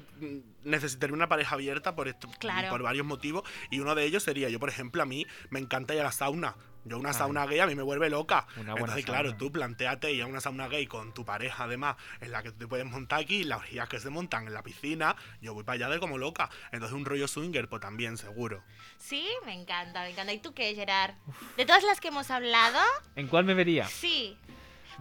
necesitaría 0.64 1.14
una 1.14 1.30
pareja 1.30 1.56
abierta 1.56 1.96
por 1.96 2.08
esto. 2.08 2.30
Claro. 2.40 2.70
Por 2.70 2.84
varios 2.84 3.06
motivos. 3.06 3.44
Y 3.70 3.80
uno 3.80 3.96
de 3.96 4.04
ellos 4.04 4.24
sería, 4.24 4.50
yo, 4.50 4.60
por 4.60 4.70
ejemplo, 4.70 5.02
a 5.02 5.06
mí 5.06 5.26
me 5.50 5.60
encanta 5.60 5.94
ir 5.94 6.02
a 6.02 6.06
la 6.06 6.12
sauna. 6.12 6.56
Yo 6.86 6.98
una 6.98 7.14
sauna 7.14 7.46
gay 7.46 7.60
a 7.60 7.68
mí 7.68 7.76
me 7.76 7.84
vuelve 7.84 8.10
loca. 8.10 8.48
Una 8.56 8.72
buena 8.72 8.80
Entonces, 8.80 9.06
claro, 9.06 9.30
sauna. 9.30 9.38
tú 9.38 9.52
planteate 9.52 10.12
ir 10.14 10.24
a 10.24 10.26
una 10.26 10.42
sauna 10.42 10.68
gay 10.68 10.88
con 10.88 11.14
tu 11.14 11.26
pareja, 11.26 11.66
además, 11.66 11.98
en 12.22 12.32
la 12.32 12.42
que 12.42 12.52
te 12.52 12.68
puedes 12.68 12.86
montar 12.86 13.20
aquí, 13.20 13.44
las 13.44 13.60
orgías 13.60 13.88
que 13.90 14.00
se 14.00 14.10
montan 14.10 14.48
en 14.48 14.54
la 14.54 14.64
piscina. 14.64 15.16
Yo 15.42 15.54
voy 15.54 15.64
para 15.64 15.76
allá 15.76 15.90
de 15.90 16.00
como 16.00 16.18
loca. 16.18 16.50
Entonces, 16.72 16.96
un 16.96 17.06
rollo 17.06 17.28
swinger, 17.28 17.68
pues 17.70 17.82
también, 17.82 18.18
seguro. 18.18 18.64
sí, 18.98 19.28
me 19.46 19.54
encanta, 19.54 20.02
me 20.04 20.12
encanta. 20.12 20.34
¿Y 20.34 20.40
tú 20.40 20.54
qué, 20.54 20.74
Gerard? 20.74 21.14
De 21.58 21.66
todas 21.66 21.84
las 21.84 22.00
que 22.00 22.08
hemos 22.08 22.32
hablado, 22.32 22.80
¿En 23.16 23.28
cuál 23.28 23.46
me 23.46 23.54
vería? 23.54 23.86
sí. 23.86 24.38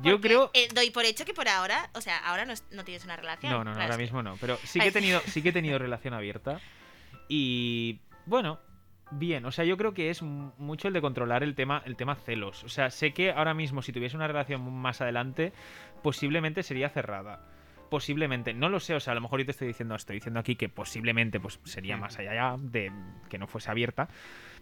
Yo 0.00 0.12
Porque, 0.12 0.28
creo. 0.28 0.50
eh, 0.54 0.68
doy 0.72 0.90
por 0.90 1.04
hecho 1.04 1.24
que 1.24 1.34
por 1.34 1.48
ahora, 1.48 1.90
o 1.94 2.00
sea, 2.00 2.18
ahora 2.18 2.44
no, 2.44 2.52
es- 2.52 2.62
no 2.70 2.84
tienes 2.84 3.04
una 3.04 3.16
relación. 3.16 3.50
No, 3.52 3.64
no, 3.64 3.74
no, 3.74 3.80
ahora 3.82 3.96
que- 3.96 4.02
mismo 4.04 4.22
no. 4.22 4.36
Pero 4.40 4.56
sí 4.62 4.78
que 4.78 4.88
he 4.88 4.92
tenido, 4.92 5.20
sí 5.26 5.42
que 5.42 5.48
he 5.48 5.52
tenido 5.52 5.76
relación 5.76 6.14
abierta. 6.14 6.60
Y 7.28 7.98
bueno, 8.26 8.60
bien. 9.10 9.44
O 9.44 9.50
sea, 9.50 9.64
yo 9.64 9.76
creo 9.76 9.94
que 9.94 10.10
es 10.10 10.22
mucho 10.22 10.88
el 10.88 10.94
de 10.94 11.00
controlar 11.00 11.42
el 11.42 11.54
tema, 11.54 11.82
el 11.84 11.96
tema 11.96 12.14
celos. 12.14 12.64
O 12.64 12.68
sea, 12.68 12.90
sé 12.90 13.12
que 13.12 13.32
ahora 13.32 13.54
mismo, 13.54 13.82
si 13.82 13.92
tuviese 13.92 14.16
una 14.16 14.26
relación 14.26 14.72
más 14.72 15.00
adelante, 15.00 15.52
posiblemente 16.02 16.62
sería 16.62 16.88
cerrada. 16.88 17.40
Posiblemente, 17.90 18.52
no 18.52 18.68
lo 18.68 18.80
sé, 18.80 18.94
o 18.94 19.00
sea, 19.00 19.12
a 19.12 19.14
lo 19.14 19.22
mejor 19.22 19.40
yo 19.40 19.46
te 19.46 19.52
estoy 19.52 19.68
diciendo, 19.68 19.94
estoy 19.94 20.16
diciendo 20.16 20.40
aquí 20.40 20.56
que 20.56 20.68
posiblemente 20.68 21.40
pues 21.40 21.58
sería 21.64 21.96
más 21.96 22.18
allá 22.18 22.56
de 22.58 22.92
que 23.30 23.38
no 23.38 23.46
fuese 23.46 23.70
abierta. 23.70 24.08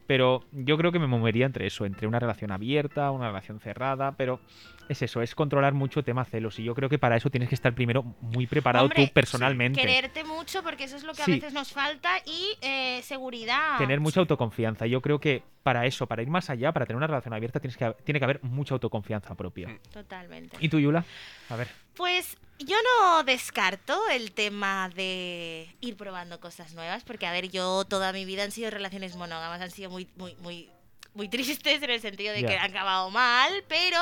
Pero 0.06 0.44
yo 0.52 0.76
creo 0.78 0.92
que 0.92 0.98
me 0.98 1.06
movería 1.06 1.46
entre 1.46 1.66
eso, 1.66 1.84
entre 1.84 2.06
una 2.06 2.18
relación 2.18 2.52
abierta, 2.52 3.10
una 3.10 3.26
relación 3.28 3.60
cerrada, 3.60 4.12
pero 4.12 4.40
es 4.88 5.02
eso, 5.02 5.20
es 5.20 5.34
controlar 5.34 5.74
mucho 5.74 6.04
tema 6.04 6.24
celos. 6.24 6.58
Y 6.60 6.64
yo 6.64 6.74
creo 6.74 6.88
que 6.88 6.98
para 6.98 7.16
eso 7.16 7.28
tienes 7.30 7.48
que 7.48 7.56
estar 7.56 7.74
primero 7.74 8.04
muy 8.20 8.46
preparado 8.46 8.84
Hombre, 8.86 9.06
tú 9.06 9.12
personalmente. 9.12 9.80
Quererte 9.80 10.22
mucho 10.22 10.62
porque 10.62 10.84
eso 10.84 10.96
es 10.96 11.02
lo 11.04 11.12
que 11.12 11.22
Sí. 11.24 11.32
a 11.32 11.34
veces 11.34 11.52
nos 11.52 11.72
falta 11.72 12.10
y 12.24 12.56
eh, 12.62 13.00
seguridad. 13.02 13.78
Tener 13.78 13.98
mucha 14.00 14.20
autoconfianza. 14.20 14.86
Yo 14.86 15.00
creo 15.02 15.18
que 15.18 15.42
para 15.64 15.86
eso, 15.86 16.06
para 16.06 16.22
ir 16.22 16.28
más 16.28 16.48
allá, 16.50 16.70
para 16.72 16.86
tener 16.86 16.98
una 16.98 17.08
relación 17.08 17.34
abierta, 17.34 17.58
tienes 17.58 17.76
que, 17.76 17.92
tiene 18.04 18.20
que 18.20 18.24
haber 18.24 18.42
mucha 18.44 18.74
autoconfianza 18.74 19.34
propia. 19.34 19.76
Totalmente. 19.92 20.56
¿Y 20.60 20.68
tú, 20.68 20.78
Yula? 20.78 21.04
A 21.50 21.56
ver. 21.56 21.66
Pues 21.96 22.36
yo 22.58 22.76
no 23.00 23.24
descarto 23.24 23.98
el 24.12 24.30
tema 24.32 24.90
de 24.94 25.74
ir 25.80 25.96
probando 25.96 26.38
cosas 26.40 26.74
nuevas, 26.74 27.02
porque 27.04 27.26
a 27.26 27.32
ver, 27.32 27.50
yo 27.50 27.84
toda 27.84 28.12
mi 28.12 28.24
vida 28.24 28.44
han 28.44 28.52
sido 28.52 28.70
relaciones 28.70 29.16
monógamas, 29.16 29.60
han 29.60 29.70
sido 29.70 29.90
muy, 29.96 30.09
muy, 30.16 30.35
muy, 30.42 30.70
muy 31.14 31.28
tristes 31.28 31.82
en 31.82 31.90
el 31.90 32.00
sentido 32.02 32.35
de 32.35 32.44
que 32.44 32.54
han 32.54 32.70
acabado 32.70 33.09
mal, 33.11 33.64
pero 33.66 33.98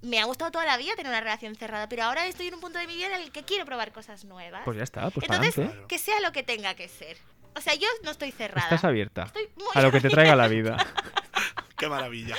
me 0.00 0.18
ha 0.18 0.24
gustado 0.24 0.50
toda 0.50 0.64
la 0.64 0.78
vida 0.78 0.94
tener 0.96 1.10
una 1.10 1.20
relación 1.20 1.54
cerrada, 1.56 1.88
pero 1.90 2.04
ahora 2.04 2.26
estoy 2.26 2.48
en 2.48 2.54
un 2.54 2.60
punto 2.60 2.78
de 2.78 2.86
mi 2.86 2.94
vida 2.94 3.14
en 3.14 3.20
el 3.20 3.30
que 3.30 3.42
quiero 3.42 3.66
probar 3.66 3.92
cosas 3.92 4.24
nuevas. 4.24 4.62
Pues 4.64 4.78
ya 4.78 4.82
está, 4.82 5.10
pues 5.10 5.28
Entonces, 5.28 5.70
que 5.88 5.98
sea 5.98 6.20
lo 6.20 6.32
que 6.32 6.42
tenga 6.42 6.74
que 6.74 6.88
ser. 6.88 7.18
O 7.54 7.60
sea, 7.60 7.74
yo 7.74 7.86
no 8.02 8.10
estoy 8.10 8.32
cerrada. 8.32 8.66
Estás 8.66 8.84
abierta 8.84 9.24
Estoy 9.24 9.48
muy 9.56 9.68
a 9.74 9.82
lo 9.82 9.92
que 9.92 10.00
te 10.00 10.08
traiga 10.08 10.34
la 10.34 10.48
vida. 10.48 10.76
Qué 11.76 11.88
maravilla. 11.88 12.34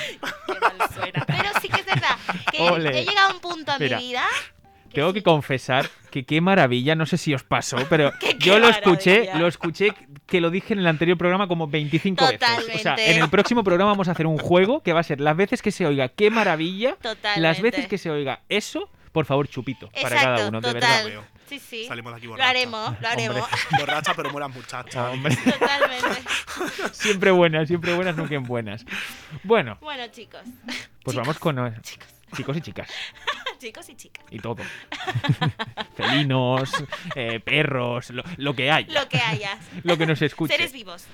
Qué 0.47 0.59
mal 0.59 0.89
suena. 0.93 1.25
Pero 1.25 1.49
sí 1.61 1.69
que 1.69 1.81
es 1.81 1.85
verdad 1.85 2.17
que 2.51 2.61
Ole. 2.61 3.01
he 3.01 3.05
llegado 3.05 3.29
a 3.29 3.33
un 3.33 3.39
punto 3.39 3.73
en 3.73 3.79
Mira. 3.79 3.97
mi 3.97 4.07
vida 4.07 4.27
Tengo 4.95 5.13
que 5.13 5.21
confesar 5.23 5.87
que 6.11 6.25
qué 6.25 6.41
maravilla, 6.41 6.95
no 6.95 7.05
sé 7.05 7.17
si 7.17 7.33
os 7.33 7.43
pasó, 7.43 7.77
pero 7.89 8.11
yo 8.39 8.57
lo 8.59 8.69
escuché, 8.69 9.29
lo 9.37 9.47
escuché 9.47 9.93
que 10.25 10.41
lo 10.41 10.49
dije 10.49 10.73
en 10.73 10.79
el 10.79 10.87
anterior 10.87 11.17
programa 11.17 11.47
como 11.47 11.67
25 11.67 12.25
veces. 12.25 12.39
O 12.41 12.61
sea, 12.79 12.95
Totalmente. 12.95 13.11
en 13.15 13.21
el 13.23 13.29
próximo 13.29 13.63
programa 13.63 13.91
vamos 13.91 14.07
a 14.07 14.11
hacer 14.13 14.25
un 14.25 14.37
juego 14.37 14.81
que 14.81 14.93
va 14.93 15.01
a 15.01 15.03
ser 15.03 15.19
las 15.21 15.35
veces 15.37 15.61
que 15.61 15.71
se 15.71 15.85
oiga 15.85 16.09
qué 16.09 16.29
maravilla, 16.31 16.91
las 16.91 16.99
Totalmente. 17.17 17.61
veces 17.61 17.87
que 17.87 17.97
se 17.97 18.09
oiga 18.09 18.39
eso, 18.49 18.89
por 19.11 19.25
favor, 19.25 19.47
chupito 19.47 19.89
para 20.01 20.15
cada 20.15 20.47
uno, 20.47 20.61
de 20.61 20.73
verdad. 20.73 21.03
Sí, 21.47 21.59
sí. 21.59 21.85
Salimos 21.85 22.11
de 22.13 22.17
aquí 22.17 22.25
Lo 22.25 22.31
borrachos. 22.31 22.49
haremos, 22.49 23.01
lo 23.01 23.07
haremos. 23.07 23.49
Borracha, 23.79 24.13
pero 24.15 24.31
buenas 24.31 24.49
muchachas. 24.55 25.13
Hombre, 25.13 25.35
Totalmente. 25.35 26.21
siempre 26.91 27.29
buenas, 27.29 27.67
siempre 27.67 27.93
buenas, 27.93 28.15
nunca 28.17 28.33
en 28.33 28.43
buenas. 28.45 28.83
Bueno, 29.43 29.77
Bueno, 29.79 30.07
chicos. 30.07 30.41
pues 31.03 31.15
vamos 31.15 31.37
con 31.37 31.59
eh, 31.67 31.73
chicos 32.33 32.57
y 32.57 32.61
chicas 32.61 32.89
chicos 33.59 33.89
y 33.89 33.95
chicas. 33.95 34.25
y 34.29 34.39
todo. 34.39 34.63
Felinos, 35.95 36.71
eh, 37.15 37.39
perros, 37.39 38.09
lo, 38.11 38.23
lo 38.37 38.55
que 38.55 38.69
haya. 38.71 38.93
Lo 39.01 39.07
que 39.09 39.17
haya. 39.17 39.57
Lo 39.83 39.97
que 39.97 40.05
nos 40.05 40.21
escuche. 40.21 40.53
Seres 40.55 40.73
vivos. 40.73 41.05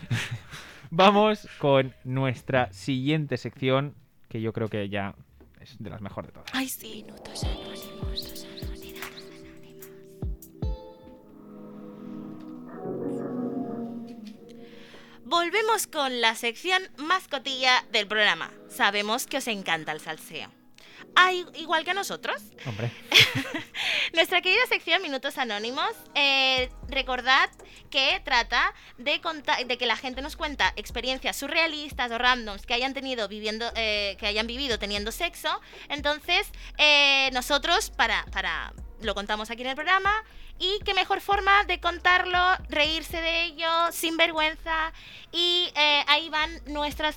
Vamos 0.90 1.48
con 1.60 1.94
nuestra 2.04 2.72
siguiente 2.74 3.38
sección, 3.38 3.96
que 4.28 4.42
yo 4.42 4.54
creo 4.54 4.68
que 4.68 4.90
ya 4.90 5.16
es 5.60 5.78
de 5.80 5.90
las 5.90 6.02
mejores 6.02 6.30
de 6.30 6.34
todas. 6.34 6.50
Ay, 6.54 6.68
sí. 6.68 7.04
Minutos 7.06 7.44
anónimos. 7.44 8.48
Volvemos 15.24 15.88
con 15.88 16.20
la 16.20 16.36
sección 16.36 16.82
mascotilla 16.98 17.86
del 17.94 18.06
programa. 18.06 18.52
Sabemos 18.68 19.28
que 19.28 19.38
os 19.38 19.48
encanta 19.48 19.94
el 19.94 20.02
salseo. 20.02 20.50
Ah, 21.24 21.34
igual 21.34 21.86
que 21.86 21.94
nosotros. 21.94 22.42
Hombre, 22.66 22.92
Nuestra 24.14 24.42
querida 24.42 24.66
sección 24.68 25.04
Minutos 25.04 25.38
Anónimos, 25.38 25.92
eh, 26.16 26.72
recordad 26.88 27.48
que 27.92 28.20
trata 28.26 28.74
de, 28.98 29.22
que 29.78 29.86
la 29.86 29.98
gente 29.98 30.24
nos 30.24 30.36
cuenta 30.36 30.74
experiencias 30.78 31.36
surrealistas 31.36 32.12
o 32.12 32.18
randoms 32.18 32.66
que 32.66 32.74
hayan 32.74 32.96
tenido 32.96 33.28
viviendo, 33.28 33.72
eh, 33.76 34.18
que 34.20 34.26
hayan 34.26 34.48
vivido 34.48 34.80
teniendo 34.80 35.12
sexo. 35.12 35.62
Entonces, 35.90 36.50
eh, 36.80 37.30
nosotros 37.34 37.92
para, 37.92 38.26
para 38.32 38.74
lo 39.02 39.14
contamos 39.14 39.52
aquí 39.52 39.62
en 39.62 39.70
el 39.70 39.76
programa 39.76 40.24
y 40.58 40.80
qué 40.86 40.96
mejor 40.96 41.22
forma 41.22 41.66
de 41.66 41.80
contarlo, 41.80 42.40
reírse 42.70 43.22
de 43.22 43.44
ello, 43.44 43.70
sin 43.92 44.18
vergüenza. 44.18 44.92
Y 45.32 45.72
eh, 45.76 46.04
ahí 46.08 46.30
van 46.30 46.62
nuestras 46.66 47.16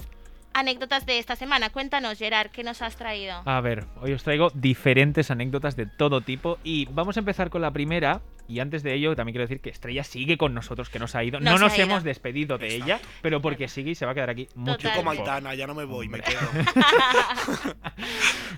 anécdotas 0.55 1.05
de 1.05 1.19
esta 1.19 1.37
semana. 1.37 1.71
Cuéntanos, 1.71 2.19
Gerard, 2.19 2.51
¿qué 2.51 2.63
nos 2.65 2.81
has 2.81 2.97
traído? 2.97 3.43
a 3.45 3.61
ver, 3.61 3.85
hoy 4.01 4.13
os 4.13 4.23
traigo 4.23 4.51
diferentes 4.55 5.31
anécdotas 5.31 5.77
de 5.77 5.87
todo 5.87 6.21
tipo 6.21 6.59
y 6.65 6.87
vamos 6.87 7.17
a 7.17 7.21
empezar 7.21 7.51
con 7.51 7.61
la 7.61 7.71
primera. 7.71 8.23
Y 8.47 8.61
antes 8.61 8.83
de 8.83 8.93
ello, 8.93 9.17
también 9.17 9.33
quiero 9.33 9.45
decir 9.45 9.61
que 9.61 9.71
Estrella 9.71 10.05
sigue 10.05 10.37
con 10.37 10.53
nosotros, 10.53 10.91
que 10.91 10.99
nos 10.99 11.15
ha 11.15 11.25
ido. 11.25 11.41
Nos 11.41 11.55
no 11.55 11.59
nos 11.59 11.75
ido. 11.79 11.87
hemos 11.87 12.05
despedido 12.05 12.59
de 12.59 12.75
ella, 12.75 13.01
pero 13.23 13.41
porque 13.41 13.69
sigue 13.69 13.93
y 13.93 13.95
se 13.95 14.05
va 14.05 14.13
a 14.13 14.15
quedar 14.15 14.29
aquí 14.29 14.49
mucho 14.55 14.89
Yo 14.89 14.95
como 14.97 15.13
tiempo. 15.13 15.31
Aitana, 15.31 15.55
ya 15.55 15.67
no 15.67 15.75
me 15.75 15.85
voy, 15.85 16.09
me 16.09 16.21
quedo. 16.21 16.41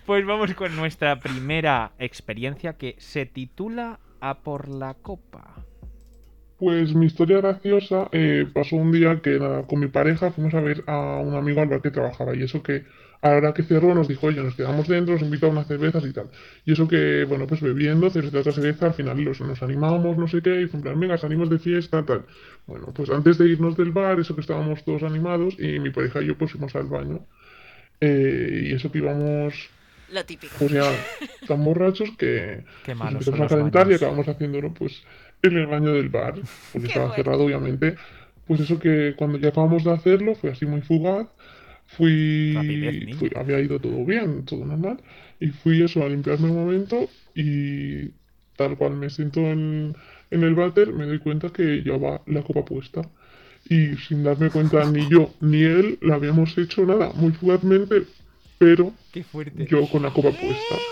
Pues 0.05 0.24
vamos 0.24 0.55
con 0.55 0.74
nuestra 0.76 1.18
primera 1.18 1.90
experiencia 1.99 2.74
que 2.74 2.94
se 2.99 3.26
titula 3.26 3.99
A 4.20 4.38
por 4.38 4.68
la 4.68 4.94
copa. 4.94 5.66
Pues 6.59 6.95
mi 6.95 7.07
historia 7.07 7.39
graciosa 7.39 8.09
eh, 8.13 8.47
pasó 8.53 8.77
un 8.77 8.91
día 8.91 9.21
que 9.21 9.39
nada, 9.39 9.67
con 9.67 9.79
mi 9.81 9.89
pareja 9.89 10.31
fuimos 10.31 10.55
a 10.55 10.61
ver 10.61 10.85
a 10.87 11.19
un 11.19 11.35
amigo 11.35 11.61
al 11.61 11.69
bar 11.69 11.83
que 11.83 11.91
trabajaba 11.91 12.35
y 12.35 12.43
eso 12.43 12.63
que 12.63 12.85
a 13.21 13.31
la 13.31 13.37
hora 13.37 13.55
que 13.55 13.63
cerró 13.63 13.95
nos 13.95 14.09
dijo, 14.09 14.27
oye, 14.29 14.43
nos 14.43 14.55
quedamos 14.55 14.89
dentro, 14.89 15.15
nos 15.15 15.23
invitó 15.23 15.47
a 15.47 15.51
unas 15.51 15.67
cervezas 15.67 16.05
y 16.05 16.13
tal. 16.13 16.29
Y 16.65 16.73
eso 16.73 16.87
que, 16.87 17.25
bueno, 17.25 17.47
pues 17.47 17.61
bebiendo, 17.61 18.09
cerveza 18.11 18.43
tras 18.43 18.55
cerveza, 18.55 18.87
al 18.87 18.95
final 18.95 19.21
los, 19.21 19.41
nos 19.41 19.63
animamos, 19.63 20.17
no 20.17 20.29
sé 20.29 20.43
qué, 20.43 20.63
y 20.63 20.67
fue 20.67 20.79
en 20.79 20.83
plan, 20.85 21.01
venga, 21.01 21.19
salimos 21.19 21.51
de 21.51 21.59
fiesta, 21.59 22.05
tal. 22.05 22.25
Bueno, 22.67 22.93
pues 22.95 23.11
antes 23.11 23.39
de 23.39 23.49
irnos 23.49 23.77
del 23.77 23.91
bar, 23.91 24.21
eso 24.21 24.35
que 24.35 24.43
estábamos 24.43 24.85
todos 24.85 25.03
animados 25.03 25.57
y 25.59 25.79
mi 25.81 25.91
pareja 25.91 26.23
y 26.23 26.27
yo 26.27 26.39
pues 26.39 26.53
fuimos 26.53 26.75
al 26.77 26.87
baño. 26.87 27.27
Eh, 28.01 28.69
y 28.71 28.75
eso 28.75 28.93
que 28.93 28.99
íbamos 28.99 29.71
Lo 30.13 30.25
típico. 30.25 30.55
pues 30.59 30.71
ya 30.73 30.93
tan 31.49 31.65
borrachos 31.65 32.11
que 32.19 32.65
Qué 32.85 32.95
nos 32.95 33.13
empezamos 33.13 33.41
a 33.41 33.47
calentar 33.49 33.91
y 33.91 33.95
acabamos 33.95 34.29
haciéndolo 34.29 34.75
pues 34.75 35.03
en 35.47 35.59
el 35.59 35.66
baño 35.66 35.92
del 35.92 36.09
bar, 36.09 36.34
porque 36.72 36.88
estaba 36.88 37.07
bueno. 37.07 37.14
cerrado 37.14 37.44
obviamente. 37.44 37.97
Pues 38.47 38.61
eso 38.61 38.78
que 38.78 39.14
cuando 39.16 39.38
ya 39.38 39.49
acabamos 39.49 39.84
de 39.84 39.92
hacerlo 39.92 40.34
fue 40.34 40.51
así 40.51 40.66
muy 40.66 40.82
fugaz. 40.82 41.28
Fui, 41.86 43.09
Rapidez, 43.09 43.18
fui- 43.18 43.30
había 43.36 43.61
ido 43.61 43.80
todo 43.80 44.05
bien, 44.05 44.44
todo 44.44 44.64
normal, 44.64 45.03
y 45.40 45.49
fui 45.51 45.82
eso 45.82 46.03
a 46.05 46.09
limpiarme 46.09 46.49
un 46.51 46.57
momento 46.57 47.09
y 47.34 48.11
tal 48.57 48.76
cual 48.76 48.94
me 48.97 49.09
siento 49.11 49.40
en, 49.40 49.94
en 50.30 50.42
el 50.42 50.55
váter 50.55 50.92
me 50.92 51.07
doy 51.07 51.18
cuenta 51.20 51.51
que 51.53 51.62
llevaba 51.82 52.22
la 52.26 52.42
copa 52.42 52.64
puesta. 52.64 53.03
Y 53.68 53.97
sin 53.97 54.22
darme 54.22 54.51
cuenta 54.51 54.84
ni 54.86 55.09
yo 55.09 55.34
ni 55.40 55.62
él 55.64 55.99
la 56.03 56.14
habíamos 56.16 56.57
hecho 56.59 56.84
nada, 56.86 57.12
muy 57.14 57.32
fugazmente, 57.32 58.03
pero 58.59 58.94
Qué 59.11 59.24
fuerte. 59.24 59.66
yo 59.66 59.88
con 59.88 60.03
la 60.03 60.12
copa 60.12 60.32
puesta. 60.32 60.86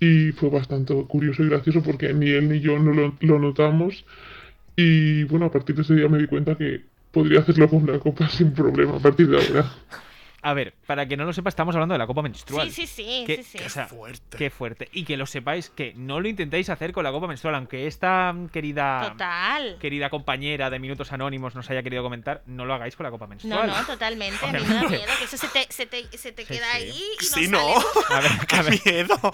Y 0.00 0.32
fue 0.32 0.48
bastante 0.48 0.94
curioso 1.06 1.42
y 1.44 1.48
gracioso 1.48 1.82
porque 1.82 2.12
ni 2.14 2.30
él 2.30 2.48
ni 2.48 2.60
yo 2.60 2.78
no 2.78 2.92
lo, 2.92 3.14
lo 3.20 3.38
notamos. 3.38 4.04
Y 4.76 5.24
bueno, 5.24 5.46
a 5.46 5.52
partir 5.52 5.76
de 5.76 5.82
ese 5.82 5.94
día 5.94 6.08
me 6.08 6.18
di 6.18 6.26
cuenta 6.26 6.56
que 6.56 6.82
podría 7.12 7.40
hacerlo 7.40 7.68
con 7.68 7.82
una 7.82 7.98
copa 7.98 8.28
sin 8.28 8.52
problema 8.52 8.96
a 8.96 9.00
partir 9.00 9.28
de 9.28 9.36
ahora. 9.36 9.70
A 10.42 10.54
ver, 10.54 10.74
para 10.86 11.06
que 11.06 11.16
no 11.16 11.24
lo 11.24 11.32
sepa, 11.32 11.48
estamos 11.50 11.74
hablando 11.74 11.92
de 11.94 11.98
la 11.98 12.06
copa 12.06 12.22
menstrual. 12.22 12.70
Sí, 12.70 12.86
sí, 12.86 13.04
sí, 13.04 13.24
Que- 13.26 13.42
sí, 13.42 13.58
sí. 13.58 13.64
o 13.64 13.68
sea, 13.68 13.86
Fuerte. 13.88 14.36
Qué 14.38 14.48
fuerte. 14.50 14.88
Y 14.92 15.04
que 15.04 15.16
lo 15.16 15.26
sepáis 15.26 15.68
que 15.70 15.92
no 15.94 16.18
lo 16.20 16.28
intentéis 16.28 16.70
hacer 16.70 16.92
con 16.92 17.04
la 17.04 17.12
copa 17.12 17.26
menstrual, 17.26 17.54
aunque 17.56 17.86
esta 17.86 18.32
mm, 18.32 18.48
querida 18.48 19.10
Total. 19.10 19.76
querida 19.78 20.08
compañera 20.08 20.70
de 20.70 20.78
Minutos 20.78 21.12
Anónimos 21.12 21.54
nos 21.54 21.68
haya 21.70 21.82
querido 21.82 22.02
comentar, 22.02 22.42
no 22.46 22.64
lo 22.64 22.72
hagáis 22.74 22.96
con 22.96 23.04
la 23.04 23.10
copa 23.10 23.26
No, 23.26 23.30
menstrual. 23.30 23.66
no, 23.68 23.84
totalmente. 23.86 24.44
A 24.46 24.52
mí 24.52 24.60
me 24.66 24.74
da 24.74 24.82
miedo 24.84 25.02
que 25.18 25.24
eso 25.24 25.36
se 25.36 25.48
te, 25.48 25.66
se 25.70 25.86
te, 25.86 26.16
se 26.16 26.32
te 26.32 26.42
Sí, 26.46 26.54
queda 26.54 26.72
sí. 26.72 26.76
ahí 26.78 27.02
y 27.20 27.24
Sí, 27.24 27.48
no 27.48 27.58
no. 27.60 27.80
sale. 27.80 28.14
A 28.16 28.20
ver, 28.20 28.32
a 28.32 28.62
ver, 28.62 28.80
¡Qué 28.80 28.90
miedo! 28.92 29.32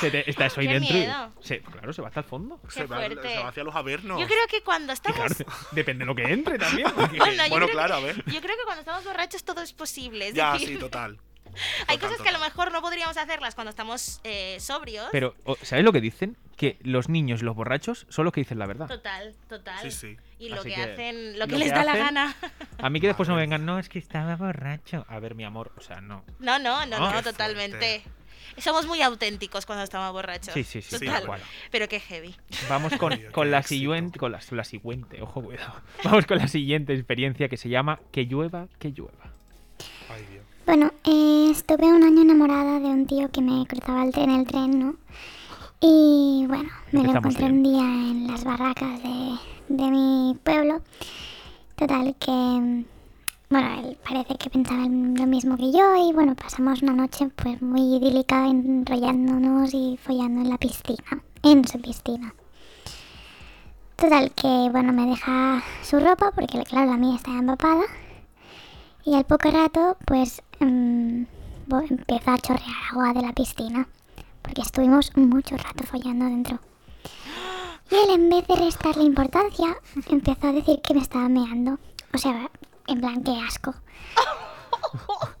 se 0.00 0.10
te- 0.10 0.30
está 0.30 0.46
eso 0.46 0.60
ahí 0.60 0.66
Qué 0.68 0.74
dentro. 0.74 0.94
miedo. 0.96 1.32
se- 1.40 1.60
claro, 1.60 1.92
se 1.92 2.02
va 2.02 2.08
hasta 2.08 2.20
el 2.20 2.26
fondo. 2.26 2.60
Se 2.68 2.84
va, 2.86 2.98
fuerte. 2.98 3.28
se 3.36 3.38
va 3.42 3.48
hacia 3.48 3.64
los 3.64 3.74
avernos. 3.74 4.20
Yo 4.20 4.26
creo 4.26 4.46
que 4.48 4.62
cuando 4.62 4.92
estamos... 4.92 5.18
claro, 5.34 5.52
depende 5.72 6.02
de 6.04 6.06
lo 6.06 6.14
que 6.14 6.22
entre 6.24 6.58
también. 6.58 6.88
porque- 6.94 7.18
Bueno, 7.48 7.66
claro, 7.68 7.94
a 7.96 8.00
ver. 8.00 8.16
Yo 8.26 8.40
creo 8.40 8.56
que 8.56 8.64
cuando 8.64 8.80
estamos 8.80 9.04
borrachos 9.04 9.42
todo 9.44 9.62
es 9.62 9.72
posible. 9.78 10.28
Es 10.28 10.34
Ya, 10.34 10.52
decir, 10.52 10.68
sí, 10.68 10.76
total. 10.76 11.18
hay 11.88 11.96
Total, 11.96 12.10
cosas 12.10 12.22
que 12.22 12.28
a 12.28 12.32
lo 12.32 12.40
mejor 12.40 12.70
no 12.72 12.82
podríamos 12.82 13.16
hacerlas 13.16 13.54
cuando 13.54 13.70
estamos 13.70 14.20
eh, 14.24 14.58
sobrios. 14.60 15.08
Pero, 15.10 15.34
¿sabes 15.62 15.84
lo 15.84 15.92
que 15.92 16.02
dicen? 16.02 16.36
Que 16.56 16.76
los 16.82 17.08
niños, 17.08 17.42
los 17.42 17.54
borrachos, 17.54 18.06
son 18.10 18.24
los 18.24 18.34
que 18.34 18.40
dicen 18.40 18.58
la 18.58 18.66
verdad. 18.66 18.88
Total, 18.88 19.34
total. 19.48 19.78
Sí, 19.80 19.90
sí. 19.90 20.16
Y 20.38 20.48
lo 20.50 20.60
Así 20.60 20.68
que, 20.68 20.74
que 20.74 20.82
hacen, 20.82 21.32
lo 21.34 21.38
lo 21.38 21.46
que 21.46 21.52
que 21.52 21.58
les 21.60 21.70
da 21.70 21.84
la 21.84 21.96
gana. 21.96 22.36
A 22.78 22.90
mí 22.90 23.00
que 23.00 23.06
después 23.06 23.28
no 23.28 23.36
me 23.36 23.40
vengan, 23.42 23.64
no, 23.64 23.78
es 23.78 23.88
que 23.88 23.98
estaba 23.98 24.36
borracho. 24.36 25.06
A 25.08 25.18
ver, 25.20 25.34
mi 25.34 25.44
amor, 25.44 25.72
o 25.76 25.80
sea, 25.80 26.00
no. 26.00 26.24
No, 26.40 26.58
no, 26.58 26.84
no, 26.86 27.12
no, 27.12 27.22
totalmente. 27.22 28.02
Somos 28.58 28.86
muy 28.86 29.02
auténticos 29.02 29.66
cuando 29.66 29.84
estamos 29.84 30.10
borrachos. 30.12 30.52
Sí, 30.52 30.64
sí, 30.64 30.82
sí, 30.82 30.98
Total. 30.98 31.40
Pero 31.70 31.88
qué 31.88 32.00
heavy. 32.00 32.34
Vamos 32.68 32.92
con, 32.96 33.12
la 33.50 33.62
siguiente, 33.62 34.18
con 34.18 34.32
la, 34.32 34.40
la 34.50 34.64
siguiente, 34.64 35.22
ojo, 35.22 35.42
cuidado. 35.42 35.80
Vamos 36.02 36.26
con 36.26 36.38
la 36.38 36.48
siguiente 36.48 36.92
experiencia 36.92 37.48
que 37.48 37.56
se 37.56 37.68
llama 37.68 38.00
Que 38.10 38.24
llueva, 38.24 38.66
que 38.80 38.90
llueva. 38.90 39.32
Bueno, 40.66 40.90
eh, 41.04 41.48
estuve 41.50 41.86
un 41.86 42.02
año 42.02 42.22
enamorada 42.22 42.78
de 42.78 42.86
un 42.86 43.06
tío 43.06 43.30
que 43.30 43.40
me 43.40 43.66
cruzaba 43.66 44.04
el 44.04 44.12
tren, 44.12 44.30
el 44.30 44.46
tren, 44.46 44.78
¿no? 44.78 44.94
Y 45.80 46.44
bueno, 46.46 46.68
me 46.92 47.04
lo 47.04 47.10
encontré 47.10 47.48
bien. 47.48 47.56
un 47.56 47.62
día 47.62 47.80
en 47.80 48.26
las 48.26 48.44
barracas 48.44 49.02
de, 49.02 49.38
de 49.68 49.90
mi 49.90 50.36
pueblo. 50.42 50.82
Total, 51.76 52.14
que 52.18 52.84
bueno, 53.50 53.80
él 53.80 53.96
parece 54.06 54.36
que 54.36 54.50
pensaba 54.50 54.84
en 54.84 55.14
lo 55.14 55.26
mismo 55.26 55.56
que 55.56 55.72
yo 55.72 55.96
y 55.96 56.12
bueno, 56.12 56.34
pasamos 56.34 56.82
una 56.82 56.92
noche 56.92 57.30
pues 57.34 57.62
muy 57.62 57.96
idílica 57.96 58.46
enrollándonos 58.46 59.72
y 59.72 59.98
follando 60.02 60.42
en 60.42 60.50
la 60.50 60.58
piscina, 60.58 61.22
en 61.42 61.66
su 61.66 61.80
piscina. 61.80 62.34
Total, 63.96 64.30
que 64.32 64.68
bueno, 64.70 64.92
me 64.92 65.06
deja 65.06 65.62
su 65.82 65.98
ropa 65.98 66.30
porque 66.32 66.62
claro, 66.64 66.90
la 66.90 66.96
mía 66.98 67.16
está 67.16 67.30
empapada 67.30 67.84
y 69.08 69.14
al 69.14 69.24
poco 69.24 69.50
rato 69.50 69.96
pues 70.06 70.42
mm, 70.60 71.22
bo- 71.66 71.80
empieza 71.80 72.34
a 72.34 72.38
chorrear 72.38 72.76
agua 72.92 73.12
de 73.12 73.22
la 73.22 73.32
piscina 73.32 73.88
porque 74.42 74.62
estuvimos 74.62 75.16
mucho 75.16 75.56
rato 75.56 75.84
follando 75.84 76.24
dentro. 76.26 76.58
Y 77.90 77.94
él, 77.94 78.10
en 78.14 78.28
vez 78.28 78.46
de 78.46 78.54
restarle 78.56 79.04
importancia, 79.04 79.76
empezó 80.10 80.48
a 80.48 80.52
decir 80.52 80.80
que 80.82 80.92
me 80.94 81.00
estaba 81.00 81.28
meando. 81.28 81.78
O 82.12 82.18
sea, 82.18 82.50
en 82.86 83.00
plan, 83.00 83.22
qué 83.22 83.32
asco. 83.46 83.74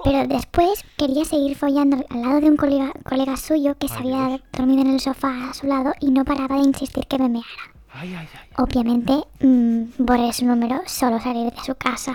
Pero 0.04 0.26
después 0.26 0.82
quería 0.96 1.24
seguir 1.24 1.56
follando 1.56 2.04
al 2.08 2.22
lado 2.22 2.40
de 2.40 2.48
un 2.50 2.56
colega, 2.56 2.92
colega 3.08 3.36
suyo 3.36 3.76
que 3.78 3.88
se 3.88 3.94
Ay, 3.94 4.00
había 4.12 4.28
Dios. 4.28 4.40
dormido 4.52 4.80
en 4.82 4.90
el 4.94 5.00
sofá 5.00 5.50
a 5.50 5.54
su 5.54 5.66
lado 5.66 5.92
y 6.00 6.10
no 6.10 6.24
paraba 6.24 6.56
de 6.56 6.62
insistir 6.62 7.06
que 7.06 7.18
me 7.18 7.28
meara. 7.28 7.48
Ay, 7.92 8.14
ay, 8.14 8.28
ay. 8.32 8.48
Obviamente, 8.56 9.24
mm, 9.40 9.82
borré 9.98 10.32
su 10.32 10.44
número, 10.46 10.80
solo 10.86 11.20
salir 11.20 11.52
de 11.52 11.60
su 11.64 11.74
casa. 11.74 12.14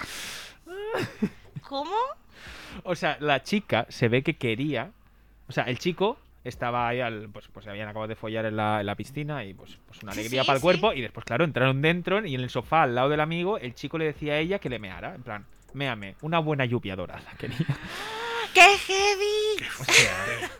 ¿Cómo? 1.74 1.95
O 2.84 2.95
sea, 2.95 3.17
la 3.19 3.41
chica 3.41 3.88
se 3.89 4.07
ve 4.07 4.21
que 4.21 4.36
quería. 4.36 4.91
O 5.47 5.51
sea, 5.51 5.63
el 5.63 5.80
chico 5.80 6.19
estaba 6.43 6.88
ahí 6.88 7.01
al. 7.01 7.30
Pues, 7.30 7.47
pues 7.51 7.63
se 7.63 7.71
habían 7.71 7.88
acabado 7.88 8.07
de 8.07 8.15
follar 8.15 8.45
en 8.45 8.57
la, 8.57 8.82
en 8.82 8.86
la 8.86 8.93
piscina 8.93 9.43
y 9.43 9.55
pues, 9.55 9.80
pues 9.88 10.03
una 10.03 10.11
alegría 10.11 10.43
sí, 10.43 10.45
para 10.45 10.57
el 10.57 10.61
sí. 10.61 10.65
cuerpo. 10.65 10.93
Y 10.93 11.01
después, 11.01 11.26
claro, 11.26 11.45
entraron 11.45 11.82
dentro 11.82 12.24
y 12.24 12.36
en 12.36 12.41
el 12.41 12.51
sofá 12.51 12.84
al 12.84 12.93
lado 12.93 13.09
del 13.09 13.21
amigo, 13.21 13.57
el 13.57 13.74
chico 13.74 13.97
le 13.97 14.05
decía 14.05 14.34
a 14.34 14.38
ella 14.38 14.59
que 14.59 14.69
le 14.69 14.78
meara. 14.78 15.15
En 15.15 15.24
plan, 15.24 15.47
méame. 15.74 16.15
Una 16.21 16.38
buena 16.38 16.63
lluvia 16.65 16.95
dorada 16.95 17.32
quería. 17.39 17.57
¡Qué 18.53 18.61
heavy! 18.61 19.67
O 19.80 19.84
sea, 19.84 20.51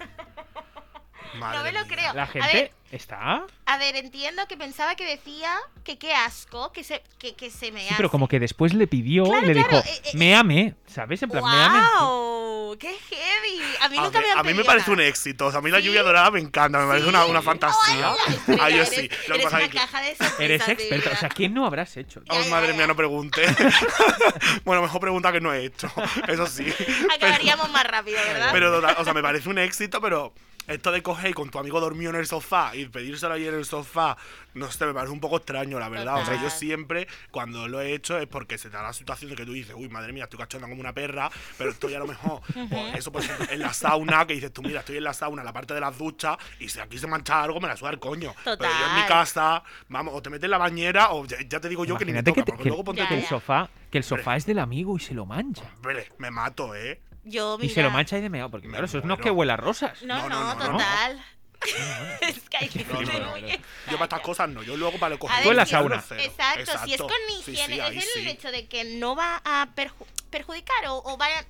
Madre 1.36 1.58
no 1.58 1.64
me 1.64 1.72
lo 1.72 1.86
creo. 1.88 2.14
la 2.14 2.24
A 2.24 2.26
ver, 2.34 2.44
gente 2.44 2.72
está. 2.92 3.46
a 3.66 3.78
ver, 3.78 3.96
entiendo 3.96 4.46
que 4.48 4.56
pensaba 4.58 4.96
que 4.96 5.06
decía 5.06 5.56
que 5.84 5.98
qué 5.98 6.14
asco, 6.14 6.72
que 6.72 6.84
se, 6.84 7.02
que, 7.18 7.36
que 7.36 7.50
se 7.50 7.72
me 7.72 7.88
Sí, 7.88 7.94
pero 7.98 8.10
como 8.10 8.28
que 8.28 8.40
después 8.40 8.74
le 8.74 8.88
pidió 8.88 9.24
Claro, 9.26 9.46
le 9.48 9.54
claro, 9.54 9.70
dijo, 9.70 9.84
eh, 9.88 10.02
eh, 10.06 10.12
méame. 10.14 10.76
¿Sabes? 10.86 11.22
En 11.24 11.30
plan. 11.30 11.44
¡Wow! 11.44 12.78
¡Qué 12.80 12.88
heavy! 13.10 13.62
A 13.82 13.90
mí 13.90 13.98
A 13.98 14.02
nunca 14.02 14.20
mí, 14.20 14.26
me 14.26 14.32
han 14.32 14.38
a 14.40 14.44
mí 14.44 14.54
me 14.54 14.64
parece 14.64 14.90
un 14.92 14.98
nada. 14.98 15.10
éxito. 15.10 15.46
O 15.48 15.52
sea, 15.52 15.60
a 15.60 15.62
mí 15.62 15.70
la 15.72 15.78
¿Sí? 15.80 15.86
lluvia 15.86 16.02
dorada 16.04 16.32
me 16.32 16.40
encanta, 16.40 16.80
me 16.80 16.88
parece 16.88 17.08
una, 17.08 17.26
una 17.26 17.40
Sí. 17.40 17.46
fantasía. 17.46 18.12
Ay, 18.28 18.34
estrella, 18.36 18.64
Ah, 18.64 18.70
yo 18.70 18.76
eres- 18.78 18.90
sí. 18.90 19.10
Lo 19.28 19.36
que 19.36 19.42
eres 19.42 19.54
una 19.54 19.60
que. 19.70 19.78
caja 19.78 20.02
de 20.02 20.16
Eres 20.40 20.68
experta. 20.68 21.12
O 21.12 21.16
sea, 21.18 21.30
¿quién 21.30 21.54
no 21.54 21.66
habrás 21.66 21.96
hecho? 21.98 22.22
Oh, 22.30 22.42
ya, 22.42 22.50
madre 22.50 22.70
ya. 22.70 22.74
mía, 22.74 22.88
no 22.88 22.96
pregunte. 22.96 23.44
bueno, 24.66 24.82
mejor 24.82 25.02
pregunta 25.02 25.32
que 25.32 25.42
no 25.42 25.54
he 25.54 25.66
hecho. 25.66 25.92
Eso 26.28 26.48
sí. 26.48 26.66
Acabaríamos 27.14 27.70
más 27.72 27.84
rápido, 27.86 28.18
¿verdad? 28.28 28.50
Pero, 28.52 28.82
o 28.98 29.04
sea, 29.04 29.14
me 29.14 29.22
parece 29.22 29.50
un 29.50 29.58
éxito, 29.60 30.02
pero 30.02 30.34
esto 30.68 30.92
de 30.92 31.02
coger 31.04 31.32
y 31.32 31.34
con 31.34 31.50
tu 31.50 31.60
amigo 31.60 31.80
dormido 31.80 32.12
en 32.12 32.18
el 32.18 32.26
sofá 32.26 32.76
y 32.76 32.86
pedírselo 32.88 33.34
ahí 33.34 33.48
en 33.48 33.54
el 33.56 33.66
sofá, 33.66 34.18
no 34.54 34.72
sé, 34.72 34.86
me 34.86 34.94
parece 34.94 35.12
un 35.12 35.20
poco 35.20 35.38
extraño, 35.38 35.80
la 35.80 35.90
verdad. 35.90 36.22
O 36.22 36.26
sea, 36.26 36.36
yo 36.36 36.44
Total. 36.44 36.58
siempre, 36.60 37.08
cuando 37.32 37.68
lo 37.68 37.82
he 37.82 37.94
hecho, 37.94 38.18
es 38.20 38.28
porque 38.28 38.58
se 38.58 38.70
te 38.70 38.78
da 38.78 38.84
la 38.84 38.94
situación 38.94 39.30
de 39.32 39.36
que 39.36 39.46
tú 39.46 39.54
dices, 39.54 39.76
uy, 39.78 39.90
madre 39.90 40.14
mía, 40.14 40.24
estoy 40.26 40.40
cachonda 40.40 40.68
como 40.68 40.80
una 40.80 40.94
perra, 40.94 41.30
pero 41.58 41.72
estoy 41.72 41.94
a 41.96 42.00
lo 42.00 42.08
mejor, 42.08 42.42
pues, 42.70 42.96
eso, 42.96 43.12
por 43.12 43.22
ejemplo, 43.24 43.46
en 43.50 43.60
la 43.60 43.74
sauna, 43.74 44.26
que 44.26 44.34
dices 44.36 44.54
tú, 44.54 44.62
mira, 44.62 44.80
estoy 44.80 44.98
en 44.98 45.04
la 45.04 45.14
sauna, 45.14 45.42
en 45.42 45.46
la 45.46 45.54
parte 45.54 45.74
de 45.74 45.80
las 45.82 45.98
duchas, 45.98 46.38
y 46.60 46.70
si 46.70 46.80
aquí 46.80 46.98
se 46.98 47.08
mancha 47.08 47.42
algo, 47.44 47.60
me 47.60 47.68
la 47.68 47.76
suda 47.78 47.90
el 47.90 48.00
coño. 48.00 48.34
Pero 48.44 48.58
yo 48.62 48.86
en 48.88 48.96
mi 48.96 49.02
Total. 49.02 49.08
casa, 49.08 49.64
vamos, 49.90 50.14
o 50.16 50.22
te 50.22 50.30
metes 50.30 50.46
en 50.46 50.52
la 50.52 50.58
bañera, 50.58 51.12
o 51.12 51.26
ya, 51.26 51.38
ya 51.48 51.60
te 51.60 51.68
digo 51.70 51.84
yo 51.86 51.98
que 51.98 52.06
ni 52.06 52.12
me 52.14 52.20
Imagínate 52.20 52.32
toca, 52.32 52.42
que, 52.42 52.46
te- 52.46 52.52
porque 52.52 52.64
que- 52.64 52.70
luego 52.70 52.84
ponte 52.84 53.08
que 53.08 53.16
el 53.16 53.26
sofá, 53.26 53.70
que 53.92 53.98
el 53.98 54.04
sofá 54.04 54.36
es 54.36 54.46
del 54.46 54.60
amigo 54.60 54.96
y 54.96 55.00
se 55.00 55.14
lo 55.14 55.26
mancha. 55.26 55.64
hombre, 55.76 56.10
me 56.20 56.32
mato, 56.32 56.74
¿eh? 56.76 57.02
Yo, 57.24 57.58
Y 57.62 57.70
se 57.70 57.82
lo 57.82 57.90
mancha 57.92 58.16
ahí 58.18 58.22
de 58.22 58.30
meado, 58.30 58.50
porque 58.52 58.68
Me 58.68 58.72
claro, 58.74 58.86
eso 58.86 59.02
no 59.04 59.14
es 59.16 59.20
que 59.22 59.32
huela 59.32 59.54
a 59.54 59.58
rosas. 59.58 60.02
No, 60.04 60.18
No, 60.18 60.30
no, 60.30 60.40
no, 60.44 60.56
no, 60.56 60.66
no. 60.66 60.72
total. 60.78 61.26
es 62.22 62.50
que 62.50 62.58
hay 62.58 62.68
gente 62.68 62.92
No, 62.94 63.02
no, 63.02 63.38
no. 63.38 63.48
Yo 63.48 63.94
para 63.94 64.04
estas 64.04 64.20
cosas 64.20 64.50
no, 64.50 64.64
yo 64.64 64.76
luego 64.76 64.98
para 65.00 65.12
lo 65.12 65.20
coger. 65.20 65.48
En 65.48 65.56
la 65.56 65.66
sauna. 65.66 66.04
Exacto, 66.18 66.72
si 66.84 66.94
es 66.94 67.02
con 67.02 67.10
Sí, 67.46 67.52
higiene, 67.52 67.76
sí, 67.76 67.80
ahí 67.80 67.98
es 68.00 68.16
el 68.18 68.24
sí. 68.24 68.30
hecho 68.30 68.52
de 68.52 68.68
que 68.68 68.84
no 68.98 69.16
va 69.16 69.42
a 69.46 69.68
perju- 69.74 70.06
perjudicar 70.30 70.88
o, 70.88 70.98
o 71.06 71.16
vaya. 71.18 71.46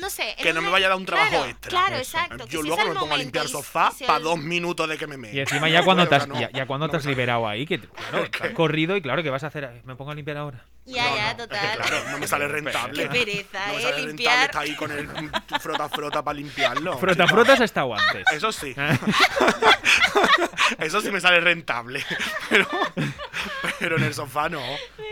No 0.00 0.10
sé. 0.10 0.34
Que 0.40 0.52
no 0.52 0.62
me 0.62 0.70
vaya 0.70 0.86
a 0.86 0.88
dar 0.90 0.98
un 0.98 1.06
trabajo 1.06 1.30
claro, 1.30 1.46
extra. 1.46 1.70
Claro, 1.70 1.96
Eso. 1.96 2.16
exacto. 2.18 2.44
que 2.46 2.50
Yo 2.52 2.62
luego 2.62 2.84
me 2.84 2.94
pongo 2.94 3.14
a 3.14 3.18
limpiar 3.18 3.48
sofá 3.48 3.92
para 4.06 4.18
dos 4.20 4.38
minutos 4.38 4.88
de 4.88 4.98
que 4.98 5.06
me 5.06 5.16
mee. 5.16 5.34
Y 5.34 5.40
encima 5.40 5.68
ya 5.68 5.82
cuando 5.84 6.06
te 6.08 6.14
has, 6.14 6.26
No, 6.28 6.40
ya, 6.40 6.50
ya 6.50 6.66
cuando 6.66 6.88
te 6.88 6.96
has 6.96 7.04
me 7.04 7.10
liberado 7.12 7.46
ahí, 7.48 7.66
que 7.66 7.78
claro, 8.10 8.30
te 8.30 8.46
has 8.48 8.52
corrido 8.54 8.96
y 8.96 9.02
claro, 9.02 9.22
¿qué 9.22 9.30
vas 9.30 9.44
a 9.44 9.48
hacer? 9.48 9.82
Me 9.84 9.94
pongo 9.96 10.10
a 10.10 10.14
limpiar 10.14 10.36
ahora. 10.36 10.64
Ya, 10.84 11.04
No, 11.08 11.16
ya, 11.16 11.22
no, 11.22 11.28
es 11.28 11.34
que 11.36 11.42
total. 11.56 11.78
claro, 11.78 12.10
no 12.10 12.18
me 12.18 12.26
sale 12.26 12.48
rentable. 12.48 13.02
Qué 13.04 13.08
pereza, 13.08 13.66
no 13.68 13.72
me 13.74 13.78
¿eh? 13.78 13.82
sale 13.82 14.02
Limpiar. 14.06 14.34
rentable 14.38 14.44
estar 14.46 14.62
ahí 14.62 14.74
con 14.76 14.90
el 14.90 15.60
frota 15.60 15.88
frota 15.88 16.22
para 16.24 16.36
limpiarlo. 16.38 16.98
Frota, 17.02 17.26
frotas 17.28 17.52
hasta 17.54 17.64
estado 17.64 17.94
antes. 17.94 18.24
Eso 18.32 18.50
sí. 18.52 18.74
Eso 20.78 21.00
sí 21.00 21.10
me 21.10 21.20
sale 21.20 21.40
rentable. 21.40 22.04
Pero, 22.50 22.66
pero 23.78 23.96
en 23.96 24.04
el 24.04 24.14
sofá 24.14 24.48
no. 24.48 24.60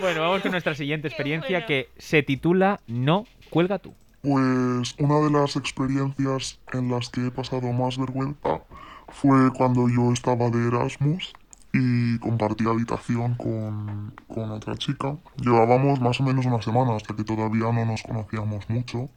Bueno, 0.01 0.20
vamos 0.22 0.43
con 0.43 0.51
nuestra 0.53 0.74
siguiente 0.74 1.09
experiencia 1.09 1.51
bueno. 1.59 1.66
que 1.66 1.91
se 1.99 2.22
titula 2.22 2.80
No 2.86 3.26
cuelga 3.51 3.78
tú. 3.78 3.95
Pues 4.23 4.95
una 4.99 5.21
de 5.21 5.31
las 5.31 5.57
experiencias 5.57 6.59
en 6.73 6.91
las 6.91 7.09
que 7.09 7.27
he 7.27 7.31
pasado 7.31 7.73
más 7.73 7.97
vergüenza 7.97 8.61
fue 9.09 9.51
cuando 9.53 9.89
yo 9.89 10.12
estaba 10.12 10.51
de 10.51 10.68
Erasmus 10.68 11.33
y 11.73 12.18
compartí 12.18 12.66
habitación 12.66 13.35
con, 13.37 14.14
con 14.29 14.51
otra 14.51 14.77
chica. 14.77 15.16
Llevábamos 15.37 16.01
más 16.01 16.21
o 16.21 16.25
menos 16.25 16.45
una 16.45 16.61
semana 16.61 16.97
hasta 16.97 17.16
que 17.16 17.25
todavía 17.25 17.73
no 17.73 17.85
nos 17.87 18.03
conocíamos 18.03 18.68
mucho 18.68 19.09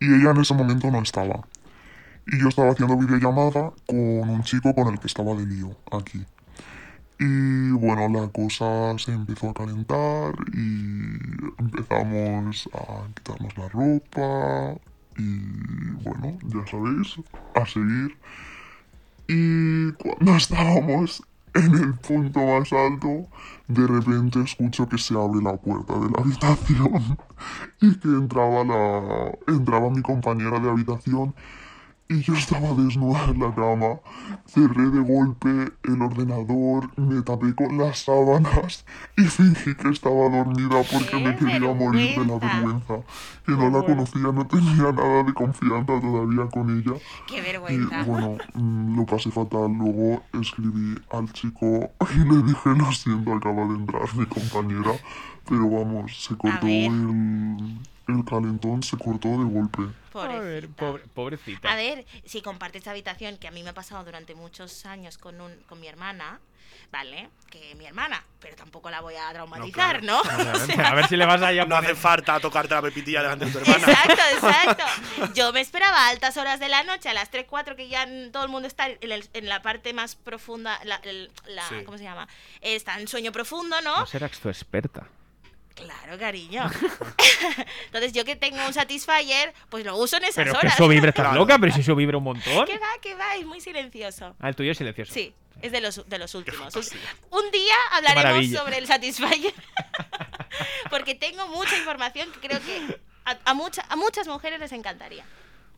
y 0.00 0.06
ella 0.06 0.32
en 0.32 0.40
ese 0.40 0.54
momento 0.54 0.90
no 0.90 1.00
estaba. 1.00 1.46
Y 2.26 2.40
yo 2.40 2.48
estaba 2.48 2.70
haciendo 2.70 2.96
videollamada 2.96 3.72
con 3.86 4.28
un 4.28 4.42
chico 4.42 4.74
con 4.74 4.88
el 4.88 4.98
que 4.98 5.06
estaba 5.06 5.34
de 5.34 5.46
lío 5.46 5.76
aquí. 5.92 6.24
Y 7.24 7.70
bueno, 7.70 8.08
la 8.08 8.26
cosa 8.32 8.98
se 8.98 9.12
empezó 9.12 9.50
a 9.50 9.54
calentar 9.54 10.34
y 10.52 11.14
empezamos 11.56 12.68
a 12.74 13.06
quitarnos 13.14 13.56
la 13.56 13.68
ropa 13.68 14.74
y 15.16 15.90
bueno, 16.02 16.36
ya 16.42 16.66
sabéis, 16.66 17.20
a 17.54 17.64
seguir. 17.64 18.18
Y 19.28 19.92
cuando 19.92 20.34
estábamos 20.36 21.22
en 21.54 21.74
el 21.74 21.94
punto 21.94 22.40
más 22.40 22.72
alto, 22.72 23.28
de 23.68 23.86
repente 23.86 24.40
escucho 24.40 24.88
que 24.88 24.98
se 24.98 25.14
abre 25.14 25.42
la 25.44 25.56
puerta 25.58 25.94
de 26.00 26.10
la 26.10 26.18
habitación 26.18 27.18
y 27.80 27.94
que 28.00 28.08
entraba 28.08 28.64
la 28.64 29.32
entraba 29.46 29.90
mi 29.90 30.02
compañera 30.02 30.58
de 30.58 30.70
habitación 30.70 31.36
y 32.12 32.20
yo 32.20 32.34
estaba 32.34 32.74
desnuda 32.74 33.24
en 33.24 33.40
la 33.40 33.54
cama, 33.54 33.98
cerré 34.46 34.90
de 34.90 35.00
golpe 35.00 35.72
el 35.84 36.02
ordenador, 36.02 36.90
me 36.98 37.22
tapé 37.22 37.54
con 37.54 37.78
las 37.78 38.00
sábanas 38.00 38.84
y 39.16 39.22
fingí 39.22 39.74
que 39.74 39.88
estaba 39.88 40.28
dormida 40.28 40.82
porque 40.92 41.16
me 41.16 41.34
¡Qué 41.36 41.46
quería 41.46 41.72
morir 41.72 42.18
de 42.18 42.26
la 42.26 42.38
vergüenza! 42.38 42.96
Que 43.46 43.52
no 43.52 43.70
la 43.70 43.82
conocía, 43.84 44.30
no 44.30 44.46
tenía 44.46 44.92
nada 44.92 45.22
de 45.22 45.32
confianza 45.32 46.00
todavía 46.00 46.46
con 46.50 46.78
ella. 46.78 46.98
Qué 47.26 47.38
Y 47.38 47.40
vergüenza. 47.40 48.02
bueno, 48.04 48.36
mm, 48.54 48.96
lo 48.96 49.06
pasé 49.06 49.30
fatal. 49.30 49.72
Luego 49.72 50.22
escribí 50.40 50.98
al 51.10 51.32
chico 51.32 51.90
y 52.14 52.18
le 52.18 52.42
dije, 52.42 52.68
lo 52.76 52.92
siento, 52.92 53.32
acaba 53.32 53.64
de 53.64 53.74
entrar 53.74 54.14
mi 54.16 54.26
compañera. 54.26 54.92
Pero 55.48 55.68
vamos, 55.68 56.24
se 56.24 56.36
cortó 56.36 56.66
el, 56.66 57.78
el 58.22 58.28
calentón, 58.28 58.82
se 58.82 58.96
cortó 58.96 59.28
de 59.28 59.44
golpe. 59.44 59.82
A 60.14 60.26
ver, 60.40 60.68
Pobrecita. 60.68 60.76
pobre- 60.86 61.02
pobrecita. 61.14 61.72
A 61.72 61.76
ver, 61.76 62.04
si 62.24 62.42
compartes 62.42 62.86
habitación, 62.86 63.36
que 63.38 63.48
a 63.48 63.50
mí 63.50 63.62
me 63.62 63.70
ha 63.70 63.74
pasado 63.74 64.04
durante 64.04 64.34
muchos 64.34 64.84
años 64.86 65.18
con, 65.18 65.40
un, 65.40 65.54
con 65.68 65.80
mi 65.80 65.88
hermana, 65.88 66.38
¿vale? 66.90 67.30
Que 67.50 67.74
mi 67.76 67.86
hermana, 67.86 68.22
pero 68.38 68.54
tampoco 68.54 68.90
la 68.90 69.00
voy 69.00 69.14
a 69.16 69.30
traumatizar, 69.32 70.00
claro. 70.00 70.22
¿no? 70.24 70.84
A 70.84 70.94
ver 70.94 71.06
si 71.08 71.16
le 71.16 71.24
vas 71.24 71.40
a 71.40 71.52
ir 71.52 71.60
a 71.62 71.64
No 71.64 71.76
hace 71.76 71.94
falta 71.94 72.38
tocarte 72.40 72.74
la 72.74 72.82
pepitilla 72.82 73.22
delante 73.22 73.46
de 73.46 73.52
tu 73.52 73.58
hermana. 73.58 73.78
Exacto, 73.92 74.22
exacto. 74.34 74.84
Yo 75.34 75.50
me 75.54 75.60
esperaba 75.62 75.96
a 76.06 76.08
altas 76.10 76.36
horas 76.36 76.60
de 76.60 76.68
la 76.68 76.82
noche, 76.82 77.08
a 77.08 77.14
las 77.14 77.30
3, 77.30 77.46
4, 77.48 77.74
que 77.76 77.88
ya 77.88 78.06
todo 78.32 78.44
el 78.44 78.50
mundo 78.50 78.68
está 78.68 78.88
en, 78.88 78.98
el- 79.12 79.28
en 79.32 79.48
la 79.48 79.62
parte 79.62 79.94
más 79.94 80.14
profunda, 80.16 80.78
la, 80.84 80.96
el- 81.04 81.30
la- 81.46 81.66
Sí. 81.68 81.84
¿cómo 81.86 81.96
se 81.96 82.04
llama? 82.04 82.28
Está 82.60 83.00
en 83.00 83.08
sueño 83.08 83.32
profundo, 83.32 83.80
¿no? 83.80 84.00
No 84.00 84.06
serás 84.06 84.38
tu 84.38 84.48
experta. 84.50 85.06
Claro, 85.74 86.18
cariño. 86.18 86.62
Entonces 87.86 88.12
yo 88.12 88.24
que 88.24 88.36
tengo 88.36 88.64
un 88.66 88.72
Satisfyer, 88.74 89.52
pues 89.68 89.84
lo 89.84 89.96
uso 89.96 90.16
en 90.16 90.24
esas 90.24 90.36
Pero 90.36 90.52
que 90.52 90.58
horas. 90.58 90.74
eso 90.74 90.88
vibra, 90.88 91.08
estás 91.10 91.34
loca, 91.34 91.58
pero 91.58 91.72
si 91.72 91.80
eso 91.80 91.94
vibra 91.96 92.18
un 92.18 92.24
montón. 92.24 92.66
Que 92.66 92.78
va, 92.78 92.88
que 93.00 93.14
va, 93.14 93.34
es 93.36 93.44
muy 93.46 93.60
silencioso. 93.60 94.34
Ah, 94.40 94.48
el 94.48 94.56
tuyo 94.56 94.72
es 94.72 94.78
silencioso. 94.78 95.12
Sí, 95.12 95.34
es 95.60 95.72
de 95.72 95.80
los, 95.80 96.08
de 96.08 96.18
los 96.18 96.34
últimos. 96.34 96.74
Un 97.30 97.50
día 97.50 97.74
hablaremos 97.92 98.46
sobre 98.50 98.78
el 98.78 98.86
Satisfyer. 98.86 99.54
Porque 100.90 101.14
tengo 101.14 101.46
mucha 101.48 101.76
información 101.78 102.28
que 102.32 102.46
creo 102.48 102.60
que 102.60 102.98
a, 103.24 103.36
a, 103.44 103.54
mucha- 103.54 103.84
a 103.88 103.96
muchas 103.96 104.26
mujeres 104.28 104.60
les 104.60 104.72
encantaría. 104.72 105.24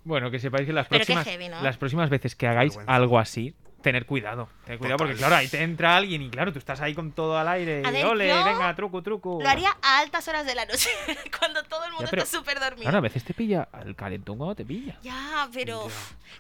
Bueno, 0.05 0.31
que 0.31 0.39
sepáis 0.39 0.67
que 0.67 0.73
las 0.73 0.87
Pero 0.89 0.99
próximas, 1.01 1.25
heavy, 1.25 1.49
¿no? 1.49 1.63
las 1.63 1.77
próximas 1.79 2.11
veces 2.11 2.35
que 2.35 2.47
hagáis 2.47 2.79
algo 2.87 3.19
así, 3.19 3.55
tener 3.85 4.07
cuidado. 4.07 4.49
Tener 4.64 4.78
cuidado 4.78 4.97
porque, 4.97 5.14
claro, 5.14 5.37
ahí 5.37 5.47
te 5.47 5.62
entra 5.62 5.95
alguien 5.95 6.22
y, 6.22 6.30
claro, 6.30 6.53
tú 6.53 6.59
estás 6.59 6.80
ahí 6.80 6.95
con 6.95 7.12
todo 7.12 7.37
al 7.37 7.47
aire. 7.47 7.82
A 7.85 7.91
y, 7.91 7.93
ver, 7.93 8.07
ole, 8.07 8.28
yo 8.28 8.43
venga, 8.43 8.74
truco, 8.74 9.03
truco. 9.03 9.39
Lo 9.41 9.49
haría 9.49 9.76
a 9.82 9.99
altas 9.99 10.26
horas 10.26 10.47
de 10.47 10.55
la 10.55 10.64
noche, 10.64 10.89
cuando 11.39 11.62
todo 11.64 11.85
el 11.85 11.91
mundo 11.93 12.07
Ya, 12.07 12.11
pero, 12.11 12.22
está 12.22 12.39
súper 12.39 12.59
dormido. 12.59 12.82
Claro, 12.82 12.99
a 12.99 13.01
veces 13.03 13.22
te 13.22 13.35
pilla 13.35 13.68
el 13.85 13.95
calentón 13.95 14.39
cuando 14.39 14.57
te 14.57 14.64
pilla. 14.64 14.99
Ya, 15.03 15.49
pero 15.53 15.87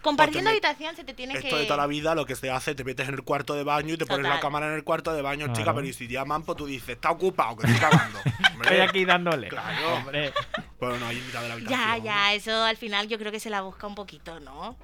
compartiendo 0.00 0.48
te 0.48 0.56
habitación 0.56 0.96
se 0.96 1.04
te 1.04 1.12
tiene 1.12 1.34
Esto 1.34 1.50
que... 1.50 1.56
de 1.56 1.64
toda 1.64 1.76
la 1.76 1.86
vida 1.86 2.14
lo 2.14 2.24
que 2.24 2.34
se 2.34 2.50
hace, 2.50 2.74
te 2.74 2.82
metes 2.82 3.06
en 3.08 3.14
el 3.14 3.22
cuarto 3.22 3.54
de 3.54 3.62
baño 3.62 3.94
y 3.94 3.98
te 3.98 4.06
pones 4.06 4.26
la 4.26 4.40
cámara 4.40 4.68
en 4.68 4.72
el 4.72 4.82
cuarto 4.82 5.12
de 5.12 5.20
baño, 5.20 5.52
chica, 5.52 5.74
pero 5.74 5.86
y 5.86 5.92
si 5.92 6.08
llaman, 6.08 6.44
pues 6.44 6.56
tú 6.56 6.64
dices, 6.64 6.88
está 6.88 7.10
ocupado, 7.10 7.56
que 7.58 7.66
estoy 7.66 7.80
cagando. 7.80 8.18
Estoy 8.64 8.78
aquí 8.78 9.04
dándole. 9.04 9.48
Claro. 9.48 9.96
Hombre. 9.96 10.32
Pero 10.80 10.96
no 10.98 11.06
hay 11.06 11.16
mitad 11.16 11.42
de 11.42 11.48
la 11.48 11.54
habitación. 11.54 11.80
Ya, 11.80 11.98
ya, 11.98 12.34
eso 12.34 12.64
al 12.64 12.78
final 12.78 13.08
yo 13.08 13.18
creo 13.18 13.30
que 13.30 13.40
se 13.40 13.50
la 13.50 13.60
busca 13.60 13.86
un 13.86 13.94
poquito, 13.94 14.40
¿no? 14.40 14.78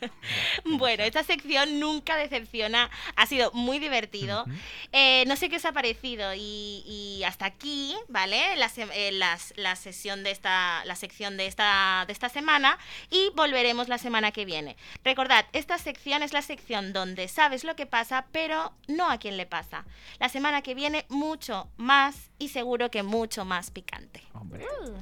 bueno, 0.64 1.02
esta 1.02 1.22
sección 1.22 1.78
nunca 1.80 1.89
decepciona, 1.98 2.90
ha 3.16 3.26
sido 3.26 3.50
muy 3.52 3.78
divertido. 3.78 4.44
Eh, 4.92 5.24
no 5.26 5.36
sé 5.36 5.48
qué 5.48 5.56
os 5.56 5.64
ha 5.64 5.72
parecido 5.72 6.34
y, 6.34 6.82
y 6.86 7.22
hasta 7.24 7.46
aquí, 7.46 7.94
¿vale? 8.08 8.56
La, 8.56 8.70
eh, 8.94 9.12
las- 9.12 9.52
la 9.56 9.76
sesión 9.76 10.22
de 10.24 10.30
esta, 10.30 10.84
la 10.84 10.96
sección 10.96 11.36
de 11.36 11.46
esta, 11.46 12.04
de 12.06 12.12
esta 12.12 12.28
semana 12.28 12.78
y 13.10 13.30
volveremos 13.34 13.88
la 13.88 13.98
semana 13.98 14.32
que 14.32 14.44
viene. 14.44 14.76
Recordad, 15.04 15.44
esta 15.52 15.78
sección 15.78 16.22
es 16.22 16.32
la 16.32 16.42
sección 16.42 16.92
donde 16.92 17.28
sabes 17.28 17.64
lo 17.64 17.76
que 17.76 17.86
pasa, 17.86 18.26
pero 18.32 18.72
no 18.88 19.10
a 19.10 19.18
quién 19.18 19.36
le 19.36 19.46
pasa. 19.46 19.84
La 20.18 20.28
semana 20.28 20.62
que 20.62 20.74
viene 20.74 21.06
mucho 21.08 21.68
más 21.76 22.30
y 22.38 22.48
seguro 22.48 22.90
que 22.90 23.02
mucho 23.02 23.44
más 23.44 23.70
picante. 23.70 24.22
Hombre. 24.34 24.64
Uh. 24.86 25.00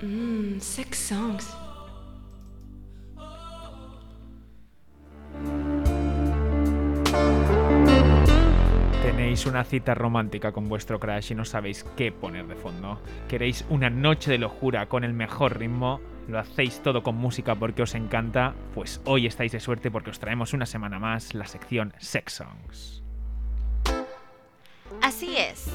Mmm, 0.00 0.60
six 0.60 0.96
songs. 0.96 1.56
Tenéis 9.02 9.46
una 9.46 9.64
cita 9.64 9.94
romántica 9.94 10.52
con 10.52 10.68
vuestro 10.68 11.00
crush 11.00 11.32
y 11.32 11.34
no 11.34 11.44
sabéis 11.44 11.84
qué 11.96 12.12
poner 12.12 12.46
de 12.46 12.54
fondo. 12.54 13.00
¿Queréis 13.26 13.64
una 13.70 13.90
noche 13.90 14.30
de 14.30 14.38
locura 14.38 14.86
con 14.88 15.02
el 15.02 15.14
mejor 15.14 15.58
ritmo? 15.58 16.00
¿Lo 16.28 16.38
hacéis 16.38 16.80
todo 16.80 17.02
con 17.02 17.16
música 17.16 17.56
porque 17.56 17.82
os 17.82 17.96
encanta? 17.96 18.54
Pues 18.74 19.00
hoy 19.04 19.26
estáis 19.26 19.50
de 19.50 19.58
suerte 19.58 19.90
porque 19.90 20.10
os 20.10 20.20
traemos 20.20 20.52
una 20.52 20.66
semana 20.66 21.00
más 21.00 21.34
la 21.34 21.46
sección 21.46 21.92
Sex 21.98 22.34
Songs. 22.34 23.02
Así 25.02 25.36
es. 25.36 25.66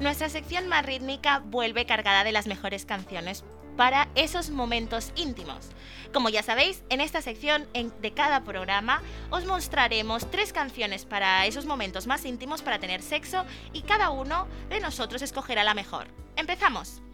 Nuestra 0.00 0.28
sección 0.28 0.68
más 0.68 0.86
rítmica 0.86 1.40
vuelve 1.40 1.84
cargada 1.84 2.24
de 2.24 2.32
las 2.32 2.46
mejores 2.46 2.86
canciones 2.86 3.44
para 3.78 4.08
esos 4.16 4.50
momentos 4.50 5.12
íntimos. 5.14 5.68
Como 6.12 6.30
ya 6.30 6.42
sabéis, 6.42 6.82
en 6.88 7.00
esta 7.00 7.22
sección 7.22 7.68
de 7.72 8.12
cada 8.12 8.42
programa 8.42 9.00
os 9.30 9.44
mostraremos 9.44 10.28
tres 10.32 10.52
canciones 10.52 11.04
para 11.04 11.46
esos 11.46 11.64
momentos 11.64 12.08
más 12.08 12.24
íntimos 12.24 12.60
para 12.60 12.80
tener 12.80 13.02
sexo 13.02 13.44
y 13.72 13.82
cada 13.82 14.10
uno 14.10 14.48
de 14.68 14.80
nosotros 14.80 15.22
escogerá 15.22 15.62
la 15.62 15.74
mejor. 15.74 16.08
¡Empezamos! 16.34 17.07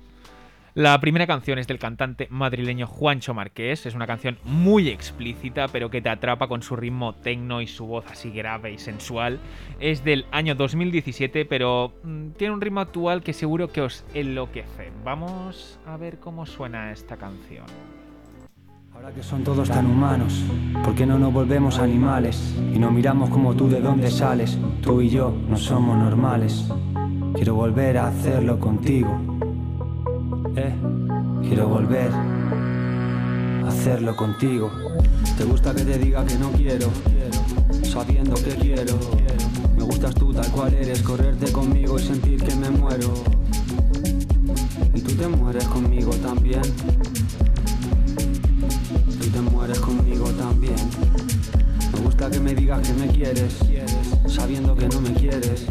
La 0.76 1.00
primera 1.00 1.28
canción 1.28 1.60
es 1.60 1.68
del 1.68 1.78
cantante 1.78 2.26
madrileño 2.30 2.88
Juancho 2.88 3.32
Marqués. 3.32 3.86
Es 3.86 3.94
una 3.94 4.08
canción 4.08 4.38
muy 4.42 4.88
explícita, 4.88 5.68
pero 5.68 5.88
que 5.88 6.02
te 6.02 6.08
atrapa 6.08 6.48
con 6.48 6.62
su 6.62 6.74
ritmo 6.74 7.12
tecno 7.12 7.62
y 7.62 7.68
su 7.68 7.86
voz 7.86 8.06
así 8.10 8.32
grave 8.32 8.72
y 8.72 8.78
sensual. 8.78 9.38
Es 9.78 10.02
del 10.02 10.26
año 10.32 10.56
2017, 10.56 11.44
pero 11.44 11.92
mm, 12.02 12.30
tiene 12.30 12.54
un 12.54 12.60
ritmo 12.60 12.80
actual 12.80 13.22
que 13.22 13.32
seguro 13.32 13.70
que 13.70 13.82
os 13.82 14.04
enloquece. 14.14 14.90
Vamos 15.04 15.78
a 15.86 15.96
ver 15.96 16.18
cómo 16.18 16.44
suena 16.44 16.90
esta 16.90 17.16
canción. 17.16 17.66
Ahora 18.92 19.12
que 19.12 19.22
son 19.22 19.44
todos 19.44 19.68
tan 19.68 19.86
humanos, 19.86 20.44
¿por 20.82 20.96
qué 20.96 21.06
no 21.06 21.20
nos 21.20 21.32
volvemos 21.32 21.78
animales? 21.78 22.52
Y 22.74 22.80
no 22.80 22.90
miramos 22.90 23.30
como 23.30 23.54
tú 23.54 23.68
de 23.68 23.80
dónde 23.80 24.10
sales, 24.10 24.58
tú 24.82 25.00
y 25.00 25.08
yo 25.08 25.32
no 25.48 25.56
somos 25.56 25.96
normales. 25.96 26.68
Quiero 27.34 27.54
volver 27.54 27.98
a 27.98 28.08
hacerlo 28.08 28.58
contigo, 28.58 29.20
eh. 30.56 30.74
Quiero 31.42 31.68
volver 31.68 32.10
a 32.12 33.68
hacerlo 33.68 34.16
contigo. 34.16 34.70
¿Te 35.36 35.44
gusta 35.44 35.74
que 35.74 35.84
te 35.84 35.98
diga 35.98 36.24
que 36.24 36.36
no 36.36 36.50
quiero? 36.52 36.88
Sabiendo 37.82 38.34
que 38.34 38.54
quiero. 38.54 38.98
Me 39.76 39.82
gustas 39.82 40.14
tú 40.14 40.32
tal 40.32 40.50
cual 40.50 40.74
eres, 40.74 41.02
correrte 41.02 41.50
conmigo 41.52 41.98
y 41.98 42.02
sentir 42.02 42.42
que 42.42 42.54
me 42.56 42.70
muero. 42.70 43.12
Y 44.94 45.00
tú 45.00 45.12
te 45.14 45.28
mueres 45.28 45.64
conmigo 45.64 46.12
también. 46.16 46.62
Tú 49.20 49.28
te 49.28 49.40
mueres 49.40 49.78
conmigo 49.80 50.26
también. 50.30 50.76
Me 51.92 52.00
gusta 52.00 52.30
que 52.30 52.40
me 52.40 52.54
digas 52.54 52.86
que 52.86 52.94
me 52.94 53.08
quieres, 53.08 53.58
sabiendo 54.26 54.74
que 54.74 54.88
no 54.88 55.00
me 55.00 55.12
quieres. 55.14 55.66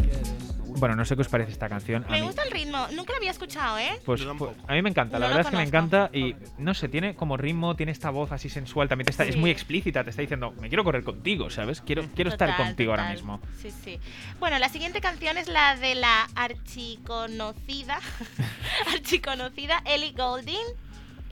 Bueno, 0.84 0.96
no 0.96 1.06
sé 1.06 1.14
qué 1.16 1.22
os 1.22 1.28
parece 1.28 1.50
esta 1.50 1.66
canción. 1.66 2.04
A 2.04 2.10
Me 2.10 2.20
mí, 2.20 2.26
gusta 2.26 2.42
el 2.42 2.50
ritmo, 2.50 2.76
nunca 2.92 3.12
lo 3.14 3.16
había 3.16 3.30
escuchado, 3.30 3.78
¿eh? 3.78 3.98
pues, 4.04 4.20
pues, 4.36 4.54
a 4.68 4.74
mí 4.74 4.82
me 4.82 4.90
encanta, 4.90 5.18
la 5.18 5.28
No 5.28 5.34
verdad 5.34 5.46
es 5.46 5.50
que 5.50 5.56
me 5.56 5.62
encanta 5.62 6.10
y 6.12 6.36
no 6.58 6.74
sé, 6.74 6.90
tiene 6.90 7.14
como 7.14 7.38
ritmo, 7.38 7.74
tiene 7.74 7.90
esta 7.90 8.10
voz 8.10 8.32
así 8.32 8.50
sensual, 8.50 8.86
también 8.86 9.06
te 9.06 9.12
está, 9.12 9.24
es 9.24 9.38
muy 9.38 9.48
explícita, 9.48 10.04
te 10.04 10.10
está 10.10 10.20
diciendo, 10.20 10.52
me 10.60 10.68
quiero 10.68 10.84
correr 10.84 11.02
contigo, 11.02 11.48
¿sabes? 11.48 11.80
Quiero, 11.80 12.04
quiero 12.14 12.28
estar 12.28 12.50
Total, 12.50 12.66
contigo 12.66 12.90
ahora 12.90 13.08
mismo. 13.08 13.40
Sí, 13.62 13.70
sí. 13.70 13.98
Bueno, 14.38 14.58
la 14.58 14.68
siguiente 14.68 15.00
canción 15.00 15.38
es 15.38 15.48
la 15.48 15.74
de 15.74 15.94
la 15.94 16.28
archiconocida, 16.34 17.98
archiconocida 18.92 19.82
Ellie 19.86 20.12
Goulding. 20.12 20.66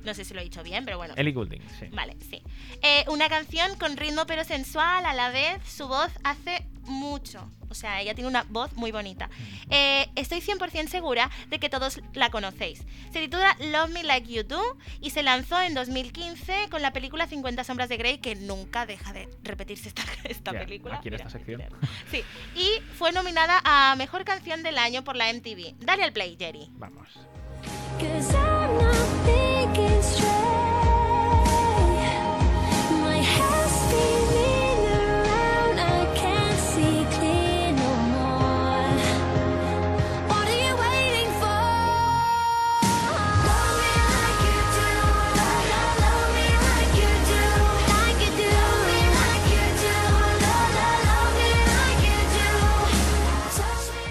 No 0.02 0.14
sé 0.14 0.24
si 0.24 0.32
lo 0.32 0.40
he 0.40 0.44
dicho 0.44 0.62
bien, 0.62 0.86
pero 0.86 0.96
bueno. 0.96 1.12
Ellie 1.18 1.32
Goulding, 1.34 1.60
sí. 1.78 1.88
Vale, 1.92 2.16
sí. 2.30 2.42
Eh, 2.82 3.04
una 3.08 3.28
canción 3.28 3.76
con 3.78 3.98
ritmo 3.98 4.24
pero 4.26 4.44
sensual, 4.44 5.04
a 5.04 5.12
la 5.12 5.30
vez 5.30 5.62
su 5.68 5.88
voz 5.88 6.10
hace 6.24 6.64
mucho. 6.84 7.50
O 7.68 7.74
sea, 7.74 8.00
ella 8.00 8.14
tiene 8.14 8.28
una 8.28 8.44
voz 8.48 8.72
muy 8.74 8.92
bonita. 8.92 9.30
Eh, 9.70 10.08
estoy 10.14 10.40
100% 10.40 10.88
segura 10.88 11.30
de 11.48 11.58
que 11.58 11.68
todos 11.68 12.00
la 12.12 12.30
conocéis. 12.30 12.84
Se 13.12 13.20
titula 13.20 13.56
Love 13.60 13.90
Me 13.90 14.02
Like 14.02 14.32
You 14.32 14.42
Do 14.44 14.60
y 15.00 15.10
se 15.10 15.22
lanzó 15.22 15.60
en 15.60 15.74
2015 15.74 16.68
con 16.70 16.82
la 16.82 16.92
película 16.92 17.26
50 17.26 17.64
Sombras 17.64 17.88
de 17.88 17.96
Grey, 17.96 18.18
que 18.18 18.34
nunca 18.34 18.86
deja 18.86 19.12
de 19.12 19.28
repetirse 19.42 19.88
esta, 19.88 20.02
esta 20.24 20.52
película. 20.52 20.96
Aquí 20.96 21.08
en 21.08 21.14
esta 21.14 21.30
sección. 21.30 21.62
Sí, 22.10 22.22
y 22.54 22.80
fue 22.96 23.12
nominada 23.12 23.60
a 23.64 23.94
Mejor 23.96 24.24
Canción 24.24 24.62
del 24.62 24.78
Año 24.78 25.04
por 25.04 25.16
la 25.16 25.32
MTV. 25.32 25.74
Dale 25.80 26.04
al 26.04 26.12
play, 26.12 26.36
Jerry. 26.38 26.68
Vamos. 26.72 27.08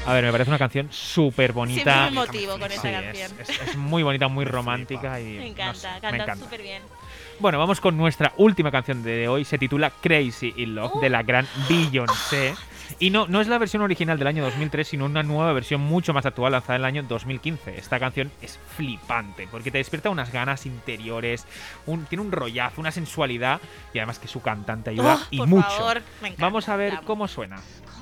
A 0.05 0.13
ver, 0.13 0.23
me 0.25 0.31
parece 0.31 0.49
una 0.49 0.57
canción 0.57 0.87
súper 0.91 1.53
bonita. 1.53 1.83
Siempre 1.83 2.05
me 2.05 2.11
motivo 2.11 2.53
con 2.59 2.71
esta 2.71 2.81
Sí, 2.81 2.91
canción. 2.91 3.31
Es, 3.39 3.49
es- 3.49 3.61
es 3.69 3.75
muy 3.77 4.01
bonita, 4.03 4.27
muy 4.27 4.45
romántica 4.45 5.19
y 5.19 5.25
Me 5.25 5.39
no 5.39 5.45
encanta, 5.45 5.73
sé, 5.75 5.87
me 5.93 6.01
canta 6.01 6.23
encanta. 6.23 6.43
súper 6.43 6.61
bien. 6.63 6.81
Bueno, 7.39 7.59
vamos 7.59 7.79
con 7.81 7.97
nuestra 7.97 8.33
última 8.37 8.71
canción 8.71 9.03
de 9.03 9.27
hoy. 9.27 9.45
Se 9.45 9.57
titula 9.59 9.91
Crazy 9.91 10.53
in 10.57 10.75
Love 10.75 10.99
de 11.01 11.09
la 11.09 11.21
gran 11.23 11.47
Beyoncé. 11.69 12.55
Y 12.99 13.09
no, 13.09 13.25
no 13.27 13.39
es 13.41 13.47
la 13.47 13.57
versión 13.57 13.81
original 13.83 14.17
del 14.17 14.27
año 14.27 14.43
2003, 14.43 14.87
sino 14.87 15.05
una 15.05 15.23
nueva 15.23 15.53
versión 15.53 15.81
mucho 15.81 16.13
más 16.13 16.25
actual 16.25 16.51
lanzada 16.51 16.75
en 16.75 16.81
el 16.81 16.85
año 16.85 17.03
2015. 17.03 17.77
Esta 17.77 17.99
canción 17.99 18.31
es 18.41 18.59
flipante 18.75 19.47
porque 19.49 19.71
te 19.71 19.77
despierta 19.77 20.09
unas 20.09 20.31
ganas 20.33 20.65
interiores, 20.65 21.45
un- 21.85 22.05
tiene 22.05 22.23
un 22.23 22.31
rollazo, 22.31 22.81
una 22.81 22.91
sensualidad 22.91 23.61
y 23.93 23.99
además 23.99 24.19
que 24.19 24.27
su 24.27 24.41
cantante 24.41 24.89
ayuda 24.89 25.19
Oh, 25.21 25.27
y 25.31 25.37
por 25.37 25.47
mucho. 25.47 25.69
favor, 25.69 26.01
me 26.21 26.27
encanta, 26.29 26.43
Vamos 26.43 26.69
a 26.69 26.75
ver 26.75 26.99
cómo 27.05 27.27
suena. 27.27 27.61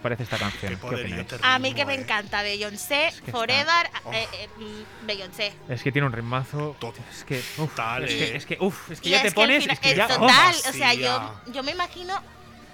os 0.00 0.02
parece 0.02 0.22
esta 0.22 0.38
canción. 0.38 0.78
A 1.42 1.58
mí 1.58 1.74
que 1.74 1.84
me 1.84 1.94
encanta 1.94 2.42
Beyoncé, 2.42 3.12
que 3.24 3.30
Forever, 3.30 3.86
está- 3.94 4.18
eh, 4.18 4.26
eh, 4.32 4.48
mm, 4.56 5.06
Beyoncé. 5.06 5.52
Es 5.68 5.82
que 5.82 5.92
tiene 5.92 6.06
un 6.06 6.12
ritmazo. 6.12 6.74
Es 7.10 7.24
que, 7.24 7.38
uf, 7.58 7.70
Total, 7.70 8.04
es 8.04 8.10
eh. 8.12 8.16
que, 8.18 8.36
es 8.36 8.46
que, 8.46 8.56
uf, 8.60 8.90
es 8.90 9.00
que 9.00 9.08
Y 9.08 9.12
ya 9.12 9.18
es 9.18 9.22
te 9.24 9.32
pones. 9.32 9.62
final- 9.62 9.74
es 9.74 9.80
que 9.80 9.92
eh, 9.92 9.96
ya, 9.96 10.06
oh. 10.06 10.20
total, 10.20 10.54
o 10.68 10.72
sea, 10.72 10.94
yo, 10.94 11.34
yo 11.52 11.62
me 11.62 11.72
imagino, 11.72 12.14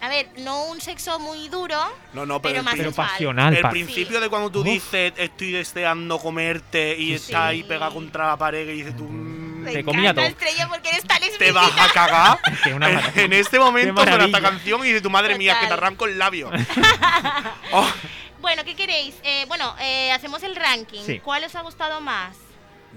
a 0.00 0.08
ver, 0.08 0.28
no 0.38 0.66
un 0.66 0.80
sexo 0.80 1.18
muy 1.18 1.48
duro, 1.48 1.76
No, 2.12 2.24
no, 2.26 2.40
pero, 2.40 2.54
pero, 2.54 2.62
más 2.64 2.74
el, 2.74 2.84
sensual. 2.84 3.08
pasional, 3.08 3.56
el 3.56 3.68
principio 3.70 4.20
de 4.20 4.28
cuando 4.28 4.50
tú 4.50 4.62
dices 4.62 5.12
estoy 5.16 5.50
deseando 5.52 6.18
comerte 6.18 6.96
y 6.96 7.06
Sí, 7.08 7.14
está 7.14 7.26
sí. 7.26 7.34
ahí 7.34 7.62
pegado 7.64 7.94
contra 7.94 8.28
la 8.28 8.36
pared 8.36 8.68
y 8.68 8.72
dices 8.72 8.96
tú 8.96 9.04
mm, 9.04 9.55
Me 9.66 9.72
Te 9.72 9.84
comía 9.84 10.14
todo. 10.14 10.24
Estrella, 10.24 10.68
porque 10.68 10.88
eres 10.90 11.04
tan 11.04 11.18
te 11.38 11.52
vas 11.52 11.72
a 11.78 11.92
cagar. 11.92 12.38
En, 13.16 13.32
este 13.32 13.58
momento 13.58 13.92
maravilla. 13.94 14.26
esta 14.26 14.40
canción 14.40 14.80
y 14.82 14.86
dices 14.86 15.02
tu 15.02 15.10
madre 15.10 15.36
mía 15.36 15.56
que 15.60 15.66
te 15.66 15.72
arranco 15.72 16.06
el 16.06 16.18
labio. 16.18 16.50
Oh, 17.72 17.86
Bueno, 18.40 18.62
¿qué 18.64 18.74
queréis? 18.76 19.14
Eh, 19.24 19.44
bueno, 19.48 19.74
eh, 19.80 20.12
hacemos 20.12 20.42
el 20.42 20.54
ranking. 20.56 21.02
Sí. 21.04 21.20
¿Cuál 21.20 21.44
os 21.44 21.54
ha 21.54 21.62
gustado 21.62 22.00
más? 22.00 22.36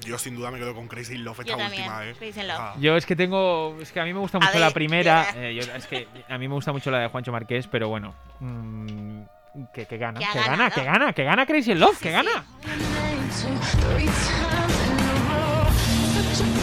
yo 0.06 0.18
sin 0.18 0.34
duda 0.36 0.50
me 0.50 0.60
quedo 0.60 0.74
con 0.74 0.88
Crazy 0.88 1.16
in 1.16 1.26
Love 1.26 1.40
esta 1.42 1.52
Yo 1.52 1.58
también, 1.58 1.82
última, 1.84 2.06
eh. 2.06 2.16
Crazy 2.18 2.40
in 2.40 2.48
Love. 2.48 2.58
Ah. 2.60 2.76
Yo 2.80 2.96
es 2.96 3.06
que 3.06 3.16
tengo. 3.18 3.78
Es 3.82 3.92
que 3.92 4.00
a 4.00 4.06
mí 4.06 4.14
me 4.14 4.20
gusta 4.20 4.40
mucho 4.40 4.52
ver, 4.52 4.62
la 4.62 4.72
primera. 4.72 5.28
eh, 5.36 5.54
yo- 5.56 5.74
es 5.74 5.88
que 5.88 6.08
a 6.30 6.38
mí 6.38 6.48
me 6.48 6.54
gusta 6.54 6.72
mucho 6.72 6.90
la 6.90 7.00
de 7.00 7.08
Juancho 7.10 7.32
Marqués, 7.34 7.68
pero 7.68 7.90
bueno. 7.90 8.16
mm, 8.40 9.22
que, 9.74 9.86
que 9.88 9.98
gana, 9.98 10.20
Que 10.20 10.26
que 10.32 10.40
gana, 10.40 10.70
que 10.72 10.84
gana, 10.84 11.14
que 11.14 11.24
gana 11.26 11.46
Crazy 11.46 11.72
in 11.74 11.80
Love, 11.82 12.00
que 12.00 12.12
gana. 12.12 12.46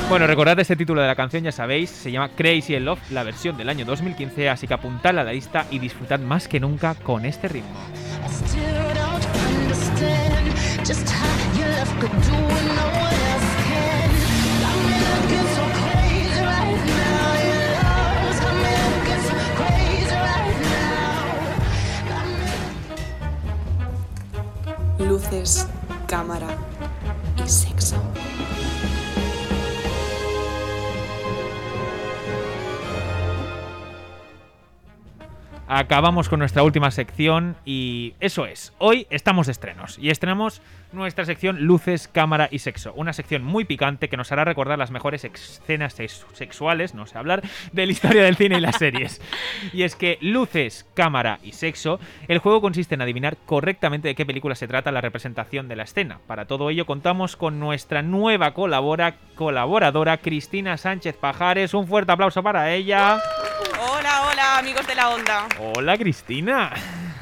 Bueno, 0.09 0.29
recordad 0.29 0.59
este 0.61 0.77
título 0.77 1.03
de 1.03 1.09
la 1.09 1.17
canción, 1.17 1.43
ya 1.43 1.51
sabéis, 1.51 1.91
se 1.91 2.13
llama 2.13 2.29
Crazy 2.29 2.77
in 2.77 2.85
Love, 2.85 3.01
la 3.11 3.25
versión 3.25 3.57
del 3.57 3.69
año 3.69 3.85
2015, 3.85 4.49
así 4.49 4.69
que 4.69 4.75
apuntadla 4.75 5.23
a 5.23 5.25
la 5.25 5.33
lista 5.33 5.67
y 5.69 5.81
disfrutad 5.81 6.21
más 6.21 6.47
que 6.47 6.61
nunca 6.61 6.95
con 6.95 7.25
este 7.25 7.49
ritmo. 7.49 7.77
Still 8.29 8.63
don't 8.95 9.27
understand 9.61 10.55
just 10.87 11.17
Acabamos 35.69 36.29
con 36.29 36.39
nuestra 36.39 36.63
última 36.63 36.93
sección 36.93 37.57
y 37.65 38.15
eso 38.21 38.47
es, 38.47 38.73
hoy 38.79 39.09
estamos 39.11 39.49
estrenos 39.49 39.99
y 39.99 40.11
estrenamos 40.11 40.63
nuestra 40.93 41.25
sección 41.25 41.63
Luces, 41.65 42.07
Cámara 42.07 42.49
y 42.53 42.61
Sexo, 42.61 42.93
una 42.95 43.13
sección 43.13 43.43
muy 43.43 43.65
picante 43.65 44.09
que 44.09 44.17
nos 44.17 44.31
hará 44.31 44.45
recordar 44.45 44.79
las 44.79 44.93
mejores 44.93 45.25
escenas 45.25 45.93
sex- 45.95 46.25
sexuales, 46.35 46.95
no 46.95 47.07
sé 47.09 47.19
hablar, 47.19 47.43
de 47.73 47.85
la 47.85 47.91
historia 47.91 48.23
del 48.23 48.37
cine 48.37 48.59
y 48.59 48.61
las 48.61 48.77
series. 48.77 49.21
Y 49.73 49.83
es 49.83 49.97
que 49.97 50.19
Luces, 50.21 50.87
Cámara 50.95 51.41
y 51.43 51.51
Sexo, 51.51 51.99
el 52.29 52.39
juego 52.39 52.61
consiste 52.61 52.95
en 52.95 53.03
adivinar 53.03 53.37
correctamente 53.45 54.07
de 54.07 54.15
qué 54.15 54.25
película 54.25 54.55
se 54.55 54.69
trata 54.69 54.93
la 54.93 55.01
representación 55.01 55.67
de 55.67 55.75
la 55.75 55.83
escena. 55.83 56.21
Para 56.29 56.45
todo 56.45 56.71
ello 56.71 56.87
contamos 56.87 57.35
con 57.35 57.59
nuestra 57.59 58.03
nueva 58.03 58.55
colabora- 58.55 59.17
colaboradora 59.35 60.19
Cristina 60.19 60.77
Sánchez 60.77 61.17
Pajares, 61.17 61.75
un 61.75 61.89
fuerte 61.89 62.13
aplauso 62.13 62.41
para 62.45 62.73
ella. 62.73 63.19
Hola, 64.17 64.31
hola, 64.31 64.59
amigos 64.59 64.87
de 64.87 64.95
la 64.95 65.11
onda. 65.11 65.47
Hola 65.61 65.99
Cristina. 65.99 66.73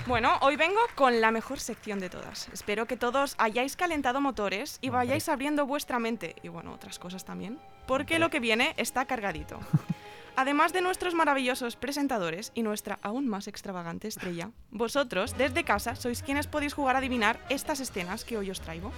Bueno, 0.07 0.39
hoy 0.43 0.55
vengo 0.55 0.79
con 0.95 1.21
la 1.21 1.33
mejor 1.33 1.59
sección 1.59 1.99
de 1.99 2.09
todas. 2.09 2.49
Espero 2.53 2.87
que 2.87 2.97
todos 2.97 3.35
hayáis 3.39 3.75
calentado 3.75 4.21
motores 4.21 4.79
y 4.81 4.91
vayáis 4.91 5.29
abriendo 5.29 5.67
vuestra 5.67 5.99
mente 5.99 6.37
y 6.45 6.49
bueno, 6.49 6.73
otras 6.73 7.01
cosas 7.01 7.25
también, 7.25 7.59
porque 7.89 8.21
lo 8.21 8.31
que 8.31 8.39
viene 8.39 8.75
está 8.77 9.07
cargadito. 9.07 9.59
Además 10.37 10.73
de 10.73 10.83
nuestros 10.83 11.15
maravillosos 11.15 11.75
presentadores 11.75 12.53
y 12.55 12.63
nuestra 12.63 13.01
aún 13.03 13.27
más 13.27 13.49
extravagante 13.49 14.07
estrella, 14.07 14.51
vosotros 14.71 15.37
desde 15.37 15.65
casa 15.65 15.97
sois 15.97 16.23
quienes 16.23 16.47
podéis 16.47 16.75
jugar 16.75 16.95
a 16.95 17.01
adivinar 17.01 17.41
estas 17.49 17.81
escenas 17.81 18.25
que 18.25 18.39
hoy 18.39 18.51
os 18.51 18.61
traigo. 18.61 18.93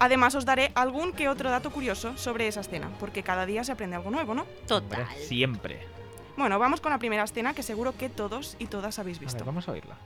Además 0.00 0.34
os 0.34 0.44
daré 0.44 0.72
algún 0.74 1.12
que 1.12 1.28
otro 1.28 1.50
dato 1.50 1.70
curioso 1.70 2.16
sobre 2.16 2.48
esa 2.48 2.62
escena, 2.62 2.90
porque 2.98 3.22
cada 3.22 3.46
día 3.46 3.62
se 3.62 3.70
aprende 3.70 3.94
algo 3.94 4.10
nuevo, 4.10 4.34
¿no? 4.34 4.44
Total. 4.66 5.06
Siempre. 5.18 5.97
Bueno, 6.38 6.56
vamos 6.60 6.80
con 6.80 6.92
la 6.92 6.98
primera 6.98 7.24
escena 7.24 7.52
que 7.52 7.64
seguro 7.64 7.96
que 7.98 8.08
todos 8.08 8.54
y 8.60 8.66
todas 8.66 9.00
habéis 9.00 9.18
A 9.18 9.22
visto. 9.22 9.38
ver, 9.38 9.44
vamos 9.44 9.68
a 9.68 9.72
oírla. 9.72 9.96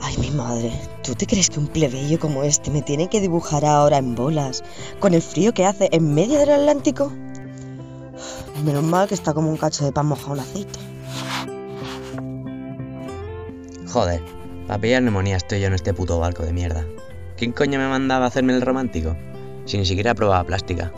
Ay, 0.00 0.16
mi 0.18 0.30
madre, 0.30 0.72
¿tú 1.02 1.14
te 1.14 1.26
crees 1.26 1.48
que 1.50 1.58
un 1.58 1.68
plebeyo 1.68 2.18
como 2.18 2.42
este 2.44 2.70
me 2.70 2.82
tiene 2.82 3.08
que 3.08 3.20
dibujar 3.20 3.64
ahora 3.64 3.98
en 3.98 4.14
bolas, 4.14 4.62
con 5.00 5.14
el 5.14 5.22
frío 5.22 5.52
que 5.54 5.64
hace 5.64 5.88
en 5.92 6.14
medio 6.14 6.38
del 6.38 6.50
Atlántico? 6.50 7.12
Menos 8.64 8.84
mal 8.84 9.08
que 9.08 9.14
está 9.14 9.34
como 9.34 9.50
un 9.50 9.56
cacho 9.56 9.84
de 9.84 9.92
pan 9.92 10.06
mojado 10.06 10.34
en 10.34 10.40
aceite. 10.40 10.78
Joder, 13.88 14.20
para 14.66 14.80
pillar 14.80 15.02
neumonía 15.02 15.36
estoy 15.36 15.60
yo 15.60 15.66
en 15.68 15.74
este 15.74 15.94
puto 15.94 16.18
barco 16.18 16.42
de 16.44 16.52
mierda. 16.52 16.84
¿Quién 17.36 17.52
coño 17.52 17.78
me 17.78 17.88
mandaba 17.88 18.24
a 18.24 18.28
hacerme 18.28 18.54
el 18.54 18.62
romántico? 18.62 19.16
Si 19.66 19.76
ni 19.78 19.84
siquiera 19.84 20.14
probaba 20.14 20.44
plástica. 20.44 20.92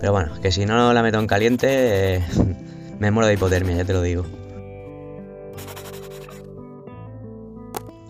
Pero 0.00 0.12
bueno, 0.12 0.32
que 0.40 0.50
si 0.50 0.66
no 0.66 0.92
la 0.92 1.02
meto 1.02 1.18
en 1.18 1.26
caliente, 1.26 2.16
eh, 2.16 2.24
me 2.98 3.10
muero 3.10 3.26
de 3.28 3.34
hipotermia, 3.34 3.76
ya 3.76 3.84
te 3.84 3.92
lo 3.92 4.02
digo. 4.02 4.24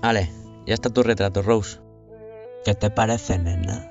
Vale, 0.03 0.31
ya 0.67 0.75
está 0.75 0.91
tu 0.91 1.03
retrato, 1.03 1.43
Rose. 1.43 1.79
¿Qué 2.65 2.75
te 2.75 2.91
parece, 2.91 3.39
nena? 3.39 3.91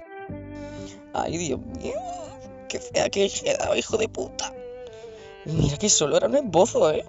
Ay, 1.14 1.38
Dios 1.38 1.60
mío, 1.60 1.94
qué 2.74 2.80
fea 2.80 3.10
que 3.10 3.26
he 3.26 3.30
quedado, 3.30 3.76
hijo 3.76 3.98
de 3.98 4.10
puta. 4.10 4.52
Mira 5.46 5.78
que 5.78 5.90
solo 5.90 6.18
era 6.18 6.28
un 6.28 6.36
esbozo, 6.36 6.92
¿eh? 6.92 7.06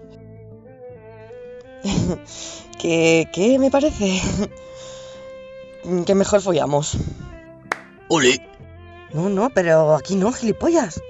¿Qué, 2.78 3.28
¿Qué 3.32 3.58
me 3.58 3.70
parece? 3.70 4.20
que 6.06 6.14
mejor 6.14 6.42
follamos. 6.42 6.98
¡Oli! 8.08 8.40
No, 9.14 9.30
no, 9.30 9.50
pero 9.54 9.94
aquí 9.94 10.16
no, 10.16 10.32
gilipollas. 10.32 11.00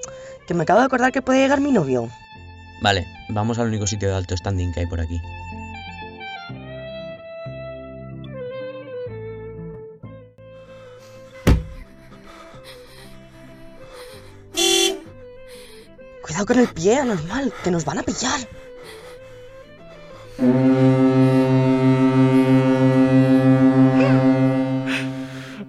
Que 0.47 0.55
me 0.55 0.63
acabo 0.63 0.79
de 0.81 0.87
acordar 0.87 1.11
que 1.11 1.23
puede 1.23 1.41
llegar 1.41 1.61
mi 1.61 1.73
novio. 1.73 2.09
Vale, 2.81 3.07
vamos 3.31 3.59
al 3.59 3.69
único 3.69 3.87
sitio 3.87 4.09
de 4.09 4.15
alto 4.15 4.37
standing 4.37 4.73
que 4.73 4.81
hay 4.81 4.87
por 4.87 5.01
aquí. 5.01 5.21
Cuidado 16.35 16.47
con 16.47 16.59
el 16.59 16.69
pie, 16.69 16.99
anormal, 16.99 17.53
que 17.63 17.71
nos 17.71 17.85
van 17.85 17.99
a 17.99 18.03
pillar. 18.03 18.41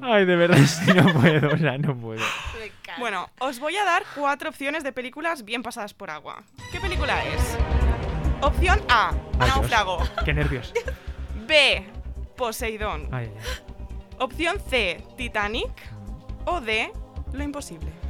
Ay, 0.02 0.26
de 0.26 0.36
verdad, 0.36 0.58
sí, 0.66 0.92
no 0.92 1.14
puedo, 1.14 1.54
o 1.54 1.58
sea, 1.58 1.78
no 1.78 1.96
puedo. 1.96 2.24
Bueno, 2.98 3.30
os 3.40 3.60
voy 3.60 3.76
a 3.76 3.84
dar 3.84 4.04
cuatro 4.16 4.50
opciones 4.50 4.84
de 4.84 4.92
películas 4.92 5.46
bien 5.46 5.62
pasadas 5.62 5.94
por 5.94 6.10
agua. 6.10 6.44
¿Qué 6.72 6.80
película 6.80 7.24
es? 7.26 7.58
Opción 8.42 8.82
A, 8.90 9.10
Ay, 9.10 9.18
Dios, 9.38 9.48
Náufrago. 9.50 10.00
Qué 10.26 10.34
nervios. 10.34 10.74
B, 11.48 11.86
Poseidón. 12.36 13.10
Ay, 13.12 13.30
ay, 13.32 13.34
ay. 13.38 13.76
Opción 14.18 14.60
C, 14.68 15.04
Titanic. 15.16 15.70
O 16.46 16.60
D, 16.60 16.92
Lo 17.34 17.44
Imposible. 17.44 18.05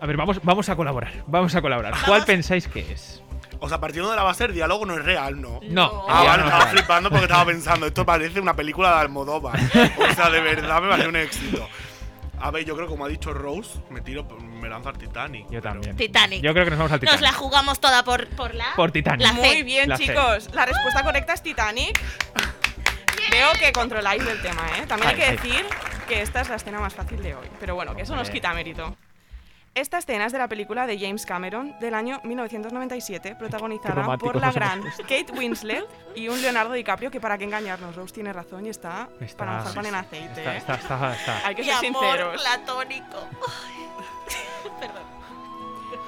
A 0.00 0.06
ver, 0.06 0.16
vamos, 0.16 0.40
vamos 0.42 0.68
a 0.68 0.76
colaborar. 0.76 1.12
Vamos 1.26 1.54
a 1.54 1.60
colaborar. 1.62 1.94
¿Cuál 2.06 2.24
pensáis 2.24 2.66
que 2.68 2.80
es? 2.92 3.22
O 3.58 3.68
sea, 3.68 3.78
partiendo 3.78 4.08
de 4.10 4.16
la 4.16 4.22
base, 4.22 4.44
el 4.46 4.54
diálogo 4.54 4.86
no 4.86 4.94
es 4.94 5.04
real, 5.04 5.40
¿no? 5.40 5.60
No. 5.68 6.06
Ah, 6.08 6.24
vale, 6.24 6.38
no 6.42 6.44
estaba 6.44 6.58
es 6.58 6.64
real. 6.64 6.76
flipando 6.78 7.10
porque 7.10 7.24
estaba 7.26 7.44
pensando, 7.44 7.86
esto 7.86 8.06
parece 8.06 8.40
una 8.40 8.56
película 8.56 8.94
de 8.94 9.00
Almodóvar. 9.00 9.58
O 9.58 10.14
sea, 10.14 10.30
de 10.30 10.40
verdad 10.40 10.80
me 10.80 10.88
parece 10.88 11.08
un 11.08 11.16
éxito. 11.16 11.68
A 12.42 12.50
ver, 12.50 12.64
yo 12.64 12.74
creo 12.74 12.86
que 12.86 12.92
como 12.92 13.04
ha 13.04 13.08
dicho 13.08 13.34
Rose, 13.34 13.78
me 13.90 14.00
tiro, 14.00 14.24
me 14.40 14.66
lanzo 14.70 14.88
al 14.88 14.96
Titanic. 14.96 15.46
Yo 15.50 15.60
también. 15.60 15.94
Titanic. 15.94 16.40
Yo 16.40 16.52
creo 16.54 16.64
que 16.64 16.70
nos 16.70 16.78
vamos 16.78 16.92
al 16.92 17.00
Nos 17.02 17.10
Titanic. 17.10 17.20
la 17.20 17.32
jugamos 17.34 17.80
toda 17.80 18.02
por, 18.02 18.26
por 18.28 18.54
la. 18.54 18.64
Por 18.76 18.90
Titanic. 18.92 19.20
La 19.26 19.34
C. 19.34 19.40
Muy 19.42 19.62
bien, 19.62 19.90
La 19.90 19.98
C. 19.98 20.04
chicos. 20.06 20.48
La 20.54 20.64
respuesta 20.64 21.02
correcta 21.04 21.34
es 21.34 21.42
Titanic. 21.42 22.00
Veo 23.30 23.48
que 23.60 23.70
controláis 23.72 24.26
el 24.26 24.40
tema, 24.40 24.62
¿eh? 24.78 24.86
También 24.88 25.10
hay 25.10 25.20
Ay, 25.20 25.20
que 25.20 25.32
decir 25.32 25.66
que 26.08 26.22
esta 26.22 26.40
es 26.40 26.48
la 26.48 26.56
escena 26.56 26.80
más 26.80 26.94
fácil 26.94 27.22
de 27.22 27.34
hoy. 27.34 27.46
Pero 27.60 27.74
bueno, 27.74 27.94
que 27.94 28.02
eso 28.02 28.16
nos 28.16 28.30
quita 28.30 28.54
mérito. 28.54 28.96
Esta 29.74 29.98
escena 29.98 30.26
es 30.26 30.32
de 30.32 30.38
la 30.38 30.48
película 30.48 30.86
de 30.86 30.98
James 30.98 31.24
Cameron 31.24 31.78
del 31.78 31.94
año 31.94 32.20
1997, 32.24 33.36
protagonizada 33.36 34.18
por 34.18 34.34
la 34.36 34.50
gran. 34.50 34.82
Kate 35.02 35.26
Winslet 35.36 35.86
y 36.16 36.28
un 36.28 36.42
Leonardo 36.42 36.72
DiCaprio 36.72 37.10
que 37.10 37.20
para 37.20 37.38
qué 37.38 37.44
engañarnos, 37.44 37.94
Rose 37.94 38.12
tiene 38.12 38.32
razón 38.32 38.66
y 38.66 38.70
está, 38.70 39.08
Está- 39.20 39.36
para 39.38 39.58
mojar 39.58 39.74
pan 39.74 39.86
en 39.86 39.94
aceite. 39.94 40.40
Está, 40.40 40.54
¿eh? 40.54 40.58
está, 40.58 40.74
está, 40.74 41.14
está. 41.14 41.46
Hay 41.46 41.54
que 41.54 41.62
Mi 41.62 41.68
ser 41.68 41.86
amor 41.86 42.02
sinceros. 42.02 42.42
platónico. 42.42 43.16
Perdón. 44.80 45.20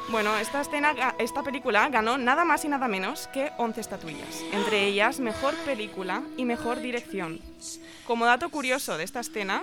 Bueno, 0.09 0.37
esta, 0.37 0.61
escena, 0.61 0.93
esta 1.19 1.43
película 1.45 1.89
ganó 1.89 2.19
nada 2.19 2.45
más 2.45 2.65
y 2.65 2.69
nada 2.69 2.89
menos 2.89 3.29
que 3.29 3.53
11 3.59 3.81
estatuillas, 3.81 4.43
entre 4.53 4.85
ellas 4.87 5.21
Mejor 5.21 5.55
Película 5.65 6.23
y 6.37 6.45
Mejor 6.45 6.81
Dirección. 6.81 7.41
Como 8.07 8.27
dato 8.27 8.49
curioso 8.51 8.99
de 8.99 9.05
esta 9.05 9.21
escena, 9.21 9.63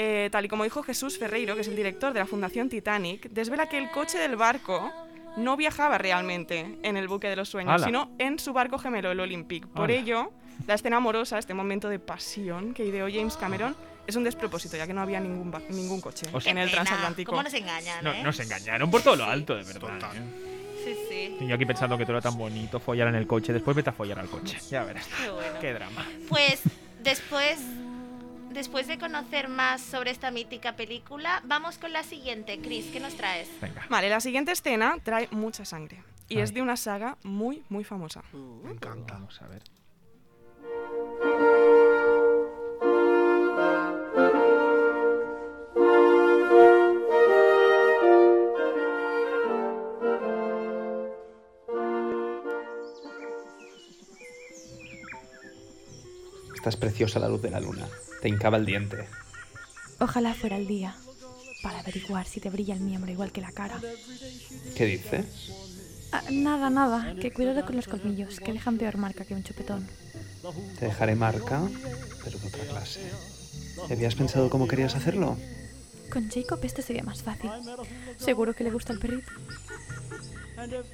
eh, 0.00 0.28
tal 0.30 0.44
y 0.44 0.48
como 0.48 0.62
dijo 0.62 0.82
Jesús 0.84 1.18
Ferreiro, 1.18 1.56
que 1.56 1.62
es 1.62 1.68
el 1.68 1.74
director 1.74 2.12
de 2.12 2.20
la 2.20 2.26
Fundación 2.26 2.68
Titanic, 2.68 3.28
desvela 3.30 3.68
que 3.68 3.78
el 3.78 3.90
coche 3.90 4.16
del 4.16 4.36
barco 4.36 4.92
no 5.36 5.56
viajaba 5.56 5.98
realmente 5.98 6.78
en 6.82 6.96
el 6.96 7.08
buque 7.08 7.28
de 7.28 7.34
los 7.36 7.48
sueños, 7.48 7.74
¡Hala! 7.74 7.86
sino 7.86 8.10
en 8.18 8.38
su 8.38 8.52
barco 8.52 8.78
gemelo, 8.78 9.10
el 9.10 9.18
Olympic. 9.20 9.66
Por 9.66 9.90
¡Hala! 9.90 10.00
ello, 10.00 10.32
la 10.68 10.74
escena 10.74 10.98
amorosa, 10.98 11.38
este 11.38 11.52
momento 11.52 11.88
de 11.88 11.98
pasión 11.98 12.74
que 12.74 12.84
ideó 12.84 13.08
James 13.12 13.36
Cameron, 13.36 13.74
es 14.06 14.14
un 14.16 14.22
despropósito, 14.24 14.76
ya 14.76 14.86
que 14.86 14.94
no 14.94 15.00
había 15.02 15.20
ningún, 15.20 15.52
ningún 15.70 16.00
coche 16.00 16.26
O 16.32 16.40
sea- 16.40 16.52
en 16.52 16.58
el 16.58 16.70
pena. 16.70 16.82
transatlántico. 16.84 17.30
¿Cómo 17.32 17.42
nos 17.42 17.52
engañan, 17.54 18.02
No, 18.04 18.12
eh? 18.12 18.22
nos 18.22 18.38
engañaron 18.40 18.90
por 18.90 19.02
todo 19.02 19.16
lo 19.16 19.24
alto, 19.24 19.54
de 19.56 19.64
verdad. 19.64 19.98
¿eh? 20.14 20.22
Sí, 20.84 20.94
sí. 21.10 21.36
Y 21.40 21.46
yo 21.48 21.54
aquí 21.56 21.66
pensando 21.66 21.98
que 21.98 22.04
todo 22.04 22.16
era 22.16 22.22
tan 22.22 22.38
bonito, 22.38 22.78
follar 22.80 23.08
en 23.08 23.16
el 23.16 23.26
coche, 23.26 23.52
después 23.52 23.76
vete 23.76 23.90
a 23.90 23.92
follar 23.92 24.18
al 24.20 24.28
coche. 24.28 24.56
Ya 24.70 24.84
verás. 24.84 25.06
Qué 25.22 25.28
bueno. 25.30 25.60
Qué 25.60 25.72
drama. 25.74 26.06
Pues 26.28 26.60
después, 27.02 27.58
después 28.58 28.88
de 28.88 28.98
conocer 28.98 29.48
más 29.48 29.80
sobre 29.80 30.10
esta 30.10 30.32
mítica 30.32 30.74
película, 30.74 31.40
vamos 31.44 31.78
con 31.78 31.92
la 31.92 32.02
siguiente. 32.02 32.58
Chris, 32.60 32.86
¿qué 32.92 32.98
nos 32.98 33.14
traes? 33.14 33.48
Venga. 33.60 33.86
Vale, 33.88 34.10
la 34.10 34.20
siguiente 34.20 34.50
escena 34.50 34.96
trae 35.04 35.28
mucha 35.30 35.64
sangre. 35.64 36.02
Y 36.28 36.40
es 36.40 36.52
de 36.52 36.60
una 36.60 36.76
saga 36.76 37.16
muy, 37.22 37.62
muy 37.68 37.84
famosa. 37.84 38.22
Me 38.64 38.72
encanta. 38.72 39.14
Vamos 39.14 39.40
a 39.40 39.46
ver. 39.46 39.62
Estás 56.58 56.76
preciosa 56.76 57.20
a 57.20 57.22
la 57.22 57.28
luz 57.28 57.40
de 57.40 57.52
la 57.52 57.60
luna. 57.60 57.86
Te 58.20 58.28
hincaba 58.28 58.56
el 58.56 58.66
diente. 58.66 59.06
Ojalá 60.00 60.34
fuera 60.34 60.56
el 60.56 60.66
día 60.66 60.96
para 61.62 61.78
averiguar 61.78 62.26
si 62.26 62.40
te 62.40 62.50
brilla 62.50 62.74
el 62.74 62.80
miembro 62.80 63.12
igual 63.12 63.30
que 63.30 63.40
la 63.40 63.52
cara. 63.52 63.80
¿Qué 64.76 64.84
dices? 64.84 65.52
Ah, 66.10 66.24
nada, 66.32 66.68
nada, 66.68 67.14
que 67.14 67.32
cuidado 67.32 67.64
con 67.64 67.76
los 67.76 67.86
colmillos, 67.86 68.40
que 68.40 68.52
dejan 68.52 68.76
peor 68.76 68.96
marca 68.96 69.24
que 69.24 69.34
un 69.34 69.44
chupetón. 69.44 69.86
Te 70.80 70.86
dejaré 70.86 71.14
marca, 71.14 71.62
pero 72.24 72.36
de 72.40 72.48
otra 72.48 72.64
clase. 72.64 73.08
¿Habías 73.88 74.16
pensado 74.16 74.50
cómo 74.50 74.66
querías 74.66 74.96
hacerlo? 74.96 75.36
Con 76.10 76.28
Jacob 76.28 76.58
esto 76.64 76.82
sería 76.82 77.04
más 77.04 77.22
fácil. 77.22 77.50
Seguro 78.16 78.52
que 78.52 78.64
le 78.64 78.72
gusta 78.72 78.92
el 78.92 78.98
perrito. 78.98 79.30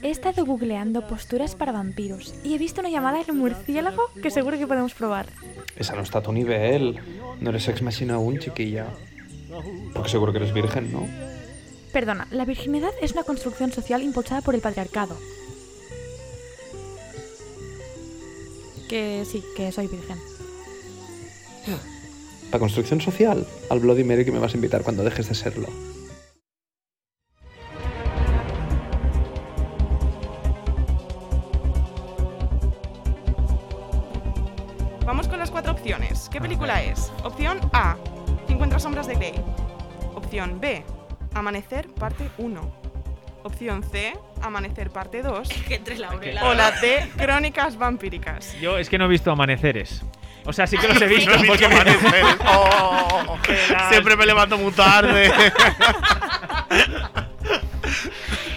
He 0.02 0.10
estado 0.10 0.44
googleando 0.44 1.06
posturas 1.06 1.54
para 1.54 1.72
vampiros 1.72 2.34
y 2.44 2.54
he 2.54 2.58
visto 2.58 2.80
una 2.80 2.90
llamada 2.90 3.20
en 3.20 3.30
un 3.30 3.38
murciélago 3.38 4.02
que 4.22 4.30
seguro 4.30 4.58
que 4.58 4.66
podemos 4.66 4.94
probar. 4.94 5.26
Esa 5.76 5.94
no 5.94 6.02
está 6.02 6.18
a 6.18 6.22
tu 6.22 6.32
nivel. 6.32 7.00
No 7.40 7.50
eres 7.50 7.68
ex 7.68 7.80
machina 7.82 8.14
aún, 8.14 8.38
chiquilla. 8.38 8.86
Porque 9.94 10.10
seguro 10.10 10.32
que 10.32 10.38
eres 10.38 10.52
virgen, 10.52 10.92
¿no? 10.92 11.06
Perdona, 11.92 12.26
la 12.30 12.44
virginidad 12.44 12.90
es 13.00 13.12
una 13.12 13.22
construcción 13.22 13.72
social 13.72 14.02
impulsada 14.02 14.42
por 14.42 14.54
el 14.54 14.60
patriarcado. 14.60 15.16
Que 18.88 19.24
sí, 19.24 19.42
que 19.56 19.72
soy 19.72 19.86
virgen. 19.86 20.18
La 22.52 22.58
construcción 22.58 23.00
social. 23.00 23.46
Al 23.70 23.80
Bloody 23.80 24.04
Mary 24.04 24.24
que 24.24 24.32
me 24.32 24.38
vas 24.38 24.52
a 24.52 24.56
invitar 24.56 24.82
cuando 24.82 25.04
dejes 25.04 25.28
de 25.28 25.34
serlo. 25.34 25.68
Película 36.45 36.82
es? 36.82 37.11
Opción 37.22 37.59
A, 37.72 37.97
50 38.49 38.78
sombras 38.78 39.07
de 39.07 39.14
Grey. 39.14 39.40
Opción 40.14 40.61
B, 40.61 40.84
Amanecer 41.34 41.88
parte 41.88 42.28
1. 42.36 42.84
Opción 43.45 43.82
C, 43.82 44.14
Amanecer 44.42 44.90
parte 44.90 45.22
2. 45.22 45.49
Que 45.68 45.76
entre 45.76 45.99
la 45.99 46.11
una 46.11 46.26
y 46.26 46.32
la 46.32 46.45
O 46.45 46.53
la. 46.55 46.70
D, 46.72 47.11
Crónicas 47.16 47.76
vampíricas. 47.78 48.55
Yo 48.61 48.76
es 48.78 48.88
que 48.90 48.99
no 48.99 49.07
he 49.07 49.09
visto 49.09 49.30
amaneceres. 49.30 50.03
O 50.47 50.53
sea, 50.53 50.66
sí 50.66 50.76
que 50.76 50.86
los 50.86 51.01
he 51.01 51.07
No 51.07 51.14
visto. 51.14 51.30
he 51.32 51.36
visto 51.38 51.49
porque 51.49 51.66
me- 51.68 51.74
Amanecer. 51.80 52.24
Oh, 52.47 53.38
siempre 53.90 54.14
me 54.16 54.26
levanto 54.26 54.59
muy 54.59 54.72
tarde. 54.72 55.32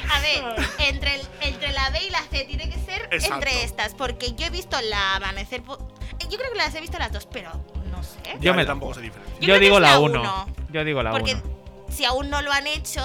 A 0.09 0.19
ver, 0.21 0.43
entre, 0.79 1.15
el- 1.15 1.27
entre 1.41 1.71
la 1.71 1.89
B 1.91 1.99
y 2.05 2.09
la 2.09 2.21
C 2.23 2.43
tiene 2.45 2.69
que 2.69 2.77
ser 2.79 3.07
Exacto. 3.11 3.35
entre 3.35 3.63
estas, 3.63 3.93
porque 3.93 4.33
yo 4.35 4.45
he 4.45 4.49
visto 4.49 4.77
la 4.89 5.15
amanecer. 5.15 5.61
Yo 5.63 6.37
creo 6.37 6.51
que 6.51 6.57
las 6.57 6.75
he 6.75 6.81
visto 6.81 6.97
las 6.99 7.11
dos, 7.13 7.25
pero 7.31 7.51
sé. 8.07 8.37
Yo 8.39 8.53
me 8.53 8.65
tampoco 8.65 8.93
sé 8.95 9.01
diferencia. 9.01 9.35
Yo 9.39 9.53
Yo, 9.55 9.59
digo 9.59 9.79
la 9.79 9.91
la 9.91 9.99
1. 9.99 10.19
uno. 10.21 10.45
Yo 10.71 10.83
digo 10.83 11.03
la 11.03 11.11
1. 11.11 11.19
Porque 11.19 11.37
si 11.89 12.05
aún 12.05 12.29
no 12.29 12.41
lo 12.41 12.51
han 12.51 12.65
hecho, 12.67 13.01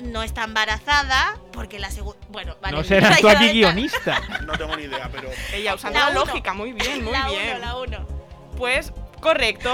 no 0.00 0.22
está 0.22 0.44
embarazada, 0.44 1.38
porque 1.52 1.78
la 1.78 1.90
segunda. 1.90 2.18
Bueno, 2.30 2.56
vale. 2.62 2.76
No 2.76 2.84
serás 2.84 3.18
tú 3.20 3.28
aquí 3.28 3.48
guionista. 3.50 4.20
No 4.46 4.52
tengo 4.56 4.76
ni 4.76 4.84
idea, 4.84 5.08
pero. 5.12 5.28
Ella 5.52 5.74
usando 5.74 5.98
La 5.98 6.06
la, 6.06 6.10
uno. 6.12 6.20
lógica, 6.24 6.54
muy 6.54 6.72
bien, 6.72 7.02
muy 7.04 7.12
la 7.12 7.28
bien. 7.28 7.56
Uno, 7.56 7.66
la 7.66 7.76
uno. 7.76 8.06
Pues, 8.56 8.92
correcto. 9.20 9.70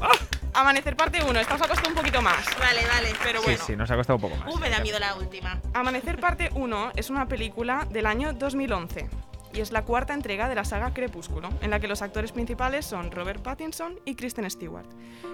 Ah, 0.00 0.10
Amanecer 0.52 0.96
parte 0.96 1.22
1, 1.22 1.38
esta 1.38 1.54
os 1.54 1.62
ha 1.62 1.68
costado 1.68 1.90
un 1.90 1.94
poquito 1.94 2.20
más. 2.22 2.44
Vale, 2.58 2.84
vale. 2.88 3.12
Pero 3.22 3.38
Sí, 3.40 3.44
bueno. 3.50 3.64
sí, 3.64 3.76
nos 3.76 3.88
ha 3.90 3.94
costado 3.96 4.16
un 4.16 4.22
poco 4.22 4.34
más. 4.36 4.52
Uh, 4.52 4.58
me 4.58 4.68
da 4.68 4.80
miedo 4.80 4.98
la 4.98 5.14
última. 5.14 5.60
Amanecer 5.74 6.18
parte 6.18 6.50
1 6.54 6.92
es 6.96 7.08
una 7.08 7.26
película 7.28 7.86
del 7.88 8.04
año 8.06 8.32
2011 8.32 9.08
y 9.52 9.60
es 9.60 9.72
la 9.72 9.82
cuarta 9.84 10.14
entrega 10.14 10.48
de 10.48 10.54
la 10.54 10.64
saga 10.64 10.92
Crepúsculo, 10.94 11.48
en 11.60 11.70
la 11.70 11.80
que 11.80 11.88
los 11.88 12.02
actores 12.02 12.32
principales 12.32 12.86
son 12.86 13.10
Robert 13.10 13.42
Pattinson 13.42 13.98
y 14.04 14.14
Kristen 14.14 14.48
Stewart. 14.50 14.86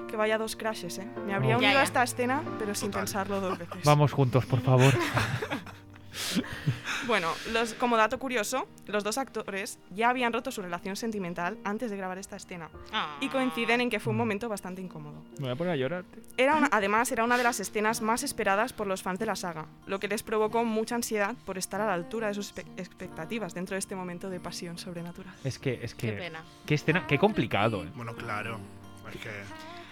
Que 0.08 0.16
vaya 0.16 0.38
dos 0.38 0.56
crashes, 0.56 0.98
¿eh? 0.98 1.06
Me 1.26 1.34
habría 1.34 1.56
Oh. 1.56 1.58
unido 1.58 1.72
Ya, 1.72 1.78
a 1.78 1.82
ya. 1.82 1.84
esta 1.84 2.02
escena, 2.02 2.42
pero 2.58 2.74
sin 2.74 2.90
pensarlo 2.90 3.40
dos 3.40 3.58
veces. 3.58 3.84
Vamos 3.84 4.12
juntos, 4.12 4.46
por 4.46 4.60
favor. 4.60 4.92
Bueno, 7.06 7.32
los- 7.52 7.74
como 7.74 7.96
dato 7.96 8.18
curioso, 8.18 8.66
los 8.86 9.04
dos 9.04 9.18
actores 9.18 9.78
ya 9.90 10.08
habían 10.10 10.32
roto 10.32 10.50
su 10.50 10.62
relación 10.62 10.96
sentimental 10.96 11.58
antes 11.64 11.90
de 11.90 11.96
grabar 11.96 12.18
esta 12.18 12.36
escena 12.36 12.68
Ah. 12.92 13.16
y 13.20 13.28
coinciden 13.28 13.80
en 13.80 13.90
que 13.90 14.00
fue 14.00 14.10
un 14.12 14.16
momento 14.16 14.48
bastante 14.48 14.80
incómodo. 14.82 15.22
Me 15.38 15.42
voy 15.44 15.50
a 15.50 15.56
poner 15.56 15.72
a 15.74 15.76
llorar. 15.76 16.04
Era 16.36 16.56
una- 16.56 16.68
además, 16.72 17.10
era 17.12 17.24
una 17.24 17.36
de 17.38 17.44
las 17.44 17.60
escenas 17.60 18.00
más 18.00 18.22
esperadas 18.22 18.72
por 18.72 18.86
los 18.86 19.02
fans 19.02 19.18
de 19.18 19.26
la 19.26 19.36
saga, 19.36 19.66
lo 19.86 20.00
que 20.00 20.08
les 20.08 20.22
provocó 20.22 20.64
mucha 20.64 20.94
ansiedad 20.94 21.34
por 21.44 21.58
estar 21.58 21.80
a 21.80 21.86
la 21.86 21.94
altura 21.94 22.28
de 22.28 22.34
sus 22.34 22.52
expectativas 22.76 23.54
dentro 23.54 23.74
de 23.74 23.78
este 23.78 23.94
momento 23.96 24.30
de 24.30 24.40
pasión 24.40 24.78
sobrenatural. 24.78 25.34
Es 25.44 25.58
que, 25.58 25.78
es 25.82 25.94
que. 25.94 26.08
Qué 26.08 26.12
pena. 26.16 26.42
Qué 26.66 26.74
escena, 26.74 27.06
qué 27.06 27.18
complicado. 27.18 27.84
eh. 27.84 27.90
Bueno, 27.94 28.14
claro. 28.14 28.58
Es 29.12 29.20
que. 29.20 29.30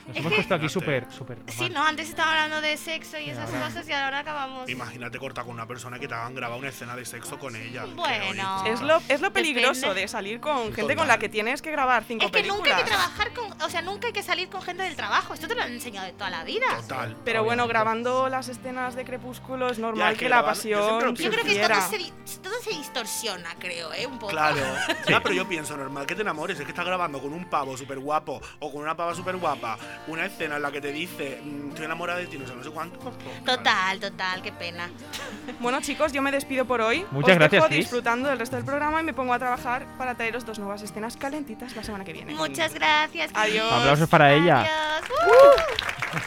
Nos 0.06 0.16
hemos 0.18 0.32
puesto 0.34 0.54
aquí 0.54 0.68
súper, 0.68 1.06
súper. 1.10 1.38
Sí, 1.48 1.70
no, 1.70 1.82
antes 1.82 2.08
estaba 2.08 2.32
hablando 2.32 2.60
de 2.60 2.76
sexo 2.76 3.18
y 3.18 3.30
esas 3.30 3.48
ahora- 3.52 3.66
cosas 3.66 3.88
y 3.88 3.92
ahora 3.92 4.18
acabamos. 4.20 4.68
Imagínate 4.68 5.18
cortar 5.18 5.44
con 5.44 5.54
una 5.54 5.66
persona 5.66 5.98
que 5.98 6.06
te 6.08 6.14
hagan 6.14 6.34
grabar 6.34 6.58
una 6.58 6.68
escena 6.68 6.94
de 6.94 7.04
sexo 7.04 7.38
con 7.38 7.56
ella. 7.56 7.86
Bueno. 7.94 8.64
Es 8.66 8.80
lo, 8.82 9.00
es 9.08 9.20
lo 9.20 9.32
peligroso 9.32 9.80
Depende. 9.80 10.00
de 10.02 10.08
salir 10.08 10.40
con 10.40 10.64
gente 10.66 10.82
Total. 10.82 10.96
con 10.96 11.08
la 11.08 11.18
que 11.18 11.28
tienes 11.28 11.62
que 11.62 11.70
grabar 11.70 12.04
cinco 12.04 12.26
Es 12.26 12.30
que 12.30 12.38
películas. 12.38 12.58
nunca 12.64 12.76
hay 12.76 12.82
que 12.84 12.90
trabajar 12.90 13.32
con. 13.32 13.62
O 13.62 13.70
sea, 13.70 13.82
nunca 13.82 14.06
hay 14.08 14.12
que 14.12 14.22
salir 14.22 14.48
con 14.48 14.62
gente 14.62 14.82
del 14.82 14.96
trabajo. 14.96 15.34
Esto 15.34 15.48
te 15.48 15.54
lo 15.54 15.62
han 15.62 15.72
enseñado 15.72 16.06
de 16.06 16.12
toda 16.12 16.30
la 16.30 16.44
vida. 16.44 16.66
Total. 16.82 17.16
Pero 17.24 17.44
bueno, 17.44 17.66
grabando 17.66 18.28
las 18.28 18.48
escenas 18.48 18.94
de 18.96 19.04
Crepúsculo 19.04 19.68
es 19.70 19.78
normal 19.78 20.12
Ya, 20.12 20.18
que, 20.18 20.24
que 20.24 20.28
la 20.28 20.40
yo 20.40 20.44
pasión. 20.46 21.14
Yo 21.14 21.30
creo 21.30 21.44
que 21.44 21.56
todo 21.66 21.80
se, 21.88 22.38
todo 22.40 22.54
se 22.62 22.70
distorsiona, 22.70 23.54
creo, 23.58 23.92
¿eh? 23.94 24.06
Un 24.06 24.18
poco. 24.18 24.32
Claro. 24.32 24.62
Ya, 25.08 25.20
pero 25.22 25.34
yo 25.34 25.46
pienso, 25.46 25.76
normal 25.76 26.06
que 26.06 26.14
te 26.14 26.22
enamores. 26.22 26.58
Es 26.58 26.64
que 26.64 26.70
estás 26.72 26.84
grabando 26.86 27.20
con 27.20 27.32
un 27.32 27.44
pavo 27.48 27.76
súper 27.76 27.98
guapo 27.98 28.40
o 28.60 28.72
con 28.72 28.82
una 28.82 28.96
pava 28.96 29.14
súper 29.14 29.36
guapa 29.36 29.78
una 30.06 30.26
escena 30.26 30.56
en 30.56 30.62
la 30.62 30.70
que 30.72 30.80
te 30.80 30.92
dice, 30.92 31.40
"Mm, 31.42 31.68
estoy 31.70 31.84
enamorada 31.86 32.18
de 32.20 32.26
ti, 32.26 32.38
no 32.38 32.46
sé, 32.46 32.54
no 32.54 32.62
sé 32.62 32.70
cuánto. 32.70 32.98
Total, 33.44 33.98
total, 34.00 34.42
qué 34.42 34.52
pena. 34.52 34.88
Bueno, 35.60 35.80
chicos, 35.80 36.12
yo 36.12 36.20
me 36.22 36.30
despido 36.32 36.64
por 36.64 36.80
hoy. 36.80 37.06
Muchas 37.10 37.30
Os 37.32 37.38
gracias, 37.38 37.62
dejo 37.62 37.74
disfrutando 37.74 38.28
del 38.28 38.38
resto 38.38 38.56
del 38.56 38.64
programa 38.64 39.00
y 39.00 39.04
me 39.04 39.14
pongo 39.14 39.32
a 39.32 39.38
trabajar 39.38 39.86
para 39.96 40.14
traeros 40.14 40.44
dos 40.44 40.58
nuevas 40.58 40.82
escenas 40.82 41.16
calentitas 41.16 41.74
la 41.76 41.82
semana 41.82 42.04
que 42.04 42.12
viene. 42.12 42.34
Muchas 42.34 42.74
gracias. 42.74 43.30
Adiós. 43.34 43.72
Aplausos 43.72 44.08
para 44.08 44.32
ella. 44.34 44.60
Adiós. 44.98 46.24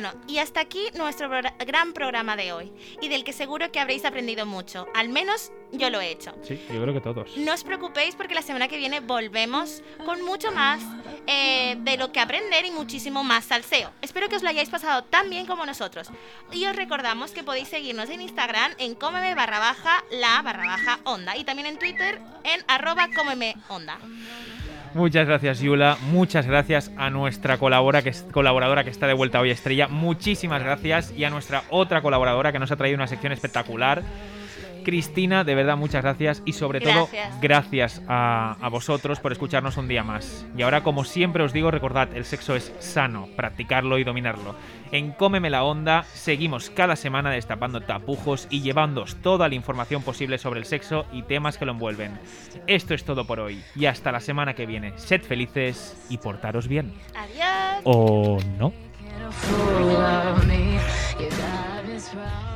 Bueno, 0.00 0.16
y 0.28 0.38
hasta 0.38 0.60
aquí 0.60 0.78
nuestro 0.94 1.28
gran 1.28 1.92
programa 1.92 2.36
de 2.36 2.52
hoy, 2.52 2.70
y 3.02 3.08
del 3.08 3.24
que 3.24 3.32
seguro 3.32 3.72
que 3.72 3.80
habréis 3.80 4.04
aprendido 4.04 4.46
mucho, 4.46 4.86
al 4.94 5.08
menos 5.08 5.50
yo 5.72 5.90
lo 5.90 6.00
he 6.00 6.12
hecho. 6.12 6.36
Sí, 6.44 6.54
yo 6.72 6.80
creo 6.80 6.94
que 6.94 7.00
todos. 7.00 7.36
No 7.36 7.52
os 7.52 7.64
preocupéis 7.64 8.14
porque 8.14 8.36
la 8.36 8.42
semana 8.42 8.68
que 8.68 8.76
viene 8.76 9.00
volvemos 9.00 9.82
con 10.06 10.22
mucho 10.22 10.52
más 10.52 10.80
eh, 11.26 11.74
de 11.80 11.96
lo 11.96 12.12
que 12.12 12.20
aprender 12.20 12.64
y 12.64 12.70
muchísimo 12.70 13.24
más 13.24 13.46
salseo. 13.46 13.90
Espero 14.00 14.28
que 14.28 14.36
os 14.36 14.44
lo 14.44 14.50
hayáis 14.50 14.70
pasado 14.70 15.02
tan 15.02 15.30
bien 15.30 15.46
como 15.46 15.66
nosotros. 15.66 16.12
Y 16.52 16.64
os 16.66 16.76
recordamos 16.76 17.32
que 17.32 17.42
podéis 17.42 17.66
seguirnos 17.66 18.08
en 18.08 18.20
Instagram 18.20 18.74
en 18.78 18.94
cómeme 18.94 19.34
barra 19.34 19.58
baja 19.58 20.04
la 20.12 20.40
barra 20.42 20.64
baja 20.64 21.00
onda 21.02 21.36
y 21.36 21.42
también 21.42 21.66
en 21.66 21.76
Twitter 21.76 22.20
en 22.44 22.62
arroba 22.68 23.08
cómeme 23.16 23.56
onda. 23.68 23.98
Muchas 24.94 25.26
gracias, 25.26 25.60
Yula. 25.60 25.96
Muchas 26.10 26.46
gracias 26.46 26.90
a 26.96 27.10
nuestra 27.10 27.58
que 28.02 28.08
es- 28.10 28.26
colaboradora 28.32 28.84
que 28.84 28.90
está 28.90 29.06
de 29.06 29.12
vuelta 29.14 29.40
hoy, 29.40 29.50
Estrella. 29.50 29.86
Muchísimas 29.88 30.62
gracias. 30.62 31.12
Y 31.16 31.24
a 31.24 31.30
nuestra 31.30 31.62
otra 31.70 32.00
colaboradora 32.02 32.52
que 32.52 32.58
nos 32.58 32.72
ha 32.72 32.76
traído 32.76 32.96
una 32.96 33.06
sección 33.06 33.32
espectacular. 33.32 34.02
Cristina, 34.88 35.44
de 35.44 35.54
verdad, 35.54 35.76
muchas 35.76 36.02
gracias 36.02 36.42
y 36.46 36.54
sobre 36.54 36.80
todo 36.80 37.10
gracias 37.42 38.00
a, 38.08 38.56
vosotros 38.70 39.20
por 39.20 39.32
escucharnos 39.32 39.76
un 39.76 39.86
día 39.86 40.02
más. 40.02 40.46
Y 40.56 40.62
ahora, 40.62 40.82
como 40.82 41.04
siempre 41.04 41.42
os 41.42 41.52
digo, 41.52 41.70
recordad, 41.70 42.16
el 42.16 42.24
sexo 42.24 42.56
es 42.56 42.72
sano, 42.78 43.28
practicarlo 43.36 43.98
y 43.98 44.04
dominarlo. 44.04 44.54
En 44.90 45.12
Cómeme 45.12 45.50
la 45.50 45.62
Onda 45.62 46.04
seguimos 46.04 46.70
cada 46.70 46.96
semana 46.96 47.30
destapando 47.30 47.82
tapujos 47.82 48.46
y 48.48 48.62
llevándoos 48.62 49.16
toda 49.16 49.46
la 49.50 49.56
información 49.56 50.00
posible 50.00 50.38
sobre 50.38 50.60
el 50.60 50.64
sexo 50.64 51.04
y 51.12 51.20
temas 51.20 51.58
que 51.58 51.66
lo 51.66 51.72
envuelven. 51.72 52.18
Esto 52.66 52.94
es 52.94 53.04
todo 53.04 53.26
por 53.26 53.40
hoy 53.40 53.62
y 53.76 53.84
hasta 53.84 54.10
la 54.10 54.20
semana 54.20 54.54
que 54.54 54.64
viene. 54.64 54.94
Sed 54.96 55.20
felices 55.20 56.02
y 56.08 56.16
portaros 56.16 56.66
bien. 56.66 56.94
Adiós. 57.14 57.82
O 57.84 58.38
no. 58.58 58.72